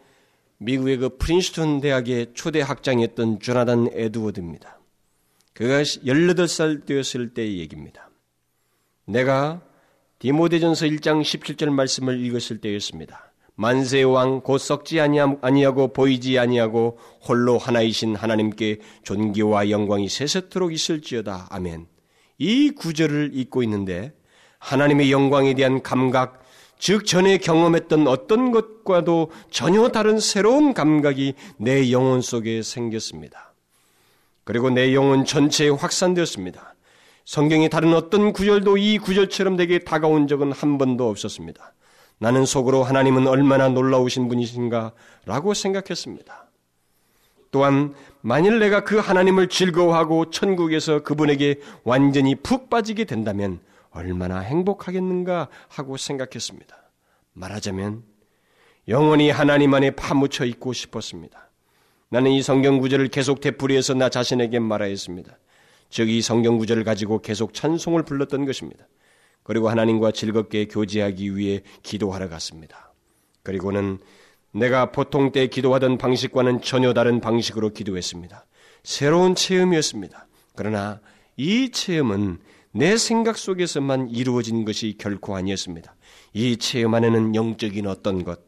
미국의 0.57 0.97
그 0.97 1.17
프린스턴 1.17 1.81
대학의 1.81 2.27
초대 2.33 2.61
학장이었던 2.61 3.39
조나단 3.39 3.89
에드워드입니다. 3.91 4.79
그가 5.53 5.81
18살 5.81 6.85
되었을 6.85 7.33
때의 7.33 7.59
얘기입니다. 7.59 8.09
내가 9.05 9.61
디모데전서 10.19 10.85
1장 10.87 11.21
17절 11.21 11.69
말씀을 11.69 12.19
읽었을 12.25 12.59
때였습니다. 12.59 13.24
만세 13.55 14.03
왕곧 14.03 14.57
썩지 14.57 14.99
아니하고 14.99 15.93
보이지 15.93 16.37
아니하고 16.37 16.97
홀로 17.27 17.57
하나이신 17.57 18.15
하나님께 18.15 18.79
존귀와 19.03 19.69
영광이 19.69 20.09
세세토록 20.09 20.73
있을지어다. 20.73 21.47
아멘. 21.49 21.87
이 22.37 22.71
구절을 22.71 23.31
읽고 23.33 23.63
있는데 23.63 24.13
하나님의 24.59 25.11
영광에 25.11 25.53
대한 25.53 25.81
감각, 25.81 26.43
즉 26.77 27.05
전에 27.05 27.37
경험했던 27.37 28.07
어떤 28.07 28.51
것과도 28.51 29.31
전혀 29.49 29.87
다른 29.89 30.19
새로운 30.19 30.73
감각이 30.73 31.35
내 31.57 31.91
영혼 31.91 32.19
속에 32.21 32.61
생겼습니다. 32.61 33.53
그리고 34.43 34.69
내 34.69 34.93
영혼 34.93 35.23
전체에 35.23 35.69
확산되었습니다. 35.69 36.75
성경의 37.23 37.69
다른 37.69 37.93
어떤 37.93 38.33
구절도 38.33 38.77
이 38.77 38.99
구절처럼 38.99 39.55
내게 39.55 39.79
다가온 39.79 40.27
적은 40.27 40.51
한 40.51 40.77
번도 40.77 41.09
없었습니다. 41.09 41.73
나는 42.19 42.45
속으로 42.45 42.83
하나님은 42.83 43.27
얼마나 43.27 43.69
놀라우신 43.69 44.27
분이신가 44.27 44.93
라고 45.25 45.53
생각했습니다. 45.53 46.49
또한 47.51 47.93
만일 48.21 48.59
내가 48.59 48.83
그 48.83 48.97
하나님을 48.97 49.47
즐거워하고 49.49 50.29
천국에서 50.29 51.03
그분에게 51.03 51.59
완전히 51.83 52.35
푹 52.35 52.69
빠지게 52.69 53.05
된다면 53.05 53.59
얼마나 53.91 54.39
행복하겠는가 54.39 55.47
하고 55.69 55.95
생각했습니다. 55.97 56.75
말하자면 57.33 58.03
영원히 58.87 59.29
하나님 59.29 59.73
안에 59.73 59.91
파묻혀 59.91 60.45
있고 60.45 60.73
싶었습니다. 60.73 61.49
나는 62.09 62.31
이 62.31 62.41
성경 62.41 62.79
구절을 62.79 63.07
계속 63.07 63.39
되풀이해서 63.41 63.93
나 63.93 64.09
자신에게 64.09 64.59
말하였습니다. 64.59 65.37
즉 65.89 66.09
이 66.09 66.21
성경 66.21 66.57
구절을 66.57 66.83
가지고 66.83 67.19
계속 67.21 67.53
찬송을 67.53 68.03
불렀던 68.03 68.45
것입니다. 68.45 68.85
그리고 69.45 69.69
하나님과 69.69 70.11
즐겁게 70.11 70.65
교제하기 70.65 71.37
위해 71.37 71.61
기도하러 71.83 72.27
갔습니다. 72.29 72.91
그리고는 73.43 73.99
내가 74.51 74.91
보통 74.91 75.31
때 75.31 75.45
기도하던 75.47 75.99
방식과는 75.99 76.61
전혀 76.63 76.93
다른 76.93 77.21
방식으로 77.21 77.69
기도했습니다. 77.69 78.43
새로운 78.83 79.35
체험이었습니다. 79.35 80.27
그러나 80.55 80.99
이 81.37 81.69
체험은 81.69 82.39
내 82.71 82.97
생각 82.97 83.37
속에서만 83.37 84.09
이루어진 84.09 84.65
것이 84.65 84.95
결코 84.97 85.35
아니었습니다. 85.35 85.95
이 86.33 86.57
체험 86.57 86.95
안에는 86.95 87.35
영적인 87.35 87.85
어떤 87.85 88.23
것, 88.23 88.39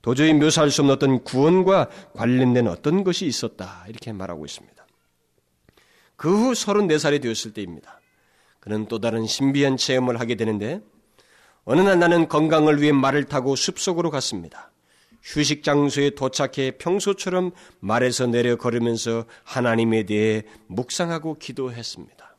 도저히 0.00 0.32
묘사할 0.32 0.70
수 0.70 0.82
없는 0.82 0.94
어떤 0.94 1.24
구원과 1.24 1.90
관련된 2.14 2.68
어떤 2.68 3.02
것이 3.02 3.26
있었다. 3.26 3.84
이렇게 3.88 4.12
말하고 4.12 4.44
있습니다. 4.44 4.86
그 6.16 6.28
후 6.30 6.52
34살이 6.52 7.20
되었을 7.20 7.52
때입니다. 7.52 8.00
그는 8.64 8.86
또 8.86 8.98
다른 8.98 9.26
신비한 9.26 9.76
체험을 9.76 10.18
하게 10.18 10.36
되는데 10.36 10.80
어느 11.64 11.82
날 11.82 11.98
나는 11.98 12.28
건강을 12.28 12.80
위해 12.80 12.92
말을 12.92 13.24
타고 13.24 13.56
숲속으로 13.56 14.10
갔습니다. 14.10 14.72
휴식 15.22 15.62
장소에 15.62 16.10
도착해 16.10 16.72
평소처럼 16.78 17.52
말에서 17.80 18.26
내려 18.26 18.56
걸으면서 18.56 19.26
하나님에 19.44 20.04
대해 20.04 20.42
묵상하고 20.66 21.38
기도했습니다. 21.38 22.36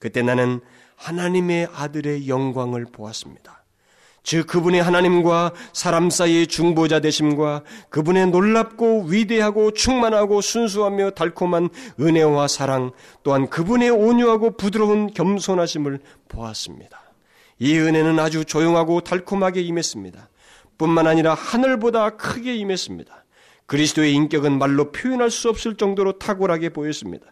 그때 0.00 0.22
나는 0.22 0.60
하나님의 0.96 1.68
아들의 1.72 2.28
영광을 2.28 2.84
보았습니다. 2.84 3.61
즉 4.22 4.46
그분의 4.46 4.82
하나님과 4.82 5.52
사람 5.72 6.08
사이의 6.08 6.46
중보자 6.46 7.00
되심과 7.00 7.62
그분의 7.90 8.28
놀랍고 8.28 9.06
위대하고 9.08 9.72
충만하고 9.72 10.40
순수하며 10.40 11.10
달콤한 11.10 11.68
은혜와 12.00 12.46
사랑 12.48 12.92
또한 13.24 13.48
그분의 13.48 13.90
온유하고 13.90 14.56
부드러운 14.56 15.12
겸손하심을 15.12 16.00
보았습니다. 16.28 17.02
이 17.58 17.76
은혜는 17.78 18.18
아주 18.18 18.44
조용하고 18.44 19.00
달콤하게 19.00 19.60
임했습니다. 19.60 20.28
뿐만 20.78 21.06
아니라 21.06 21.34
하늘보다 21.34 22.10
크게 22.10 22.54
임했습니다. 22.56 23.24
그리스도의 23.66 24.14
인격은 24.14 24.58
말로 24.58 24.92
표현할 24.92 25.30
수 25.30 25.48
없을 25.48 25.76
정도로 25.76 26.18
탁월하게 26.18 26.70
보였습니다. 26.70 27.26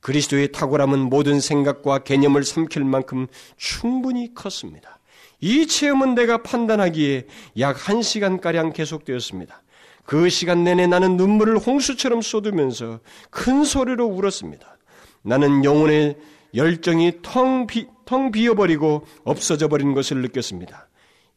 그리스도의 0.00 0.52
탁월함은 0.52 0.98
모든 1.00 1.40
생각과 1.40 2.00
개념을 2.00 2.44
삼킬 2.44 2.84
만큼 2.84 3.26
충분히 3.56 4.34
컸습니다. 4.34 4.95
이 5.40 5.66
체험은 5.66 6.14
내가 6.14 6.42
판단하기에 6.42 7.26
약 7.58 7.76
1시간가량 7.76 8.72
계속되었습니다. 8.72 9.62
그 10.04 10.28
시간 10.28 10.64
내내 10.64 10.86
나는 10.86 11.16
눈물을 11.16 11.58
홍수처럼 11.58 12.22
쏟으면서 12.22 13.00
큰 13.30 13.64
소리로 13.64 14.06
울었습니다. 14.06 14.78
나는 15.22 15.64
영혼의 15.64 16.16
열정이 16.54 17.18
텅, 17.22 17.66
비, 17.66 17.88
텅 18.04 18.30
비어버리고 18.30 19.04
없어져 19.24 19.68
버린 19.68 19.92
것을 19.94 20.18
느꼈습니다. 20.22 20.88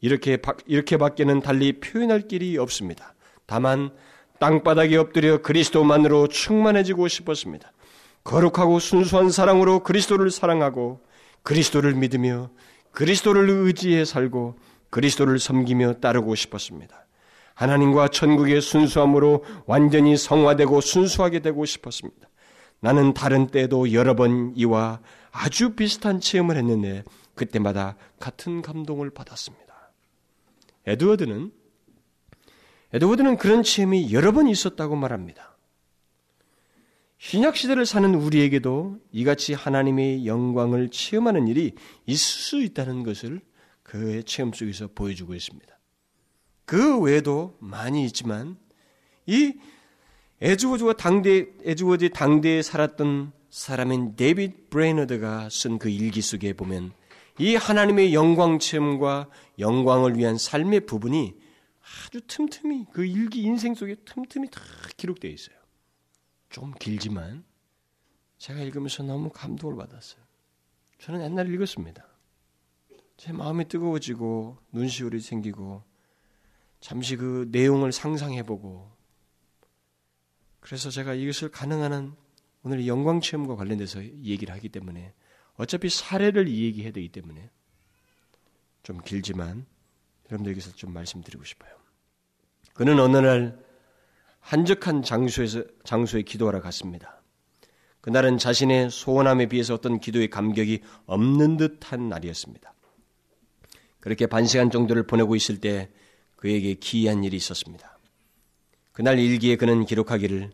이렇게, 0.01 0.37
이렇게 0.65 0.97
밖에는 0.97 1.41
달리 1.41 1.79
표현할 1.79 2.27
길이 2.27 2.57
없습니다. 2.57 3.15
다만 3.45 3.89
땅바닥에 4.39 4.95
엎드려 4.95 5.41
그리스도만으로 5.41 6.27
충만해지고 6.27 7.07
싶었습니다. 7.07 7.73
거룩하고 8.23 8.79
순수한 8.79 9.31
사랑으로 9.31 9.79
그리스도를 9.83 10.29
사랑하고 10.31 11.01
그리스도를 11.43 11.95
믿으며 11.95 12.49
그리스도를 12.99 13.49
의지해 13.49 14.03
살고 14.03 14.59
그리스도를 14.89 15.39
섬기며 15.39 16.01
따르고 16.01 16.35
싶었습니다. 16.35 17.05
하나님과 17.55 18.09
천국의 18.09 18.59
순수함으로 18.59 19.45
완전히 19.65 20.17
성화되고 20.17 20.81
순수하게 20.81 21.39
되고 21.39 21.63
싶었습니다. 21.63 22.27
나는 22.81 23.13
다른 23.13 23.47
때도 23.47 23.93
여러 23.93 24.17
번 24.17 24.51
이와 24.57 24.99
아주 25.31 25.75
비슷한 25.75 26.19
체험을 26.19 26.57
했는데 26.57 27.05
그때마다 27.35 27.95
같은 28.19 28.61
감동을 28.61 29.11
받았습니다. 29.11 29.93
에드워드는 30.85 31.53
에드워드는 32.91 33.37
그런 33.37 33.63
체험이 33.63 34.11
여러 34.11 34.33
번 34.33 34.49
있었다고 34.49 34.97
말합니다. 34.97 35.48
신약 37.19 37.57
시대를 37.57 37.85
사는 37.85 38.15
우리에게도 38.15 38.97
이같이 39.11 39.53
하나님의 39.53 40.25
영광을 40.25 40.89
체험하는 40.89 41.49
일이 41.49 41.73
있을 42.05 42.17
수 42.17 42.61
있다는 42.61 43.03
것을 43.03 43.41
그의 43.83 44.23
체험 44.23 44.53
속에서 44.53 44.87
보여주고 44.95 45.35
있습니다. 45.35 45.67
그 46.63 46.97
외에도 46.99 47.57
많이 47.59 48.05
있지만 48.05 48.57
이 49.25 49.53
에드워즈와 50.41 50.93
당대 50.93 51.47
에드워즈 51.63 52.11
당대에 52.11 52.61
살았던 52.61 53.33
사람인 53.49 54.15
데이빗 54.15 54.69
브레이너드가 54.69 55.49
쓴 55.49 55.77
그 55.77 55.89
일기 55.89 56.21
속에 56.21 56.53
보면 56.53 56.93
이 57.37 57.55
하나님의 57.55 58.13
영광 58.13 58.59
체험과 58.59 59.27
영광을 59.59 60.17
위한 60.17 60.37
삶의 60.37 60.85
부분이 60.85 61.33
아주 61.81 62.21
틈틈이 62.27 62.85
그 62.93 63.05
일기 63.05 63.41
인생 63.41 63.75
속에 63.75 63.95
틈틈이 64.05 64.49
다 64.51 64.61
기록되어 64.95 65.31
있어요. 65.31 65.58
좀 66.49 66.73
길지만 66.79 67.43
제가 68.37 68.61
읽으면서 68.61 69.03
너무 69.03 69.29
감동을 69.29 69.75
받았어요. 69.75 70.21
저는 70.99 71.21
옛날에 71.21 71.49
읽었습니다. 71.53 72.05
제 73.17 73.31
마음이 73.33 73.67
뜨거워지고 73.67 74.57
눈시울이 74.71 75.19
생기고 75.19 75.83
잠시 76.79 77.15
그 77.17 77.47
내용을 77.51 77.91
상상해보고 77.91 78.89
그래서 80.59 80.89
제가 80.89 81.13
이것을 81.13 81.49
가능한 81.49 81.93
한 81.93 82.15
오늘 82.63 82.87
영광 82.87 83.21
체험과 83.21 83.55
관련돼서 83.55 84.03
얘기를 84.03 84.53
하기 84.55 84.69
때문에 84.69 85.13
어차피 85.55 85.89
사례를 85.89 86.49
얘기해야 86.49 86.91
되기 86.91 87.09
때문에 87.09 87.49
좀 88.83 88.99
길지만 88.99 89.65
여러분들에게서 90.27 90.73
좀 90.73 90.93
말씀드리고 90.93 91.43
싶어요. 91.43 91.71
그는 92.73 92.99
어느 92.99 93.17
날 93.17 93.68
한적한 94.49 95.03
장소에서 95.03 95.63
장소에 95.83 96.23
기도하러 96.23 96.59
갔습니다. 96.61 97.21
그날은 98.01 98.39
자신의 98.39 98.89
소원함에 98.89 99.45
비해서 99.45 99.75
어떤 99.75 99.99
기도의 99.99 100.31
감격이 100.31 100.79
없는 101.05 101.57
듯한 101.57 102.09
날이었습니다. 102.09 102.73
그렇게 103.99 104.25
반 104.25 104.47
시간 104.47 104.71
정도를 104.71 105.05
보내고 105.05 105.35
있을 105.35 105.59
때 105.59 105.91
그에게 106.35 106.73
기이한 106.73 107.23
일이 107.23 107.37
있었습니다. 107.37 107.99
그날 108.91 109.19
일기에 109.19 109.55
그는 109.55 109.85
기록하기를 109.85 110.49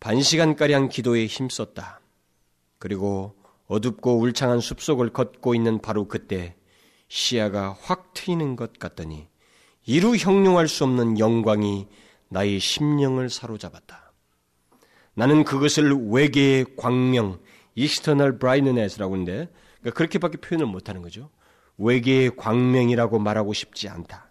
반 0.00 0.20
시간가량 0.20 0.88
기도에 0.88 1.26
힘썼다. 1.26 2.00
그리고 2.80 3.36
어둡고 3.68 4.18
울창한 4.18 4.58
숲속을 4.58 5.10
걷고 5.12 5.54
있는 5.54 5.80
바로 5.80 6.08
그때 6.08 6.56
시야가 7.06 7.76
확 7.82 8.14
트이는 8.14 8.56
것 8.56 8.80
같더니 8.80 9.28
이루 9.86 10.16
형용할 10.16 10.66
수 10.66 10.82
없는 10.82 11.20
영광이 11.20 11.86
나의 12.28 12.60
심령을 12.60 13.30
사로잡았다. 13.30 14.12
나는 15.14 15.44
그것을 15.44 15.92
외계의 16.10 16.66
광명, 16.76 17.40
external 17.76 18.38
brightness라고 18.38 19.14
하는데 19.14 19.48
그러니까 19.80 19.96
그렇게밖에 19.96 20.38
표현을 20.38 20.66
못하는 20.66 21.02
거죠. 21.02 21.30
외계의 21.78 22.36
광명이라고 22.36 23.18
말하고 23.18 23.52
싶지 23.52 23.88
않다. 23.88 24.30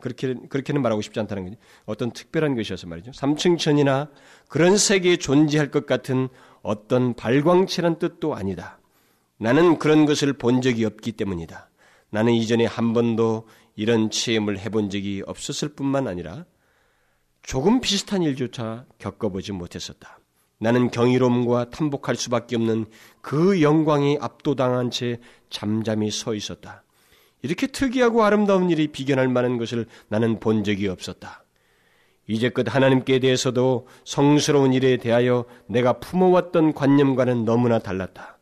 그렇게, 0.00 0.34
그렇게는 0.48 0.82
말하고 0.82 1.00
싶지 1.00 1.18
않다는 1.20 1.44
거죠. 1.44 1.56
어떤 1.86 2.10
특별한 2.10 2.56
것이어서 2.56 2.86
말이죠. 2.86 3.12
삼층천이나 3.12 4.10
그런 4.48 4.76
세계에 4.76 5.16
존재할 5.16 5.70
것 5.70 5.86
같은 5.86 6.28
어떤 6.62 7.14
발광체란 7.14 7.98
뜻도 7.98 8.34
아니다. 8.34 8.78
나는 9.38 9.78
그런 9.78 10.04
것을 10.04 10.34
본 10.34 10.60
적이 10.60 10.84
없기 10.84 11.12
때문이다. 11.12 11.70
나는 12.10 12.32
이전에 12.34 12.66
한 12.66 12.92
번도 12.92 13.46
이런 13.76 14.10
체험을 14.10 14.58
해본 14.58 14.90
적이 14.90 15.22
없었을 15.26 15.70
뿐만 15.70 16.08
아니라 16.08 16.44
조금 17.48 17.80
비슷한 17.80 18.22
일조차 18.22 18.84
겪어보지 18.98 19.52
못했었다. 19.52 20.18
나는 20.58 20.90
경이로움과 20.90 21.70
탐복할 21.70 22.14
수밖에 22.14 22.56
없는 22.56 22.84
그 23.22 23.62
영광이 23.62 24.18
압도당한 24.20 24.90
채 24.90 25.18
잠잠히 25.48 26.10
서 26.10 26.34
있었다. 26.34 26.82
이렇게 27.40 27.66
특이하고 27.66 28.22
아름다운 28.22 28.68
일이 28.68 28.88
비견할 28.88 29.28
만한 29.28 29.56
것을 29.56 29.86
나는 30.08 30.40
본 30.40 30.62
적이 30.62 30.88
없었다. 30.88 31.42
이제껏 32.26 32.66
하나님께 32.68 33.18
대해서도 33.18 33.88
성스러운 34.04 34.74
일에 34.74 34.98
대하여 34.98 35.46
내가 35.68 35.94
품어왔던 36.00 36.74
관념과는 36.74 37.46
너무나 37.46 37.78
달랐다. 37.78 38.38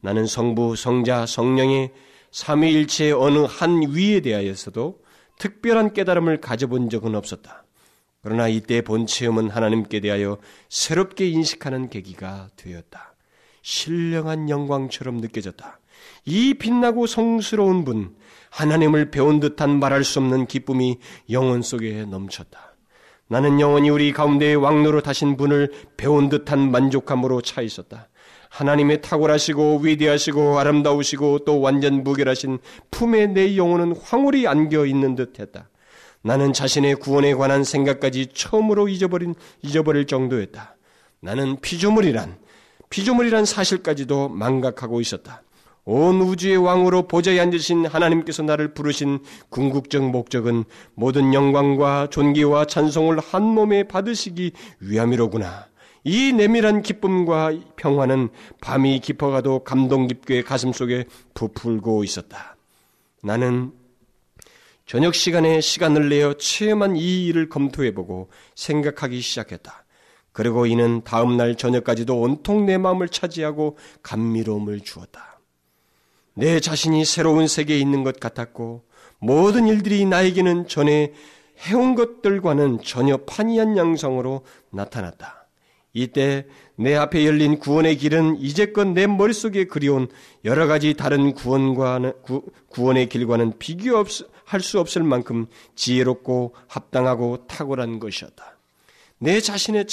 나는 0.00 0.26
성부, 0.26 0.76
성자, 0.76 1.26
성령의 1.26 1.92
삼위일체의 2.30 3.14
어느 3.14 3.38
한 3.48 3.82
위에 3.92 4.20
대하여서도 4.20 5.00
특별한 5.40 5.92
깨달음을 5.92 6.40
가져본 6.40 6.88
적은 6.88 7.16
없었다. 7.16 7.63
그러나 8.24 8.48
이때 8.48 8.80
본 8.80 9.06
체험은 9.06 9.50
하나님께 9.50 10.00
대하여 10.00 10.38
새롭게 10.70 11.28
인식하는 11.28 11.90
계기가 11.90 12.48
되었다. 12.56 13.14
신령한 13.60 14.48
영광처럼 14.48 15.18
느껴졌다. 15.18 15.78
이 16.24 16.54
빛나고 16.54 17.06
성스러운 17.06 17.84
분, 17.84 18.16
하나님을 18.48 19.10
배운 19.10 19.40
듯한 19.40 19.78
말할 19.78 20.04
수 20.04 20.20
없는 20.20 20.46
기쁨이 20.46 21.00
영혼 21.28 21.60
속에 21.60 22.06
넘쳤다. 22.06 22.74
나는 23.28 23.60
영원히 23.60 23.90
우리 23.90 24.10
가운데에 24.12 24.54
왕로로 24.54 25.02
타신 25.02 25.36
분을 25.36 25.70
배운 25.98 26.30
듯한 26.30 26.70
만족함으로 26.70 27.42
차 27.42 27.60
있었다. 27.60 28.08
하나님의 28.48 29.02
탁월하시고 29.02 29.80
위대하시고 29.80 30.58
아름다우시고 30.58 31.40
또 31.40 31.60
완전 31.60 32.02
무결하신 32.02 32.58
품에 32.90 33.26
내 33.26 33.58
영혼은 33.58 33.94
황홀히 33.96 34.46
안겨 34.46 34.86
있는 34.86 35.14
듯했다. 35.14 35.68
나는 36.26 36.54
자신의 36.54 36.96
구원에 36.96 37.34
관한 37.34 37.64
생각까지 37.64 38.28
처음으로 38.32 38.88
잊어버린 38.88 39.34
잊어버릴 39.60 40.06
정도였다. 40.06 40.74
나는 41.20 41.60
피조물이란 41.60 42.38
피조물이란 42.88 43.44
사실까지도 43.44 44.30
망각하고 44.30 45.02
있었다. 45.02 45.42
온 45.84 46.22
우주의 46.22 46.56
왕으로 46.56 47.08
보좌에 47.08 47.38
앉으신 47.40 47.84
하나님께서 47.84 48.42
나를 48.42 48.72
부르신 48.72 49.18
궁극적 49.50 50.10
목적은 50.10 50.64
모든 50.94 51.34
영광과 51.34 52.08
존귀와 52.10 52.64
찬송을 52.64 53.18
한 53.18 53.42
몸에 53.42 53.82
받으시기 53.82 54.52
위함이로구나. 54.80 55.66
이 56.04 56.32
내밀한 56.32 56.80
기쁨과 56.80 57.52
평화는 57.76 58.30
밤이 58.62 59.00
깊어가도 59.00 59.64
감동 59.64 60.06
깊게 60.06 60.42
가슴 60.42 60.72
속에 60.72 61.04
부풀고 61.34 62.02
있었다. 62.02 62.56
나는 63.22 63.72
저녁 64.86 65.14
시간에 65.14 65.60
시간을 65.62 66.10
내어 66.10 66.34
체험한 66.34 66.96
이 66.96 67.26
일을 67.26 67.48
검토해보고 67.48 68.28
생각하기 68.54 69.20
시작했다. 69.20 69.84
그리고 70.32 70.66
이는 70.66 71.02
다음날 71.04 71.54
저녁까지도 71.54 72.20
온통 72.20 72.66
내 72.66 72.76
마음을 72.76 73.08
차지하고 73.08 73.78
감미로움을 74.02 74.80
주었다. 74.80 75.40
내 76.34 76.60
자신이 76.60 77.04
새로운 77.04 77.46
세계에 77.46 77.78
있는 77.78 78.02
것 78.02 78.20
같았고 78.20 78.84
모든 79.20 79.68
일들이 79.68 80.04
나에게는 80.04 80.68
전에 80.68 81.12
해온 81.60 81.94
것들과는 81.94 82.82
전혀 82.82 83.16
판이한 83.18 83.78
양성으로 83.78 84.44
나타났다. 84.70 85.46
이때 85.94 86.46
내 86.74 86.96
앞에 86.96 87.24
열린 87.24 87.58
구원의 87.58 87.96
길은 87.96 88.38
이제껏 88.40 88.88
내 88.88 89.06
머릿속에 89.06 89.64
그리운 89.64 90.08
여러 90.44 90.66
가지 90.66 90.92
다른 90.94 91.32
구원과 91.32 92.14
구원의 92.68 93.08
길과는 93.08 93.54
비교 93.60 93.96
할 94.44 94.60
수 94.60 94.78
없을 94.80 95.02
만큼 95.02 95.46
지혜롭고 95.74 96.54
합당하고 96.66 97.46
탁월한 97.46 97.98
것이었다. 97.98 98.58
내 99.18 99.40
자신의 99.40 99.86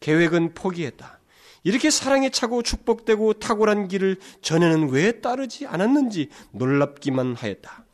계획은 0.00 0.54
포기했다. 0.54 1.18
이렇게 1.64 1.90
사랑에 1.90 2.30
차고 2.30 2.62
축복되고 2.62 3.34
탁월한 3.34 3.88
길을 3.88 4.16
전에는 4.42 4.90
왜 4.90 5.20
따르지 5.20 5.66
않았는지 5.66 6.28
놀랍기만 6.52 7.34
하였다. 7.34 7.84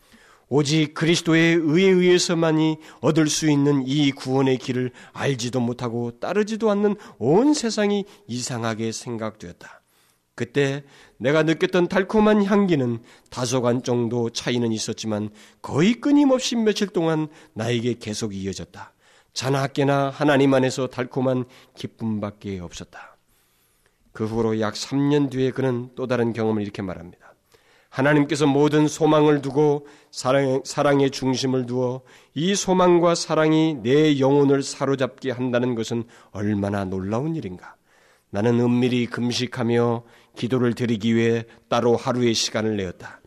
오직 0.49 0.95
그리스도의 0.95 1.55
의에 1.57 1.89
의해서만이 1.89 2.77
얻을 3.01 3.29
수 3.29 3.51
있는 3.51 3.83
이 3.87 4.13
구원의 4.13 4.59
길을 4.59 4.93
알지도 5.13 5.61
못하고 5.61 6.13
따르지도 6.21 6.71
않는 6.71 6.97
온 7.19 7.55
세상이 7.55 8.05
이상하게 8.27 8.93
생각되었다. 8.93 9.81
그때 10.35 10.85
내가 11.25 11.43
느꼈던 11.43 11.89
달콤한 11.89 12.45
향기는 12.45 12.99
다소간 13.31 13.83
정도 13.83 14.29
차이는 14.29 14.73
있었지만 14.73 15.31
거의 15.63 15.95
끊임없이 15.95 16.55
며칠 16.55 16.89
동안 16.89 17.29
나에게 17.55 17.95
계속 17.99 18.35
이어졌다. 18.35 18.93
자나깨나 19.33 20.11
하나님 20.11 20.53
안에서 20.53 20.89
달콤한 20.89 21.47
기쁨밖에 21.77 22.61
없었다. 22.61 23.17
그 24.13 24.27
후로 24.27 24.61
약 24.61 24.75
3년 24.75 25.31
뒤에 25.31 25.51
그는 25.51 25.89
또 25.95 26.07
다른 26.07 26.35
경험을 26.35 26.61
이렇게 26.61 26.83
말합니다. 26.83 27.33
하나님께서 27.89 28.47
모든 28.47 28.87
소망을 28.87 29.41
두고 29.41 29.87
사랑, 30.11 30.61
사랑의 30.63 31.11
중심을 31.11 31.65
두어 31.65 32.03
이 32.35 32.55
소망과 32.55 33.15
사랑이 33.15 33.79
내 33.83 34.19
영혼을 34.19 34.63
사로잡게 34.63 35.31
한다는 35.31 35.75
것은 35.75 36.05
얼마나 36.33 36.85
놀라운 36.85 37.35
일인가. 37.35 37.77
나는 38.35 38.59
은밀히 38.59 39.07
금식하며 39.07 40.03
기도를 40.37 40.75
드리기 40.75 41.15
위해 41.15 41.45
따로 41.69 41.95
하루의 41.97 42.35
시간을 42.35 42.77
내었다. 42.77 43.21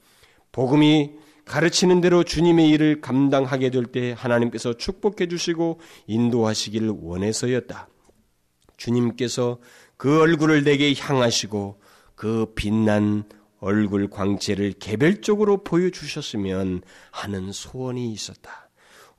복음이 0.51 1.11
가르치는 1.45 2.01
대로 2.01 2.25
주님의 2.25 2.67
일을 2.71 2.99
감당하게 2.99 3.69
될 3.69 3.85
때 3.85 4.11
하나님께서 4.11 4.73
축복해 4.73 5.29
주시고 5.29 5.79
인도하시기를 6.07 6.91
원해서였다. 7.01 7.87
주님께서 8.75 9.59
그 9.95 10.19
얼굴을 10.19 10.65
내게 10.65 10.93
향하시고 10.93 11.79
그 12.15 12.51
빛난 12.53 13.23
얼굴 13.61 14.09
광채를 14.09 14.73
개별적으로 14.73 15.63
보여주셨으면 15.63 16.81
하는 17.11 17.53
소원이 17.53 18.11
있었다. 18.11 18.69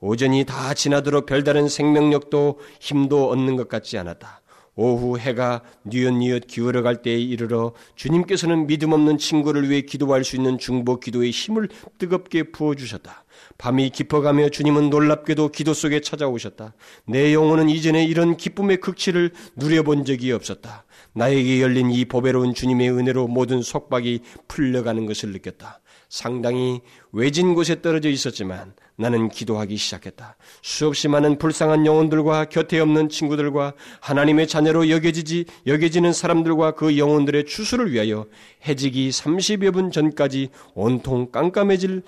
오전이 0.01 0.45
다 0.45 0.75
지나도록 0.75 1.25
별다른 1.25 1.67
생명력도 1.67 2.59
힘도 2.79 3.27
얻는 3.29 3.55
것 3.55 3.67
같지 3.67 3.97
않았다. 3.97 4.41
오후 4.81 5.19
해가 5.19 5.61
뉘엿뉘엿 5.83 6.47
기울어갈 6.47 7.01
때에 7.01 7.17
이르러 7.19 7.73
주님께서는 7.95 8.65
믿음 8.65 8.93
없는 8.93 9.17
친구를 9.17 9.69
위해 9.69 9.81
기도할 9.81 10.23
수 10.23 10.37
있는 10.37 10.57
중보 10.57 11.01
기도의 11.01 11.31
힘을 11.31 11.67
뜨겁게 11.97 12.43
부어주셨다. 12.43 13.25
밤이 13.57 13.89
깊어가며 13.89 14.47
주님은 14.47 14.89
놀랍게도 14.89 15.49
기도 15.49 15.73
속에 15.73 15.99
찾아오셨다. 15.99 16.75
내 17.05 17.33
영혼은 17.33 17.67
이전에 17.69 18.05
이런 18.05 18.37
기쁨의 18.37 18.77
극치를 18.77 19.31
누려본 19.57 20.05
적이 20.05 20.31
없었다. 20.31 20.85
나에게 21.11 21.61
열린 21.61 21.91
이 21.91 22.05
보배로운 22.05 22.53
주님의 22.53 22.89
은혜로 22.89 23.27
모든 23.27 23.61
속박이 23.61 24.21
풀려가는 24.47 25.05
것을 25.05 25.33
느꼈다. 25.33 25.81
상당히 26.07 26.79
외진 27.11 27.53
곳에 27.53 27.81
떨어져 27.81 28.07
있었지만 28.07 28.73
나는 28.99 29.29
기도하기 29.29 29.77
시작했다. 29.77 30.35
수없이 30.61 31.07
많은 31.07 31.37
불쌍한 31.37 31.85
영혼들과 31.85 32.45
곁에 32.45 32.81
없는 32.81 33.07
친구들과 33.07 33.73
하나님의 34.01 34.45
자녀로 34.45 34.89
여겨지지 34.89 35.45
여겨지는 35.65 36.11
사람들과 36.11 36.71
그 36.71 36.97
영혼들의 36.97 37.45
추수를 37.45 37.93
위하여 37.93 38.27
해지기 38.67 39.09
30여 39.09 39.71
분 39.71 39.91
전까지 39.91 40.49
온통 40.73 41.31
깜깜해질 41.31 42.03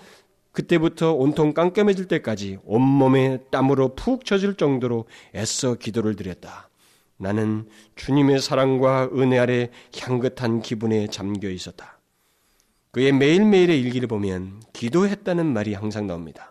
그때부터 0.51 1.13
온통 1.13 1.53
깜깜해질 1.53 2.09
때까지 2.09 2.57
온몸에 2.65 3.39
땀으로 3.51 3.95
푹 3.95 4.25
젖을 4.25 4.55
정도로 4.55 5.05
애써 5.33 5.75
기도를 5.75 6.17
드렸다. 6.17 6.69
나는 7.15 7.69
주님의 7.95 8.41
사랑과 8.41 9.09
은혜 9.13 9.39
아래 9.39 9.69
향긋한 9.97 10.61
기분에 10.61 11.07
잠겨 11.07 11.49
있었다. 11.49 11.99
그의 12.91 13.13
매일매일의 13.13 13.79
일기를 13.79 14.09
보면 14.09 14.61
기도했다는 14.73 15.45
말이 15.45 15.73
항상 15.73 16.05
나옵니다. 16.05 16.50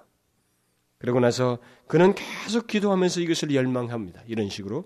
그러고 1.00 1.18
나서 1.18 1.58
그는 1.88 2.14
계속 2.14 2.68
기도하면서 2.68 3.20
이것을 3.20 3.54
열망합니다. 3.54 4.22
이런 4.28 4.48
식으로 4.48 4.84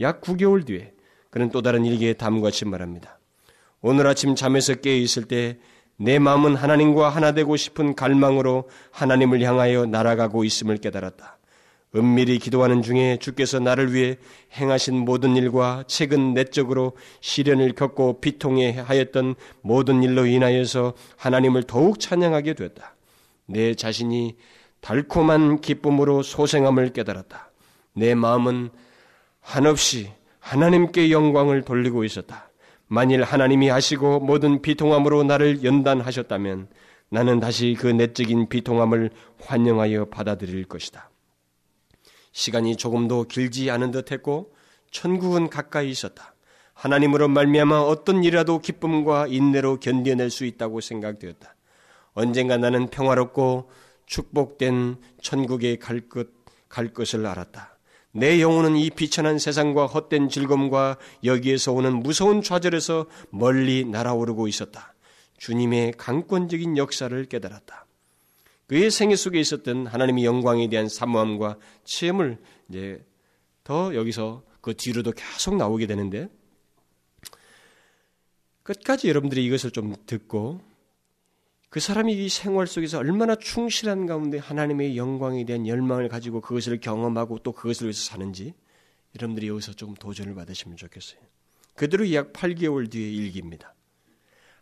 약 0.00 0.20
9개월 0.20 0.66
뒤에 0.66 0.92
그는 1.30 1.50
또 1.50 1.62
다른 1.62 1.84
일기에 1.84 2.12
다음과 2.12 2.48
같이 2.48 2.64
말합니다. 2.66 3.18
오늘 3.80 4.06
아침 4.06 4.34
잠에서 4.34 4.74
깨어 4.74 4.94
있을 4.96 5.24
때 5.24 5.58
내 5.98 6.18
마음은 6.18 6.56
하나님과 6.56 7.08
하나 7.08 7.32
되고 7.32 7.56
싶은 7.56 7.94
갈망으로 7.94 8.68
하나님을 8.90 9.40
향하여 9.42 9.86
날아가고 9.86 10.44
있음을 10.44 10.76
깨달았다. 10.76 11.38
은밀히 11.94 12.38
기도하는 12.38 12.82
중에 12.82 13.16
주께서 13.18 13.58
나를 13.58 13.94
위해 13.94 14.18
행하신 14.52 14.94
모든 14.94 15.36
일과 15.36 15.84
최근 15.86 16.34
내적으로 16.34 16.92
시련을 17.20 17.72
겪고 17.72 18.20
비통해 18.20 18.72
하였던 18.72 19.36
모든 19.62 20.02
일로 20.02 20.26
인하여서 20.26 20.92
하나님을 21.16 21.62
더욱 21.62 21.98
찬양하게 21.98 22.52
되었다. 22.54 22.94
내 23.46 23.74
자신이 23.74 24.36
달콤한 24.86 25.62
기쁨으로 25.62 26.22
소생함을 26.22 26.92
깨달았다. 26.92 27.50
내 27.94 28.14
마음은 28.14 28.70
한없이 29.40 30.12
하나님께 30.38 31.10
영광을 31.10 31.62
돌리고 31.62 32.04
있었다. 32.04 32.50
만일 32.86 33.24
하나님이 33.24 33.68
하시고 33.68 34.20
모든 34.20 34.62
비통함으로 34.62 35.24
나를 35.24 35.64
연단하셨다면 35.64 36.68
나는 37.08 37.40
다시 37.40 37.76
그 37.76 37.88
내적인 37.88 38.48
비통함을 38.48 39.10
환영하여 39.40 40.04
받아들일 40.04 40.66
것이다. 40.66 41.10
시간이 42.30 42.76
조금도 42.76 43.24
길지 43.24 43.72
않은 43.72 43.90
듯했고 43.90 44.54
천국은 44.92 45.50
가까이 45.50 45.90
있었다. 45.90 46.36
하나님으로 46.74 47.26
말미암아 47.26 47.80
어떤 47.80 48.22
일이라도 48.22 48.60
기쁨과 48.60 49.26
인내로 49.26 49.80
견뎌낼 49.80 50.30
수 50.30 50.44
있다고 50.44 50.80
생각되었다. 50.80 51.56
언젠가 52.14 52.56
나는 52.56 52.86
평화롭고 52.86 53.68
축복된 54.06 54.96
천국에 55.20 55.76
갈 55.76 56.08
것, 56.08 56.28
갈 56.68 56.92
것을 56.92 57.26
알았다. 57.26 57.76
내 58.12 58.40
영혼은 58.40 58.76
이 58.76 58.88
비천한 58.88 59.38
세상과 59.38 59.86
헛된 59.86 60.30
즐거움과 60.30 60.96
여기에서 61.24 61.72
오는 61.72 62.02
무서운 62.02 62.40
좌절에서 62.40 63.06
멀리 63.30 63.84
날아오르고 63.84 64.48
있었다. 64.48 64.94
주님의 65.36 65.94
강권적인 65.98 66.78
역사를 66.78 67.24
깨달았다. 67.26 67.84
그의 68.68 68.90
생애 68.90 69.16
속에 69.16 69.38
있었던 69.38 69.86
하나님의 69.86 70.24
영광에 70.24 70.68
대한 70.68 70.88
사모함과 70.88 71.58
체험을 71.84 72.38
이제 72.70 73.04
더 73.62 73.94
여기서 73.94 74.42
그 74.60 74.74
뒤로도 74.74 75.12
계속 75.12 75.56
나오게 75.56 75.86
되는데 75.86 76.28
끝까지 78.62 79.08
여러분들이 79.08 79.44
이것을 79.44 79.70
좀 79.70 79.94
듣고 80.06 80.60
그 81.76 81.80
사람이 81.80 82.14
이 82.14 82.30
생활 82.30 82.66
속에서 82.66 82.96
얼마나 82.96 83.34
충실한 83.34 84.06
가운데 84.06 84.38
하나님의 84.38 84.96
영광에 84.96 85.44
대한 85.44 85.66
열망을 85.66 86.08
가지고 86.08 86.40
그것을 86.40 86.80
경험하고 86.80 87.40
또 87.40 87.52
그것을 87.52 87.88
위해서 87.88 88.02
사는지 88.02 88.54
여러분들이 89.14 89.48
여기서 89.48 89.74
좀 89.74 89.92
도전을 89.92 90.34
받으시면 90.34 90.78
좋겠어요. 90.78 91.20
그대로 91.74 92.10
약 92.14 92.32
8개월 92.32 92.90
뒤의 92.90 93.14
일기입니다. 93.16 93.74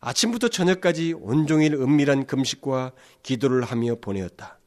아침부터 0.01 0.49
저녁까지 0.49 1.12
온종일 1.12 1.75
은밀한 1.75 2.27
금식과 2.27 2.91
기도를 3.23 3.62
하며 3.62 3.95
보내었다. 3.95 4.59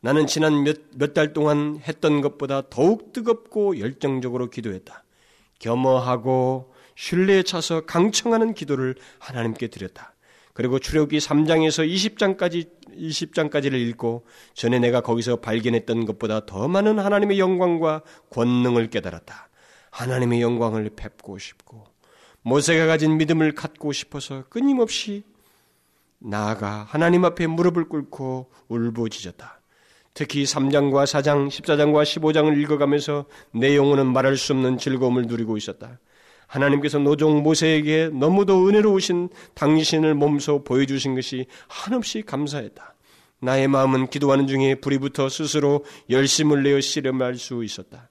나는 0.00 0.26
지난 0.26 0.64
몇, 0.64 0.78
몇달 0.96 1.32
동안 1.32 1.78
했던 1.80 2.22
것보다 2.22 2.68
더욱 2.70 3.12
뜨겁고 3.12 3.78
열정적으로 3.78 4.50
기도했다. 4.50 5.04
겸허하고 5.60 6.74
신뢰에 6.96 7.44
차서 7.44 7.82
강청하는 7.82 8.54
기도를 8.54 8.96
하나님께 9.20 9.68
드렸다. 9.68 10.13
그리고 10.54 10.78
출애굽기 10.78 11.18
3장에서 11.18 11.86
20장까지 11.86 12.70
20장까지를 12.96 13.74
읽고 13.74 14.24
전에 14.54 14.78
내가 14.78 15.00
거기서 15.00 15.36
발견했던 15.36 16.06
것보다 16.06 16.46
더 16.46 16.68
많은 16.68 16.98
하나님의 17.00 17.38
영광과 17.40 18.02
권능을 18.30 18.88
깨달았다. 18.88 19.48
하나님의 19.90 20.40
영광을 20.40 20.90
뵙고 20.94 21.38
싶고 21.38 21.84
모세가 22.42 22.86
가진 22.86 23.16
믿음을 23.16 23.52
갖고 23.52 23.92
싶어서 23.92 24.44
끊임없이 24.48 25.24
나아가 26.18 26.86
하나님 26.88 27.24
앞에 27.24 27.46
무릎을 27.46 27.88
꿇고 27.88 28.50
울부짖었다. 28.68 29.60
특히 30.14 30.44
3장과 30.44 31.04
4장, 31.04 31.48
14장과 31.48 32.04
15장을 32.04 32.56
읽어가면서 32.62 33.26
내 33.50 33.76
영혼은 33.76 34.12
말할 34.12 34.36
수 34.36 34.52
없는 34.52 34.78
즐거움을 34.78 35.22
누리고 35.22 35.56
있었다. 35.56 35.98
하나님께서 36.54 36.98
노종 36.98 37.42
모세에게 37.42 38.10
너무도 38.12 38.68
은혜로우신 38.68 39.28
당신을 39.54 40.14
몸소 40.14 40.62
보여주신 40.62 41.16
것이 41.16 41.46
한없이 41.66 42.22
감사했다. 42.22 42.94
나의 43.40 43.66
마음은 43.68 44.06
기도하는 44.06 44.46
중에 44.46 44.76
불이 44.76 44.98
붙어 44.98 45.28
스스로 45.28 45.84
열심을 46.08 46.62
내어 46.62 46.80
씨름할 46.80 47.34
수 47.36 47.64
있었다. 47.64 48.08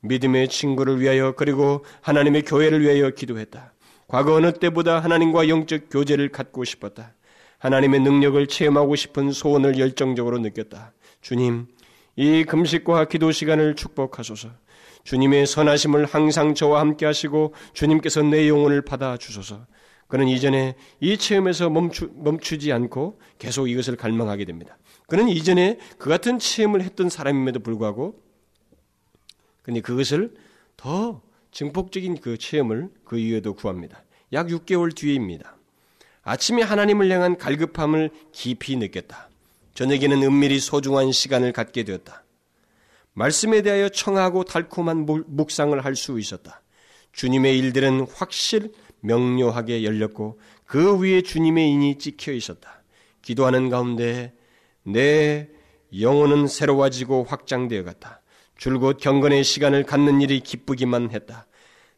믿음의 0.00 0.48
친구를 0.48 1.00
위하여 1.00 1.32
그리고 1.32 1.84
하나님의 2.02 2.42
교회를 2.42 2.82
위하여 2.82 3.10
기도했다. 3.10 3.72
과거 4.08 4.34
어느 4.34 4.52
때보다 4.52 4.98
하나님과 4.98 5.48
영적 5.48 5.88
교제를 5.90 6.30
갖고 6.30 6.64
싶었다. 6.64 7.14
하나님의 7.58 8.00
능력을 8.00 8.46
체험하고 8.48 8.96
싶은 8.96 9.30
소원을 9.30 9.78
열정적으로 9.78 10.38
느꼈다. 10.38 10.92
주님, 11.22 11.68
이 12.16 12.44
금식과 12.44 13.06
기도 13.06 13.32
시간을 13.32 13.76
축복하소서. 13.76 14.50
주님의 15.04 15.46
선하심을 15.46 16.06
항상 16.06 16.54
저와 16.54 16.80
함께 16.80 17.06
하시고 17.06 17.54
주님께서 17.74 18.22
내 18.22 18.48
영혼을 18.48 18.82
받아 18.82 19.16
주소서. 19.16 19.66
그는 20.08 20.28
이전에 20.28 20.76
이 21.00 21.16
체험에서 21.16 21.70
멈추, 21.70 22.10
멈추지 22.14 22.72
않고 22.72 23.20
계속 23.38 23.68
이것을 23.68 23.96
갈망하게 23.96 24.44
됩니다. 24.44 24.78
그는 25.06 25.28
이전에 25.28 25.78
그 25.98 26.08
같은 26.08 26.38
체험을 26.38 26.82
했던 26.82 27.08
사람임에도 27.08 27.60
불구하고 27.60 28.22
근데 29.62 29.80
그것을 29.80 30.34
더 30.76 31.22
증폭적인 31.52 32.20
그 32.20 32.36
체험을 32.36 32.90
그 33.04 33.18
이후에도 33.18 33.54
구합니다. 33.54 34.02
약 34.32 34.48
6개월 34.48 34.94
뒤입니다. 34.94 35.56
아침에 36.22 36.62
하나님을 36.62 37.10
향한 37.10 37.36
갈급함을 37.36 38.10
깊이 38.32 38.76
느꼈다. 38.76 39.28
저녁에는 39.74 40.22
은밀히 40.22 40.58
소중한 40.58 41.12
시간을 41.12 41.52
갖게 41.52 41.84
되었다. 41.84 42.23
말씀에 43.14 43.62
대하여 43.62 43.88
청하고 43.88 44.44
달콤한 44.44 45.06
묵상을 45.06 45.84
할 45.84 45.96
수 45.96 46.18
있었다. 46.18 46.62
주님의 47.12 47.58
일들은 47.58 48.06
확실 48.12 48.72
명료하게 49.00 49.84
열렸고 49.84 50.40
그 50.66 50.98
위에 50.98 51.22
주님의 51.22 51.70
인이 51.70 51.98
찍혀 51.98 52.32
있었다. 52.32 52.82
기도하는 53.22 53.70
가운데 53.70 54.34
내 54.82 55.48
영혼은 55.98 56.48
새로워지고 56.48 57.24
확장되어 57.24 57.84
갔다. 57.84 58.20
줄곧 58.56 58.98
경건의 59.00 59.44
시간을 59.44 59.84
갖는 59.84 60.20
일이 60.20 60.40
기쁘기만 60.40 61.10
했다. 61.10 61.46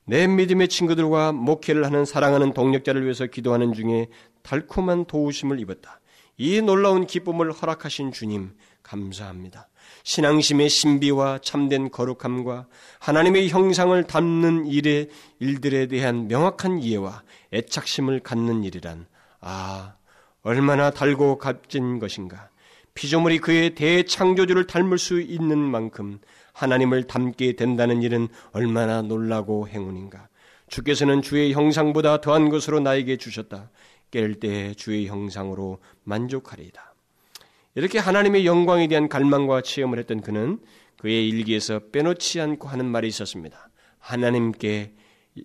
내 0.04 0.26
믿음의 0.26 0.68
친구들과 0.68 1.32
목회를 1.32 1.84
하는 1.84 2.04
사랑하는 2.04 2.52
동력자를 2.52 3.02
위해서 3.02 3.26
기도하는 3.26 3.72
중에 3.72 4.08
달콤한 4.42 5.06
도우심을 5.06 5.58
입었다. 5.60 6.00
이 6.36 6.60
놀라운 6.60 7.06
기쁨을 7.06 7.50
허락하신 7.52 8.12
주님 8.12 8.52
감사합니다. 8.82 9.68
신앙심의 10.07 10.68
신비와 10.68 11.40
참된 11.42 11.90
거룩함과 11.90 12.68
하나님의 13.00 13.48
형상을 13.48 14.00
담는 14.04 14.66
일의 14.66 15.09
일들에 15.40 15.88
대한 15.88 16.28
명확한 16.28 16.78
이해와 16.78 17.24
애착심을 17.52 18.20
갖는 18.20 18.62
일이란 18.62 19.07
아 19.40 19.96
얼마나 20.42 20.90
달고 20.90 21.38
값진 21.38 21.98
것인가. 21.98 22.50
피조물이 22.94 23.40
그의 23.40 23.74
대창조주를 23.74 24.68
닮을 24.68 24.96
수 24.96 25.20
있는 25.20 25.59
만큼 25.59 26.20
하나님을 26.52 27.09
닮게 27.09 27.57
된다는 27.57 28.00
일은 28.00 28.28
얼마나 28.52 29.02
놀라고 29.02 29.66
행운인가. 29.66 30.28
주께서는 30.68 31.20
주의 31.20 31.52
형상보다 31.52 32.20
더한 32.20 32.48
것으로 32.48 32.78
나에게 32.78 33.16
주셨다. 33.16 33.70
깰 34.12 34.38
때 34.38 34.72
주의 34.74 35.09
형상으로 35.09 35.80
만족하리이다. 36.04 36.95
이렇게 37.76 37.98
하나님의 37.98 38.46
영광에 38.46 38.88
대한 38.88 39.08
갈망과 39.08 39.60
체험을 39.60 39.98
했던 39.98 40.22
그는 40.22 40.58
그의 40.98 41.28
일기에서 41.28 41.78
빼놓지 41.92 42.40
않고 42.40 42.68
하는 42.68 42.86
말이 42.86 43.06
있었습니다. 43.06 43.68
하나님께 43.98 44.94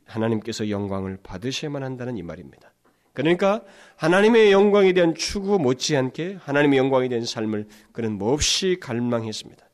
하나님께서 0.05 0.69
영광을 0.69 1.17
받으셔야만 1.21 1.83
한다는 1.83 2.17
이 2.17 2.23
말입니다. 2.23 2.73
그러니까 3.11 3.63
하나님의 3.97 4.53
영광에 4.53 4.93
대한 4.93 5.13
추구 5.13 5.59
못지않게 5.59 6.37
하나님의 6.41 6.79
영광에 6.79 7.09
대한 7.09 7.25
삶을 7.25 7.67
그는 7.91 8.17
몹시 8.17 8.77
갈망했습니다. 8.79 9.65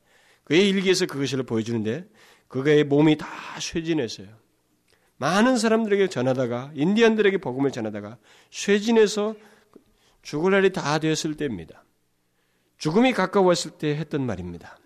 그의 0.42 0.68
일기에서 0.68 1.06
그것을 1.06 1.44
보여주는데 1.44 2.06
그의 2.48 2.82
몸이 2.82 3.18
다 3.18 3.28
쇠진했어요. 3.60 4.26
많은 5.18 5.58
사람들에게 5.58 6.08
전하다가 6.08 6.72
인디언들에게 6.74 7.38
복음을 7.38 7.70
전하다가 7.70 8.18
쇠진해서 8.50 9.36
죽을 10.22 10.50
날이 10.50 10.72
다 10.72 10.98
되었을 10.98 11.36
때입니다. 11.36 11.84
죽음이 12.78 13.12
가까웠을 13.12 13.72
때 13.72 13.96
했던 13.96 14.24
말입니다. 14.24 14.78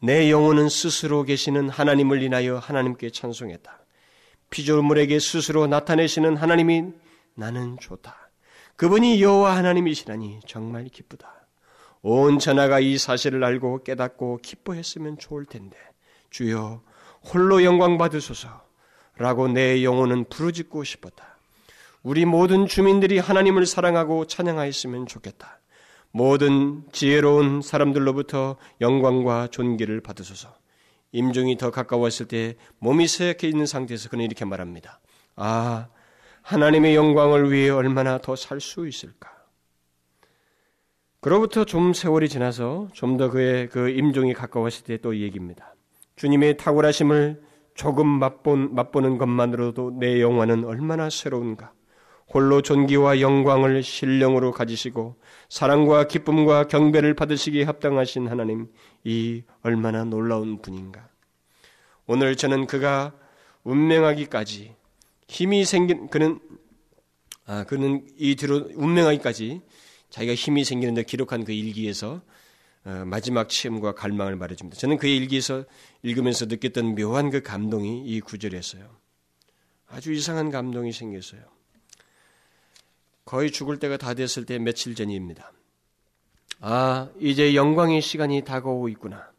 내 0.00 0.30
영혼은 0.30 0.68
스스로 0.68 1.24
계시는 1.24 1.68
하나님을 1.68 2.22
인하여 2.22 2.58
하나님께 2.58 3.10
찬송했다. 3.10 3.84
피조물에게 4.50 5.18
스스로 5.18 5.66
나타내시는 5.66 6.36
하나님이 6.36 6.92
나는 7.34 7.76
좋다. 7.80 8.30
그분이 8.76 9.22
여호와 9.22 9.56
하나님이시라니 9.56 10.40
정말 10.46 10.84
기쁘다. 10.84 11.46
온 12.02 12.38
천하가 12.38 12.80
이 12.80 12.98
사실을 12.98 13.44
알고 13.44 13.84
깨닫고 13.84 14.40
기뻐했으면 14.42 15.18
좋을 15.18 15.46
텐데 15.46 15.76
주여 16.30 16.82
홀로 17.32 17.62
영광 17.64 17.96
받으소서라고 17.96 19.48
내 19.52 19.84
영혼은 19.84 20.24
부르짖고 20.28 20.82
싶었다. 20.84 21.38
우리 22.02 22.24
모든 22.24 22.66
주민들이 22.66 23.18
하나님을 23.18 23.66
사랑하고 23.66 24.26
찬양하였으면 24.26 25.06
좋겠다. 25.06 25.61
모든 26.12 26.82
지혜로운 26.92 27.62
사람들로부터 27.62 28.56
영광과 28.80 29.48
존귀를 29.48 30.00
받으소서. 30.02 30.54
임종이 31.12 31.56
더 31.58 31.70
가까웠을 31.70 32.26
때 32.28 32.56
몸이 32.78 33.06
새약해 33.08 33.48
있는 33.48 33.66
상태에서 33.66 34.08
그는 34.08 34.24
이렇게 34.24 34.44
말합니다. 34.44 35.00
아, 35.36 35.88
하나님의 36.42 36.94
영광을 36.94 37.50
위해 37.52 37.70
얼마나 37.70 38.18
더 38.18 38.34
살 38.34 38.60
수 38.60 38.86
있을까? 38.88 39.30
그로부터 41.20 41.64
좀 41.64 41.92
세월이 41.92 42.28
지나서 42.28 42.88
좀 42.92 43.16
더 43.16 43.30
그의 43.30 43.68
그 43.68 43.90
임종이 43.90 44.34
가까웠을 44.34 44.84
때 44.84 44.96
또 44.98 45.16
얘기입니다. 45.16 45.74
주님의 46.16 46.56
탁월하심을 46.56 47.42
조금 47.74 48.06
맛본, 48.06 48.74
맛보는 48.74 49.18
것만으로도 49.18 49.98
내 49.98 50.20
영혼은 50.20 50.64
얼마나 50.64 51.08
새로운가. 51.08 51.72
홀로 52.34 52.62
존귀와 52.62 53.20
영광을 53.20 53.82
신령으로 53.82 54.52
가지시고 54.52 55.16
사랑과 55.48 56.06
기쁨과 56.06 56.66
경배를 56.68 57.14
받으시기에 57.14 57.64
합당하신 57.64 58.28
하나님, 58.28 58.68
이 59.04 59.42
얼마나 59.62 60.04
놀라운 60.04 60.62
분인가. 60.62 61.08
오늘 62.06 62.36
저는 62.36 62.66
그가 62.66 63.12
운명하기까지 63.64 64.74
힘이 65.28 65.64
생긴 65.64 66.08
그는 66.08 66.40
아 67.46 67.64
그는 67.64 68.06
이 68.16 68.34
뒤로 68.36 68.68
운명하기까지 68.74 69.60
자기가 70.10 70.34
힘이 70.34 70.64
생기는데 70.64 71.04
기록한 71.04 71.44
그 71.44 71.52
일기에서 71.52 72.22
어, 72.84 73.04
마지막 73.06 73.48
체험과 73.48 73.94
갈망을 73.94 74.36
말해줍니다. 74.36 74.78
저는 74.78 74.96
그의 74.96 75.16
일기에서 75.16 75.64
읽으면서 76.02 76.46
느꼈던 76.46 76.96
묘한 76.96 77.30
그 77.30 77.40
감동이 77.40 78.04
이 78.04 78.20
구절이었어요. 78.20 78.84
아주 79.88 80.12
이상한 80.12 80.50
감동이 80.50 80.92
생겼어요. 80.92 81.42
거의 83.24 83.50
죽을 83.50 83.78
때가 83.78 83.96
다 83.96 84.14
됐을 84.14 84.46
때 84.46 84.58
며칠 84.58 84.94
전입니다. 84.94 85.52
아, 86.60 87.08
이제 87.18 87.54
영광의 87.54 88.00
시간이 88.00 88.42
다가오고 88.42 88.88
있구나. 88.90 89.30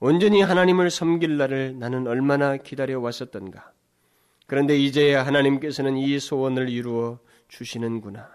온전히 0.00 0.42
하나님을 0.42 0.90
섬길 0.90 1.36
날을 1.36 1.78
나는 1.78 2.06
얼마나 2.06 2.56
기다려 2.56 3.00
왔었던가. 3.00 3.72
그런데 4.46 4.76
이제야 4.76 5.24
하나님께서는 5.24 5.96
이 5.96 6.18
소원을 6.18 6.68
이루어 6.68 7.18
주시는구나. 7.48 8.28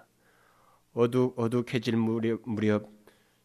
어둑 0.94 1.38
어둑해질 1.38 1.96
무렵, 1.96 2.42
무렵 2.46 2.90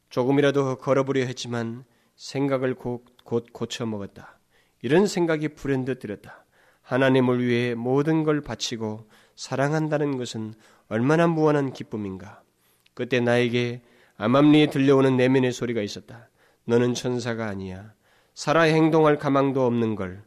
조금이라도 0.09 0.79
걸어보려 0.79 1.25
했지만 1.27 1.85
생각을 2.17 2.75
곧, 2.75 3.05
곧 3.25 3.47
고쳐 3.53 3.85
먹었다. 3.85 4.39
이런 4.81 5.07
생각이 5.07 5.49
불현듯 5.49 5.99
들었다. 5.99 6.45
하나님을 6.83 7.45
위해 7.45 7.75
모든 7.75 8.23
걸 8.23 8.41
바치고 8.41 9.09
사랑한다는 9.35 10.17
것은 10.17 10.55
얼마나 10.89 11.27
무한한 11.27 11.73
기쁨인가. 11.73 12.43
그때 12.95 13.21
나에게 13.21 13.83
암암리에 14.17 14.69
들려오는 14.69 15.17
내면의 15.17 15.53
소리가 15.53 15.83
있었다. 15.83 16.29
너는 16.67 16.95
천사가 16.95 17.47
아니야. 17.47 17.93
살아 18.35 18.63
행동할 18.63 19.19
가망도 19.19 19.65
없는 19.67 19.95
걸. 19.95 20.23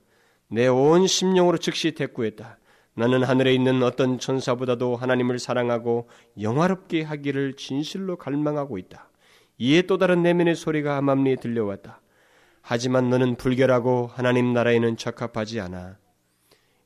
내 0.49 0.67
온 0.67 1.07
심령으로 1.07 1.57
즉시 1.57 1.91
대꾸했다. 1.91 2.57
나는 2.95 3.23
하늘에 3.23 3.53
있는 3.53 3.83
어떤 3.83 4.17
천사보다도 4.17 4.95
하나님을 4.95 5.39
사랑하고 5.39 6.09
영화롭게 6.41 7.03
하기를 7.03 7.53
진실로 7.53 8.17
갈망하고 8.17 8.77
있다. 8.77 9.09
이에 9.59 9.83
또 9.83 9.97
다른 9.97 10.23
내면의 10.23 10.55
소리가 10.55 10.97
암암리에 10.97 11.35
들려왔다. 11.37 12.01
하지만 12.61 13.09
너는 13.09 13.35
불결하고 13.35 14.07
하나님 14.11 14.51
나라에는 14.53 14.97
적합하지 14.97 15.59
않아. 15.61 15.97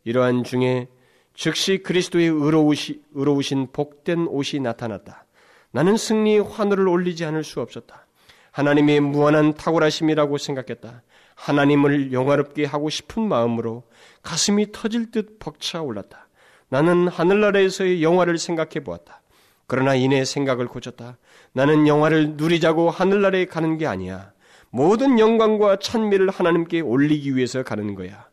이러한 0.03 0.43
중에 0.43 0.89
즉시 1.33 1.79
그리스도의 1.79 2.27
의로우시, 2.27 3.01
의로우신 3.13 3.69
복된 3.71 4.27
옷이 4.27 4.61
나타났다. 4.61 5.25
나는 5.71 5.97
승리의 5.97 6.41
환호를 6.41 6.87
올리지 6.87 7.25
않을 7.25 7.43
수 7.43 7.61
없었다. 7.61 8.05
하나님의 8.51 8.99
무한한 8.99 9.53
탁월하심이라고 9.53 10.37
생각했다. 10.37 11.03
하나님을 11.35 12.11
영화롭게 12.11 12.65
하고 12.65 12.89
싶은 12.89 13.27
마음으로 13.27 13.83
가슴이 14.21 14.71
터질 14.71 15.11
듯 15.11 15.39
벅차 15.39 15.81
올랐다. 15.81 16.27
나는 16.69 17.07
하늘나라에서의 17.07 18.03
영화를 18.03 18.37
생각해 18.37 18.83
보았다. 18.83 19.21
그러나 19.67 19.95
이내 19.95 20.25
생각을 20.25 20.67
고쳤다. 20.67 21.17
나는 21.53 21.87
영화를 21.87 22.35
누리자고 22.35 22.89
하늘나라에 22.89 23.45
가는 23.45 23.77
게 23.77 23.87
아니야. 23.87 24.33
모든 24.69 25.17
영광과 25.17 25.77
찬미를 25.79 26.29
하나님께 26.29 26.81
올리기 26.81 27.35
위해서 27.35 27.63
가는 27.63 27.95
거야. 27.95 28.30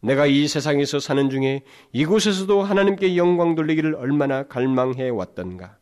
내가 0.00 0.26
이 0.26 0.46
세상에서 0.46 1.00
사는 1.00 1.28
중에 1.30 1.62
이곳에서도 1.92 2.62
하나님께 2.62 3.16
영광 3.16 3.54
돌리기를 3.54 3.94
얼마나 3.96 4.44
갈망해 4.44 5.08
왔던가. 5.08 5.76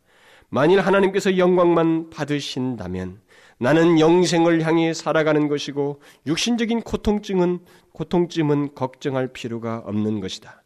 만일 0.49 0.79
하나님께서 0.79 1.37
영광만 1.37 2.09
받으신다면 2.09 3.19
나는 3.59 3.99
영생을 3.99 4.61
향해 4.65 4.93
살아가는 4.93 5.47
것이고 5.47 6.01
육신적인 6.25 6.81
고통증은 6.81 7.59
고통쯤은 7.91 8.75
걱정할 8.75 9.27
필요가 9.27 9.79
없는 9.85 10.19
것이다. 10.19 10.63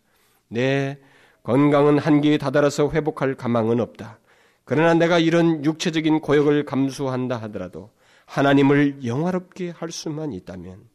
내 0.50 1.00
건강은 1.44 1.98
한계에 1.98 2.38
다다라서 2.38 2.92
회복할 2.92 3.36
가망은 3.36 3.80
없다. 3.80 4.20
그러나 4.66 4.94
내가 4.94 5.18
이런 5.20 5.66
육체적인 5.66 6.20
고역을 6.22 6.66
감수한다 6.66 7.38
하더라도 7.44 7.90
하나님을 8.26 9.04
영화롭게 9.06 9.72
할 9.72 9.92
수만 9.92 10.34
있다면 10.34 10.91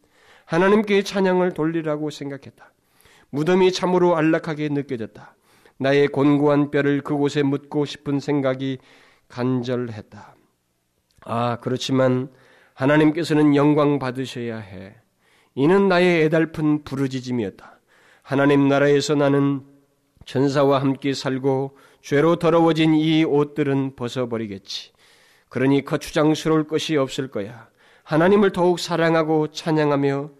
하나님께 0.47 1.03
찬양을 1.03 1.53
돌리라고 1.53 2.11
생각했다. 2.11 2.72
무덤이 3.30 3.72
참으로 3.72 4.16
안락하게 4.16 4.68
느껴졌다. 4.70 5.36
나의 5.78 6.09
곤고한 6.09 6.70
뼈를 6.70 7.03
그곳에 7.03 7.42
묻고 7.42 7.84
싶은 7.84 8.18
생각이 8.20 8.78
간절했다. 9.28 10.36
아, 11.24 11.59
그렇지만 11.61 12.30
하나님께서는 12.74 13.55
영광 13.57 13.99
받으셔야 13.99 14.59
해. 14.59 14.94
이는 15.55 15.88
나의 15.88 16.24
애달픈 16.24 16.84
부르짖음이었다. 16.84 17.80
하나님 18.22 18.68
나라에서 18.68 19.14
나는 19.14 19.62
천사와 20.24 20.80
함께 20.80 21.12
살고 21.12 21.76
죄로 22.03 22.36
더러워진 22.36 22.94
이 22.94 23.24
옷들은 23.24 23.97
벗어버리겠지. 23.97 24.92
그러니 25.49 25.84
거추장스러울 25.84 26.66
것이 26.66 26.97
없을 26.97 27.28
거야. 27.28 27.68
하나님을 28.07 28.53
더욱 28.53 28.79
사랑하고 28.79 29.49
찬양하며 29.49 30.31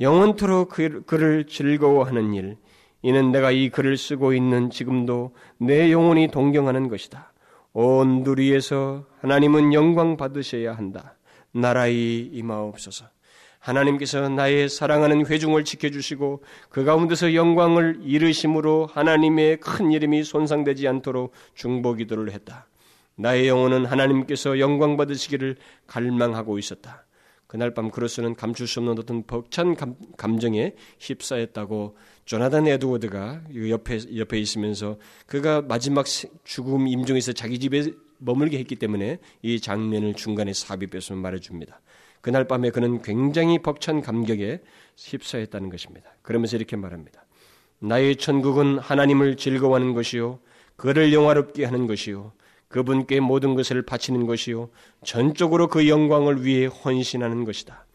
영원토록 0.00 0.70
그, 0.70 1.04
그를 1.06 1.46
즐거워하는 1.46 2.34
일. 2.34 2.56
이는 3.00 3.30
내가 3.30 3.52
이 3.52 3.68
글을 3.68 3.96
쓰고 3.96 4.32
있는 4.32 4.70
지금도 4.70 5.32
내 5.58 5.92
영혼이 5.92 6.32
동경하는 6.32 6.88
것이다. 6.88 7.32
온 7.74 8.24
누리에서 8.24 9.04
하나님은 9.20 9.72
영광 9.72 10.16
받으셔야 10.16 10.74
한다. 10.74 11.14
나라의 11.52 12.26
임하옵소서. 12.32 13.04
하나님께서 13.60 14.28
나의 14.28 14.68
사랑하는 14.68 15.24
회중을 15.24 15.64
지켜주시고 15.64 16.42
그 16.70 16.84
가운데서 16.84 17.34
영광을 17.34 18.00
이르심으로 18.02 18.88
하나님의 18.92 19.60
큰 19.60 19.92
이름이 19.92 20.24
손상되지 20.24 20.88
않도록 20.88 21.32
중보기도를 21.54 22.32
했다. 22.32 22.66
나의 23.14 23.46
영혼은 23.46 23.86
하나님께서 23.86 24.58
영광 24.58 24.96
받으시기를 24.96 25.54
갈망하고 25.86 26.58
있었다. 26.58 27.04
그날 27.52 27.74
밤 27.74 27.90
그로스는 27.90 28.34
감출 28.34 28.66
수 28.66 28.80
없는 28.80 28.98
어떤 28.98 29.26
벅찬 29.26 29.76
감, 29.76 30.38
정에 30.38 30.74
휩싸였다고 30.98 31.98
조나단 32.24 32.66
에드워드가 32.66 33.42
옆에 33.68 33.98
옆에 34.16 34.38
있으면서 34.40 34.96
그가 35.26 35.60
마지막 35.60 36.06
죽음 36.44 36.88
임종에서 36.88 37.34
자기 37.34 37.58
집에 37.58 37.92
머물게 38.16 38.58
했기 38.58 38.76
때문에 38.76 39.18
이 39.42 39.60
장면을 39.60 40.14
중간에 40.14 40.54
삽입해서 40.54 41.14
말해줍니다. 41.14 41.78
그날 42.22 42.48
밤에 42.48 42.70
그는 42.70 43.02
굉장히 43.02 43.58
벅찬 43.58 44.00
감격에 44.00 44.62
휩싸였다는 44.96 45.68
것입니다. 45.68 46.10
그러면서 46.22 46.56
이렇게 46.56 46.76
말합니다. 46.76 47.26
나의 47.80 48.16
천국은 48.16 48.78
하나님을 48.78 49.36
즐거워하는 49.36 49.92
것이요, 49.92 50.38
그를 50.76 51.12
영화롭게 51.12 51.66
하는 51.66 51.86
것이요, 51.86 52.32
그분께 52.72 53.20
모든 53.20 53.54
것을 53.54 53.82
바치는 53.82 54.26
것이요 54.26 54.70
전적으로 55.04 55.68
그 55.68 55.88
영광을 55.88 56.44
위해 56.44 56.66
헌신하는 56.66 57.44
것이다. 57.44 57.86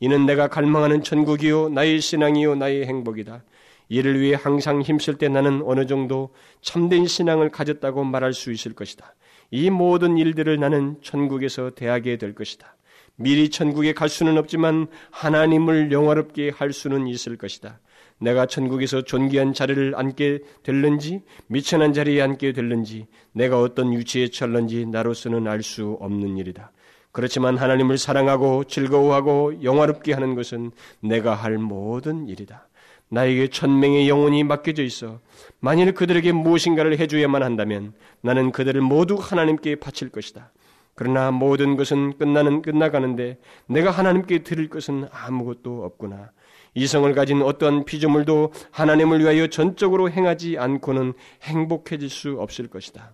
이는 0.00 0.26
내가 0.26 0.48
갈망하는 0.48 1.02
천국이요 1.02 1.70
나의 1.70 2.00
신앙이요 2.02 2.56
나의 2.56 2.84
행복이다. 2.84 3.42
이를 3.88 4.20
위해 4.20 4.36
항상 4.38 4.82
힘쓸 4.82 5.16
때 5.16 5.28
나는 5.28 5.62
어느 5.64 5.86
정도 5.86 6.34
참된 6.60 7.06
신앙을 7.06 7.50
가졌다고 7.50 8.04
말할 8.04 8.34
수 8.34 8.52
있을 8.52 8.74
것이다. 8.74 9.14
이 9.50 9.70
모든 9.70 10.18
일들을 10.18 10.58
나는 10.58 10.96
천국에서 11.02 11.70
대하게 11.70 12.16
될 12.16 12.34
것이다. 12.34 12.76
미리 13.16 13.48
천국에 13.48 13.92
갈 13.92 14.08
수는 14.08 14.36
없지만 14.38 14.88
하나님을 15.10 15.92
영화롭게 15.92 16.50
할 16.50 16.72
수는 16.72 17.06
있을 17.06 17.36
것이다. 17.36 17.78
내가 18.24 18.46
천국에서 18.46 19.02
존귀한 19.02 19.52
자리를 19.52 19.94
앉게 19.94 20.40
될는지 20.62 21.20
미천한 21.46 21.92
자리에 21.92 22.22
앉게 22.22 22.52
될는지 22.52 23.06
내가 23.32 23.60
어떤 23.60 23.92
위치에 23.92 24.28
처할는지 24.28 24.86
나로서는 24.86 25.46
알 25.46 25.62
수 25.62 25.96
없는 26.00 26.36
일이다. 26.36 26.72
그렇지만 27.12 27.56
하나님을 27.56 27.96
사랑하고 27.96 28.64
즐거워하고 28.64 29.62
영화롭게 29.62 30.12
하는 30.12 30.34
것은 30.34 30.72
내가 31.00 31.34
할 31.34 31.58
모든 31.58 32.28
일이다. 32.28 32.68
나에게 33.08 33.48
천명의 33.48 34.08
영혼이 34.08 34.42
맡겨져 34.44 34.82
있어 34.82 35.20
만일 35.60 35.92
그들에게 35.92 36.32
무엇인가를 36.32 36.98
해줘야만 36.98 37.42
한다면 37.42 37.92
나는 38.22 38.50
그들을 38.50 38.80
모두 38.80 39.16
하나님께 39.20 39.76
바칠 39.76 40.08
것이다. 40.08 40.50
그러나 40.94 41.30
모든 41.30 41.76
것은 41.76 42.18
끝나는 42.18 42.62
끝나가는데 42.62 43.38
내가 43.66 43.90
하나님께 43.90 44.42
드릴 44.42 44.68
것은 44.68 45.08
아무것도 45.10 45.84
없구나. 45.84 46.30
이성을 46.74 47.12
가진 47.14 47.42
어떠한 47.42 47.84
피조물도 47.84 48.52
하나님을 48.70 49.20
위하여 49.20 49.46
전적으로 49.46 50.10
행하지 50.10 50.58
않고는 50.58 51.14
행복해질 51.42 52.10
수 52.10 52.36
없을 52.38 52.68
것이다. 52.68 53.12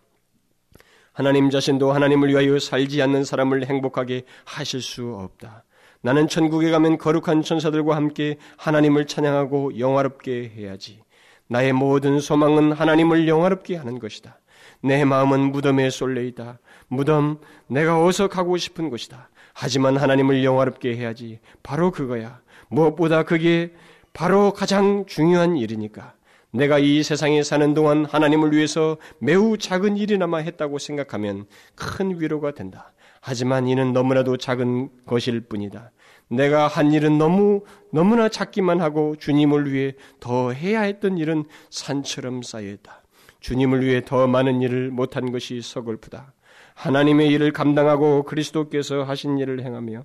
하나님 1.13 1.51
자신도 1.51 1.93
하나님을 1.93 2.31
위하여 2.31 2.59
살지 2.59 3.03
않는 3.03 3.25
사람을 3.25 3.67
행복하게 3.67 4.23
하실 4.45 4.81
수 4.81 5.15
없다. 5.15 5.65
나는 6.03 6.29
천국에 6.29 6.71
가면 6.71 6.97
거룩한 6.97 7.43
천사들과 7.43 7.95
함께 7.95 8.39
하나님을 8.57 9.07
찬양하고 9.07 9.79
영화롭게 9.79 10.53
해야지. 10.57 11.03
나의 11.47 11.73
모든 11.73 12.21
소망은 12.21 12.73
하나님을 12.73 13.29
영화롭게 13.29 13.77
하는 13.77 13.99
것이다. 13.99 14.39
내 14.83 15.05
마음은 15.05 15.53
무덤에 15.53 15.91
쏠려 15.91 16.23
있다. 16.23 16.59
무덤, 16.89 17.39
내가 17.67 18.03
어서 18.03 18.29
가고 18.29 18.57
싶은 18.57 18.89
곳이다. 18.89 19.29
하지만 19.53 19.97
하나님을 19.97 20.43
영화롭게 20.43 20.97
해야지. 20.97 21.41
바로 21.63 21.91
그거야. 21.91 22.41
무엇보다 22.71 23.25
그게 23.25 23.73
바로 24.13 24.53
가장 24.53 25.05
중요한 25.07 25.57
일이니까. 25.57 26.15
내가 26.53 26.79
이 26.79 27.03
세상에 27.03 27.43
사는 27.43 27.75
동안 27.75 28.05
하나님을 28.05 28.53
위해서 28.53 28.97
매우 29.19 29.57
작은 29.57 29.97
일이나마 29.97 30.39
했다고 30.39 30.79
생각하면 30.79 31.47
큰 31.75 32.21
위로가 32.21 32.53
된다. 32.53 32.93
하지만 33.21 33.69
이는 33.69 33.93
너무나도 33.93 34.37
작은 34.39 34.89
것일 35.07 35.43
뿐이다. 35.43 35.93
내가 36.29 36.69
한 36.69 36.93
일은 36.93 37.19
너무, 37.19 37.65
너무나 37.93 38.29
작기만 38.29 38.81
하고 38.81 39.17
주님을 39.17 39.73
위해 39.73 39.95
더 40.21 40.53
해야 40.53 40.83
했던 40.83 41.19
일은 41.19 41.45
산처럼 41.71 42.43
쌓여 42.43 42.69
있다. 42.69 43.03
주님을 43.41 43.85
위해 43.85 44.03
더 44.05 44.27
많은 44.27 44.63
일을 44.63 44.91
못한 44.91 45.33
것이 45.33 45.61
서글프다. 45.61 46.33
하나님의 46.75 47.29
일을 47.29 47.53
감당하고 47.53 48.23
그리스도께서 48.23 49.03
하신 49.03 49.39
일을 49.39 49.63
행하며 49.65 50.05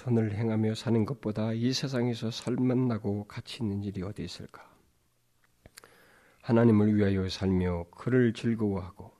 선을 0.00 0.32
행하며 0.32 0.76
사는 0.76 1.04
것보다 1.04 1.52
이 1.52 1.74
세상에서 1.74 2.30
살만나고 2.30 3.24
가치 3.24 3.62
있는 3.62 3.82
일이 3.82 4.02
어디 4.02 4.24
있을까? 4.24 4.66
하나님을 6.40 6.96
위하여 6.96 7.28
살며 7.28 7.84
그를 7.90 8.32
즐거워하고 8.32 9.12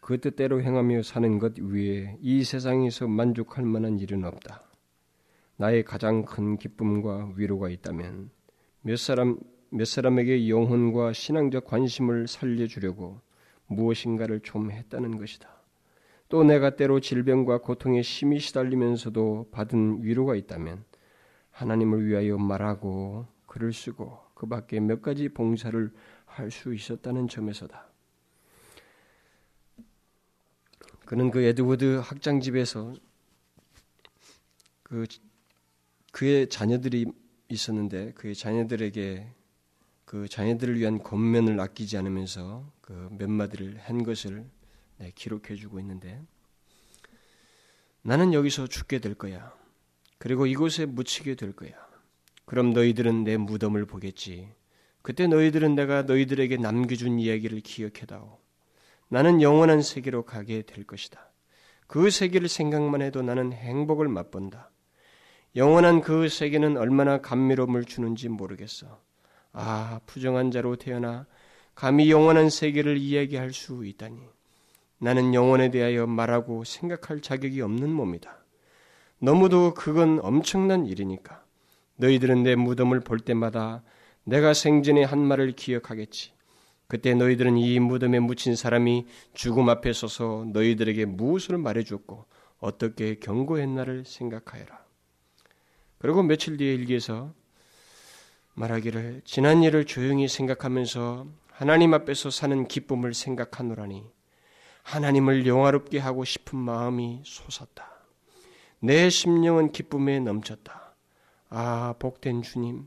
그 0.00 0.20
뜻대로 0.20 0.60
행하며 0.60 1.02
사는 1.02 1.38
것 1.38 1.60
위에 1.60 2.18
이 2.20 2.42
세상에서 2.42 3.06
만족할 3.06 3.64
만한 3.64 4.00
일은 4.00 4.24
없다. 4.24 4.64
나의 5.58 5.84
가장 5.84 6.24
큰 6.24 6.56
기쁨과 6.58 7.34
위로가 7.36 7.68
있다면 7.68 8.30
몇 8.82 8.98
사람 8.98 9.38
몇 9.70 9.86
사람에게 9.86 10.48
영혼과 10.48 11.12
신앙적 11.12 11.66
관심을 11.66 12.26
살려주려고 12.26 13.20
무엇인가를 13.68 14.40
좀 14.40 14.72
했다는 14.72 15.18
것이다. 15.18 15.63
또 16.34 16.42
내가 16.42 16.74
때로 16.74 16.98
질병과 16.98 17.58
고통에 17.58 18.02
심히 18.02 18.40
시달리면서도 18.40 19.50
받은 19.52 20.02
위로가 20.02 20.34
있다면 20.34 20.84
하나님을 21.52 22.04
위하여 22.04 22.36
말하고 22.38 23.28
글을 23.46 23.72
쓰고 23.72 24.18
그 24.34 24.48
밖에 24.48 24.80
몇 24.80 25.00
가지 25.00 25.28
봉사를 25.28 25.92
할 26.26 26.50
수 26.50 26.74
있었다는 26.74 27.28
점에서다. 27.28 27.88
그는 31.06 31.30
그 31.30 31.40
에드워드 31.40 32.00
학장 32.02 32.40
집에서 32.40 32.92
그 34.82 35.06
그의 36.10 36.48
자녀들이 36.48 37.06
있었는데 37.48 38.10
그의 38.14 38.34
자녀들에게 38.34 39.32
그 40.04 40.26
자녀들을 40.26 40.80
위한 40.80 41.00
권면을 41.00 41.60
아끼지 41.60 41.96
않으면서 41.96 42.72
그 42.80 43.08
몇 43.12 43.30
마디를 43.30 43.78
한 43.78 44.02
것을 44.02 44.50
네, 44.98 45.12
기록해 45.14 45.56
주고 45.56 45.80
있는데 45.80 46.22
나는 48.02 48.32
여기서 48.32 48.66
죽게 48.66 48.98
될 48.98 49.14
거야. 49.14 49.52
그리고 50.18 50.46
이곳에 50.46 50.86
묻히게 50.86 51.34
될 51.34 51.52
거야. 51.52 51.72
그럼 52.44 52.72
너희들은 52.72 53.24
내 53.24 53.36
무덤을 53.36 53.86
보겠지. 53.86 54.52
그때 55.02 55.26
너희들은 55.26 55.74
내가 55.74 56.02
너희들에게 56.02 56.56
남겨준 56.58 57.18
이야기를 57.18 57.60
기억해다오. 57.60 58.38
나는 59.08 59.42
영원한 59.42 59.82
세계로 59.82 60.24
가게 60.24 60.62
될 60.62 60.84
것이다. 60.84 61.30
그 61.86 62.10
세계를 62.10 62.48
생각만 62.48 63.02
해도 63.02 63.22
나는 63.22 63.52
행복을 63.52 64.08
맛본다. 64.08 64.70
영원한 65.56 66.00
그 66.00 66.28
세계는 66.28 66.76
얼마나 66.76 67.20
감미로움을 67.20 67.84
주는지 67.84 68.28
모르겠어. 68.28 69.02
아, 69.52 70.00
부정한 70.06 70.50
자로 70.50 70.76
태어나 70.76 71.26
감히 71.74 72.10
영원한 72.10 72.50
세계를 72.50 72.96
이야기할 72.96 73.52
수 73.52 73.84
있다니. 73.84 74.33
나는 74.98 75.34
영혼에 75.34 75.70
대하여 75.70 76.06
말하고 76.06 76.64
생각할 76.64 77.20
자격이 77.20 77.60
없는 77.60 77.90
몸이다. 77.90 78.44
너무도 79.18 79.74
그건 79.74 80.20
엄청난 80.22 80.86
일이니까. 80.86 81.44
너희들은 81.96 82.42
내 82.42 82.56
무덤을 82.56 83.00
볼 83.00 83.20
때마다 83.20 83.82
내가 84.24 84.54
생전에 84.54 85.04
한 85.04 85.18
말을 85.18 85.52
기억하겠지. 85.52 86.32
그때 86.86 87.14
너희들은 87.14 87.56
이 87.56 87.78
무덤에 87.80 88.20
묻힌 88.20 88.56
사람이 88.56 89.06
죽음 89.32 89.68
앞에 89.68 89.92
서서 89.92 90.46
너희들에게 90.52 91.06
무엇을 91.06 91.58
말해줬고 91.58 92.24
어떻게 92.58 93.16
경고했나를 93.16 94.04
생각하여라. 94.04 94.84
그리고 95.98 96.22
며칠 96.22 96.56
뒤에 96.56 96.74
일기에서 96.74 97.32
말하기를 98.54 99.22
지난 99.24 99.62
일을 99.62 99.84
조용히 99.84 100.28
생각하면서 100.28 101.26
하나님 101.50 101.94
앞에서 101.94 102.30
사는 102.30 102.66
기쁨을 102.68 103.14
생각하노라니 103.14 104.04
하나님을 104.84 105.46
영화롭게 105.46 105.98
하고 105.98 106.24
싶은 106.24 106.58
마음이 106.58 107.22
솟았다. 107.24 107.90
내 108.80 109.10
심령은 109.10 109.72
기쁨에 109.72 110.20
넘쳤다. 110.20 110.94
아, 111.48 111.94
복된 111.98 112.42
주님. 112.42 112.86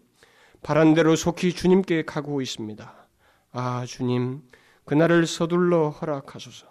바란 0.62 0.94
대로 0.94 1.16
속히 1.16 1.54
주님께 1.54 2.06
가고 2.06 2.42
있습니다. 2.42 3.08
아, 3.52 3.86
주님. 3.86 4.44
그날을 4.86 5.26
서둘러 5.26 5.90
허락하소서. 5.90 6.68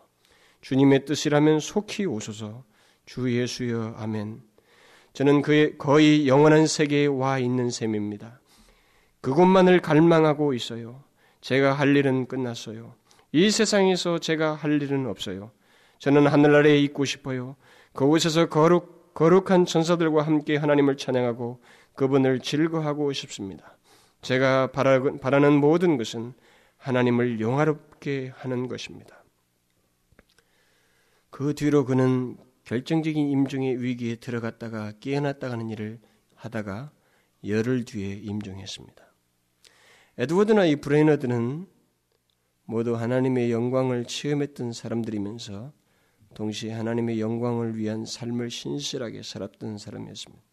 주님의 0.60 1.04
뜻이라면 1.04 1.60
속히 1.60 2.06
오소서. 2.06 2.64
주 3.04 3.32
예수여, 3.36 3.96
아멘. 3.98 4.42
저는 5.12 5.42
그의 5.42 5.76
거의 5.76 6.28
영원한 6.28 6.66
세계에 6.66 7.06
와 7.06 7.38
있는 7.38 7.70
셈입니다. 7.70 8.40
그곳만을 9.22 9.80
갈망하고 9.80 10.54
있어요. 10.54 11.02
제가 11.40 11.72
할 11.72 11.96
일은 11.96 12.26
끝났어요. 12.26 12.94
이 13.36 13.50
세상에서 13.50 14.18
제가 14.18 14.54
할 14.54 14.80
일은 14.80 15.06
없어요. 15.06 15.50
저는 15.98 16.26
하늘나라에 16.26 16.78
있고 16.84 17.04
싶어요. 17.04 17.54
그곳에서 17.92 18.48
거룩, 18.48 19.12
거룩한 19.12 19.66
천사들과 19.66 20.22
함께 20.22 20.56
하나님을 20.56 20.96
찬양하고 20.96 21.60
그분을 21.96 22.40
즐거하고 22.40 23.12
싶습니다. 23.12 23.76
제가 24.22 24.68
바라 24.72 25.38
는 25.38 25.52
모든 25.52 25.98
것은 25.98 26.32
하나님을 26.78 27.38
영화롭게 27.38 28.32
하는 28.34 28.68
것입니다. 28.68 29.22
그 31.28 31.52
뒤로 31.52 31.84
그는 31.84 32.38
결정적인 32.64 33.28
임종의 33.28 33.82
위기에 33.82 34.16
들어갔다가 34.16 34.92
깨어났다가는 35.00 35.68
일을 35.68 36.00
하다가 36.36 36.90
열흘 37.46 37.84
뒤에 37.84 38.14
임종했습니다. 38.14 39.04
에드워드나 40.16 40.64
이 40.64 40.76
브레이너드는 40.76 41.75
모두 42.66 42.96
하나님의 42.96 43.50
영광을 43.50 44.04
체험했던 44.04 44.72
사람들이면서 44.72 45.72
동시에 46.34 46.72
하나님의 46.72 47.20
영광을 47.20 47.76
위한 47.76 48.04
삶을 48.04 48.50
신실하게 48.50 49.22
살았던 49.22 49.78
사람이었습니다. 49.78 50.44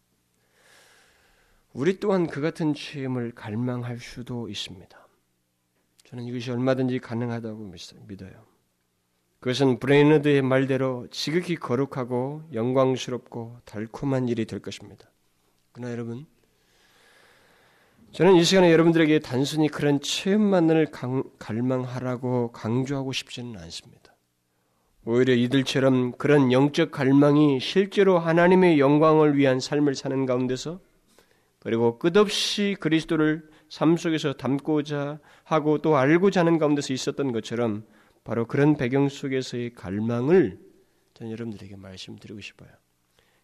우리 1.74 1.98
또한 1.98 2.28
그 2.28 2.40
같은 2.40 2.72
체험을 2.72 3.32
갈망할 3.32 3.98
수도 3.98 4.48
있습니다. 4.48 5.08
저는 6.04 6.24
이것이 6.24 6.50
얼마든지 6.52 7.00
가능하다고 7.00 7.72
믿어요. 8.06 8.46
그것은 9.40 9.78
브레이너드의 9.78 10.40
말대로 10.40 11.06
지극히 11.10 11.56
거룩하고 11.56 12.44
영광스럽고 12.52 13.58
달콤한 13.64 14.28
일이 14.28 14.46
될 14.46 14.60
것입니다. 14.60 15.10
그러나 15.72 15.92
여러분, 15.92 16.26
저는 18.14 18.36
이 18.36 18.44
시간에 18.44 18.70
여러분들에게 18.70 19.18
단순히 19.18 19.68
그런 19.68 20.00
체험만을 20.00 20.86
강, 20.92 21.24
갈망하라고 21.40 22.52
강조하고 22.52 23.12
싶지는 23.12 23.58
않습니다. 23.58 24.14
오히려 25.04 25.34
이들처럼 25.34 26.12
그런 26.12 26.52
영적 26.52 26.92
갈망이 26.92 27.58
실제로 27.58 28.20
하나님의 28.20 28.78
영광을 28.78 29.36
위한 29.36 29.58
삶을 29.58 29.96
사는 29.96 30.26
가운데서 30.26 30.78
그리고 31.58 31.98
끝없이 31.98 32.76
그리스도를 32.78 33.48
삶 33.68 33.96
속에서 33.96 34.34
담고자 34.34 35.18
하고 35.42 35.78
또 35.78 35.96
알고자 35.96 36.38
하는 36.38 36.58
가운데서 36.58 36.92
있었던 36.92 37.32
것처럼 37.32 37.84
바로 38.22 38.46
그런 38.46 38.76
배경 38.76 39.08
속에서의 39.08 39.74
갈망을 39.74 40.60
저는 41.14 41.32
여러분들에게 41.32 41.74
말씀드리고 41.74 42.40
싶어요. 42.40 42.70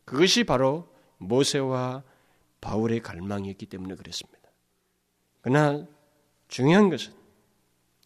그것이 0.05 0.45
바로 0.45 0.95
모세와 1.19 2.05
바울의 2.61 3.01
갈망이었기 3.01 3.67
때문에 3.67 3.97
그랬습니다. 3.97 4.40
그러나 5.43 5.87
중요한 6.49 6.91
것은 6.91 7.13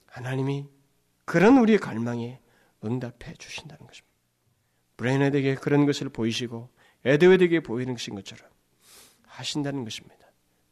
하나님이 0.07 0.67
그런 1.25 1.59
우리의 1.59 1.79
갈망에 1.79 2.41
응답해 2.85 3.35
주신다는 3.39 3.87
것입니다. 3.87 4.15
브레인에게 4.97 5.55
그런 5.57 5.87
것을 5.87 6.09
보이시고 6.09 6.71
에드웨드에게 7.05 7.61
보이는 7.61 7.95
것처럼 7.97 8.49
하신다는 9.27 9.85
것입니다. 9.85 10.17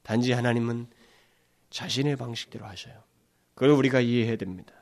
단지 0.02 0.32
하나님은 0.32 0.88
자신의 1.70 2.16
방식대로 2.16 2.66
하셔요. 2.66 3.02
그걸 3.54 3.70
우리가 3.70 4.00
이해해야 4.00 4.36
됩니다. 4.36 4.74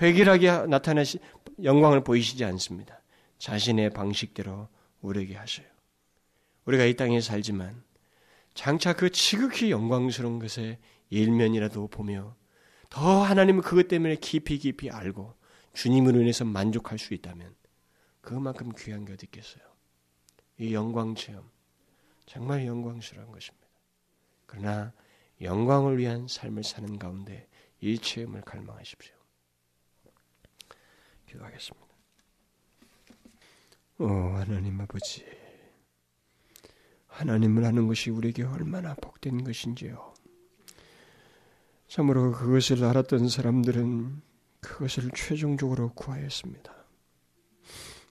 획일하게 0.00 0.66
나타나시 0.66 1.18
영광을 1.62 2.02
보이시지 2.02 2.44
않습니다. 2.44 3.00
자신의 3.38 3.90
방식대로 3.90 4.68
우리에게 5.00 5.36
하셔요. 5.36 5.66
우리가 6.64 6.84
이 6.84 6.94
땅에 6.94 7.20
살지만 7.20 7.82
장차 8.54 8.92
그 8.92 9.10
지극히 9.10 9.70
영광스러운 9.70 10.38
것의 10.38 10.78
일면이라도 11.12 11.88
보며 11.88 12.34
더 12.88 13.22
하나님은 13.22 13.60
그것 13.60 13.88
때문에 13.88 14.16
깊이 14.16 14.56
깊이 14.58 14.90
알고 14.90 15.34
주님으로 15.74 16.20
인해서 16.22 16.46
만족할 16.46 16.98
수 16.98 17.12
있다면 17.12 17.54
그만큼 18.22 18.72
귀한 18.76 19.04
게 19.04 19.12
어디 19.12 19.26
있겠어요. 19.26 19.62
이 20.58 20.72
영광 20.72 21.14
체험 21.14 21.50
정말 22.24 22.66
영광스러운 22.66 23.30
것입니다. 23.30 23.66
그러나 24.46 24.92
영광을 25.42 25.98
위한 25.98 26.26
삶을 26.28 26.64
사는 26.64 26.98
가운데 26.98 27.46
이 27.80 27.98
체험을 27.98 28.40
갈망하십시오. 28.42 29.14
기도하겠습니다. 31.26 31.86
오 33.98 34.06
하나님 34.06 34.80
아버지 34.80 35.26
하나님을 37.06 37.64
아는 37.66 37.86
것이 37.86 38.08
우리에게 38.10 38.44
얼마나 38.44 38.94
복된 38.94 39.44
것인지요. 39.44 40.14
참으로 41.92 42.32
그것을 42.32 42.84
알았던 42.84 43.28
사람들은 43.28 44.22
그것을 44.60 45.10
최종적으로 45.14 45.92
구하였습니다. 45.92 46.72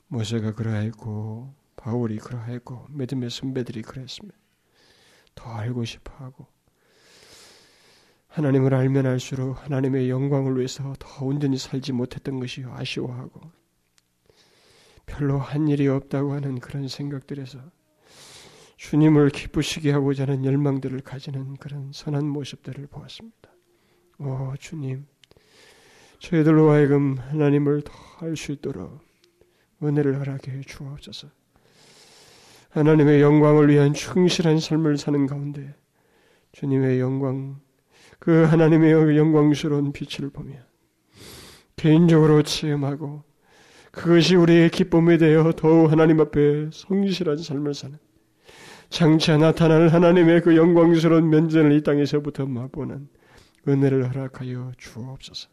모세가 0.06 0.54
그러했고 0.54 1.56
바울이 1.78 2.20
그러했고 2.20 2.86
믿음의 2.92 3.32
선배들이 3.32 3.82
그랬습니다. 3.82 4.38
더 5.34 5.52
알고 5.52 5.84
싶어하고 5.86 6.46
하나님을 8.28 8.76
알면 8.76 9.08
알수록 9.08 9.66
하나님의 9.66 10.12
영광을 10.12 10.58
위해서 10.58 10.94
더 11.00 11.26
온전히 11.26 11.58
살지 11.58 11.92
못했던 11.92 12.40
것이 12.40 12.64
아쉬워하고 12.64 13.42
별로 15.08 15.40
한 15.40 15.68
일이 15.68 15.88
없다고 15.88 16.34
하는 16.34 16.60
그런 16.60 16.88
생각들에서 16.88 17.60
주님을 18.78 19.32
기쁘시게 19.32 19.92
하고자 19.92 20.28
하는 20.28 20.46
열망들을 20.46 21.00
가지는 21.00 21.56
그런 21.56 21.92
선한 21.92 22.28
모습들을 22.28 22.86
보았습니다. 22.86 23.50
오 24.24 24.54
주님, 24.60 25.06
저희들로 26.20 26.70
하여금 26.72 27.18
하나님을 27.18 27.82
더 27.82 27.92
알 28.22 28.36
수 28.36 28.52
있도록 28.52 29.00
은혜를 29.82 30.20
허락해 30.20 30.62
주옵소서. 30.62 31.28
하나님의 32.70 33.22
영광을 33.22 33.68
위한 33.70 33.94
충실한 33.94 34.60
삶을 34.60 34.98
사는 34.98 35.26
가운데 35.26 35.74
주님의 36.52 37.00
영광, 37.00 37.60
그 38.20 38.44
하나님의 38.44 39.18
영광스러운 39.18 39.92
빛을 39.92 40.30
보며 40.30 40.54
개인적으로 41.76 42.44
체험하고 42.44 43.24
그것이 43.92 44.36
우리의 44.36 44.70
기쁨이 44.70 45.18
되어 45.18 45.52
더욱 45.54 45.92
하나님 45.92 46.20
앞에 46.20 46.70
성실한 46.72 47.38
삶을 47.38 47.74
사는 47.74 47.98
장차 48.90 49.38
나타날 49.38 49.88
하나님의 49.88 50.42
그 50.42 50.56
영광스러운 50.56 51.30
면전을 51.30 51.72
이 51.72 51.82
땅에서부터 51.82 52.46
맛보는 52.46 53.10
은혜를 53.68 54.10
허락하여 54.10 54.72
주옵소서. 54.78 55.50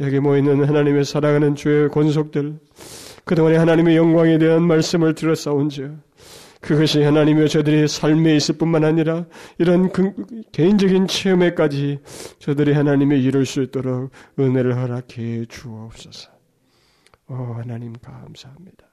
여기 0.00 0.20
모이는 0.20 0.64
하나님의 0.64 1.04
사랑하는 1.04 1.54
주의 1.54 1.88
권속들, 1.88 2.58
그동안에 3.24 3.56
하나님의 3.56 3.96
영광에 3.96 4.38
대한 4.38 4.62
말씀을 4.62 5.14
들었사온즉 5.14 5.98
그것이 6.60 7.02
하나님의 7.02 7.48
저들의 7.48 7.88
삶에 7.88 8.36
있을 8.36 8.56
뿐만 8.58 8.84
아니라 8.84 9.26
이런 9.58 9.90
그 9.90 10.14
개인적인 10.52 11.06
체험에까지 11.06 12.00
저들이 12.38 12.72
하나님의 12.72 13.22
이룰 13.22 13.46
수 13.46 13.62
있도록 13.62 14.10
은혜를 14.38 14.76
허락해 14.76 15.46
주옵소서. 15.46 16.30
오 17.28 17.34
하나님 17.34 17.92
감사합니다. 17.94 18.86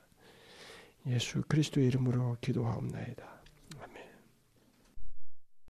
예수 1.07 1.41
그리스도의 1.47 1.87
이름으로 1.87 2.37
기도하옵나이다. 2.41 3.32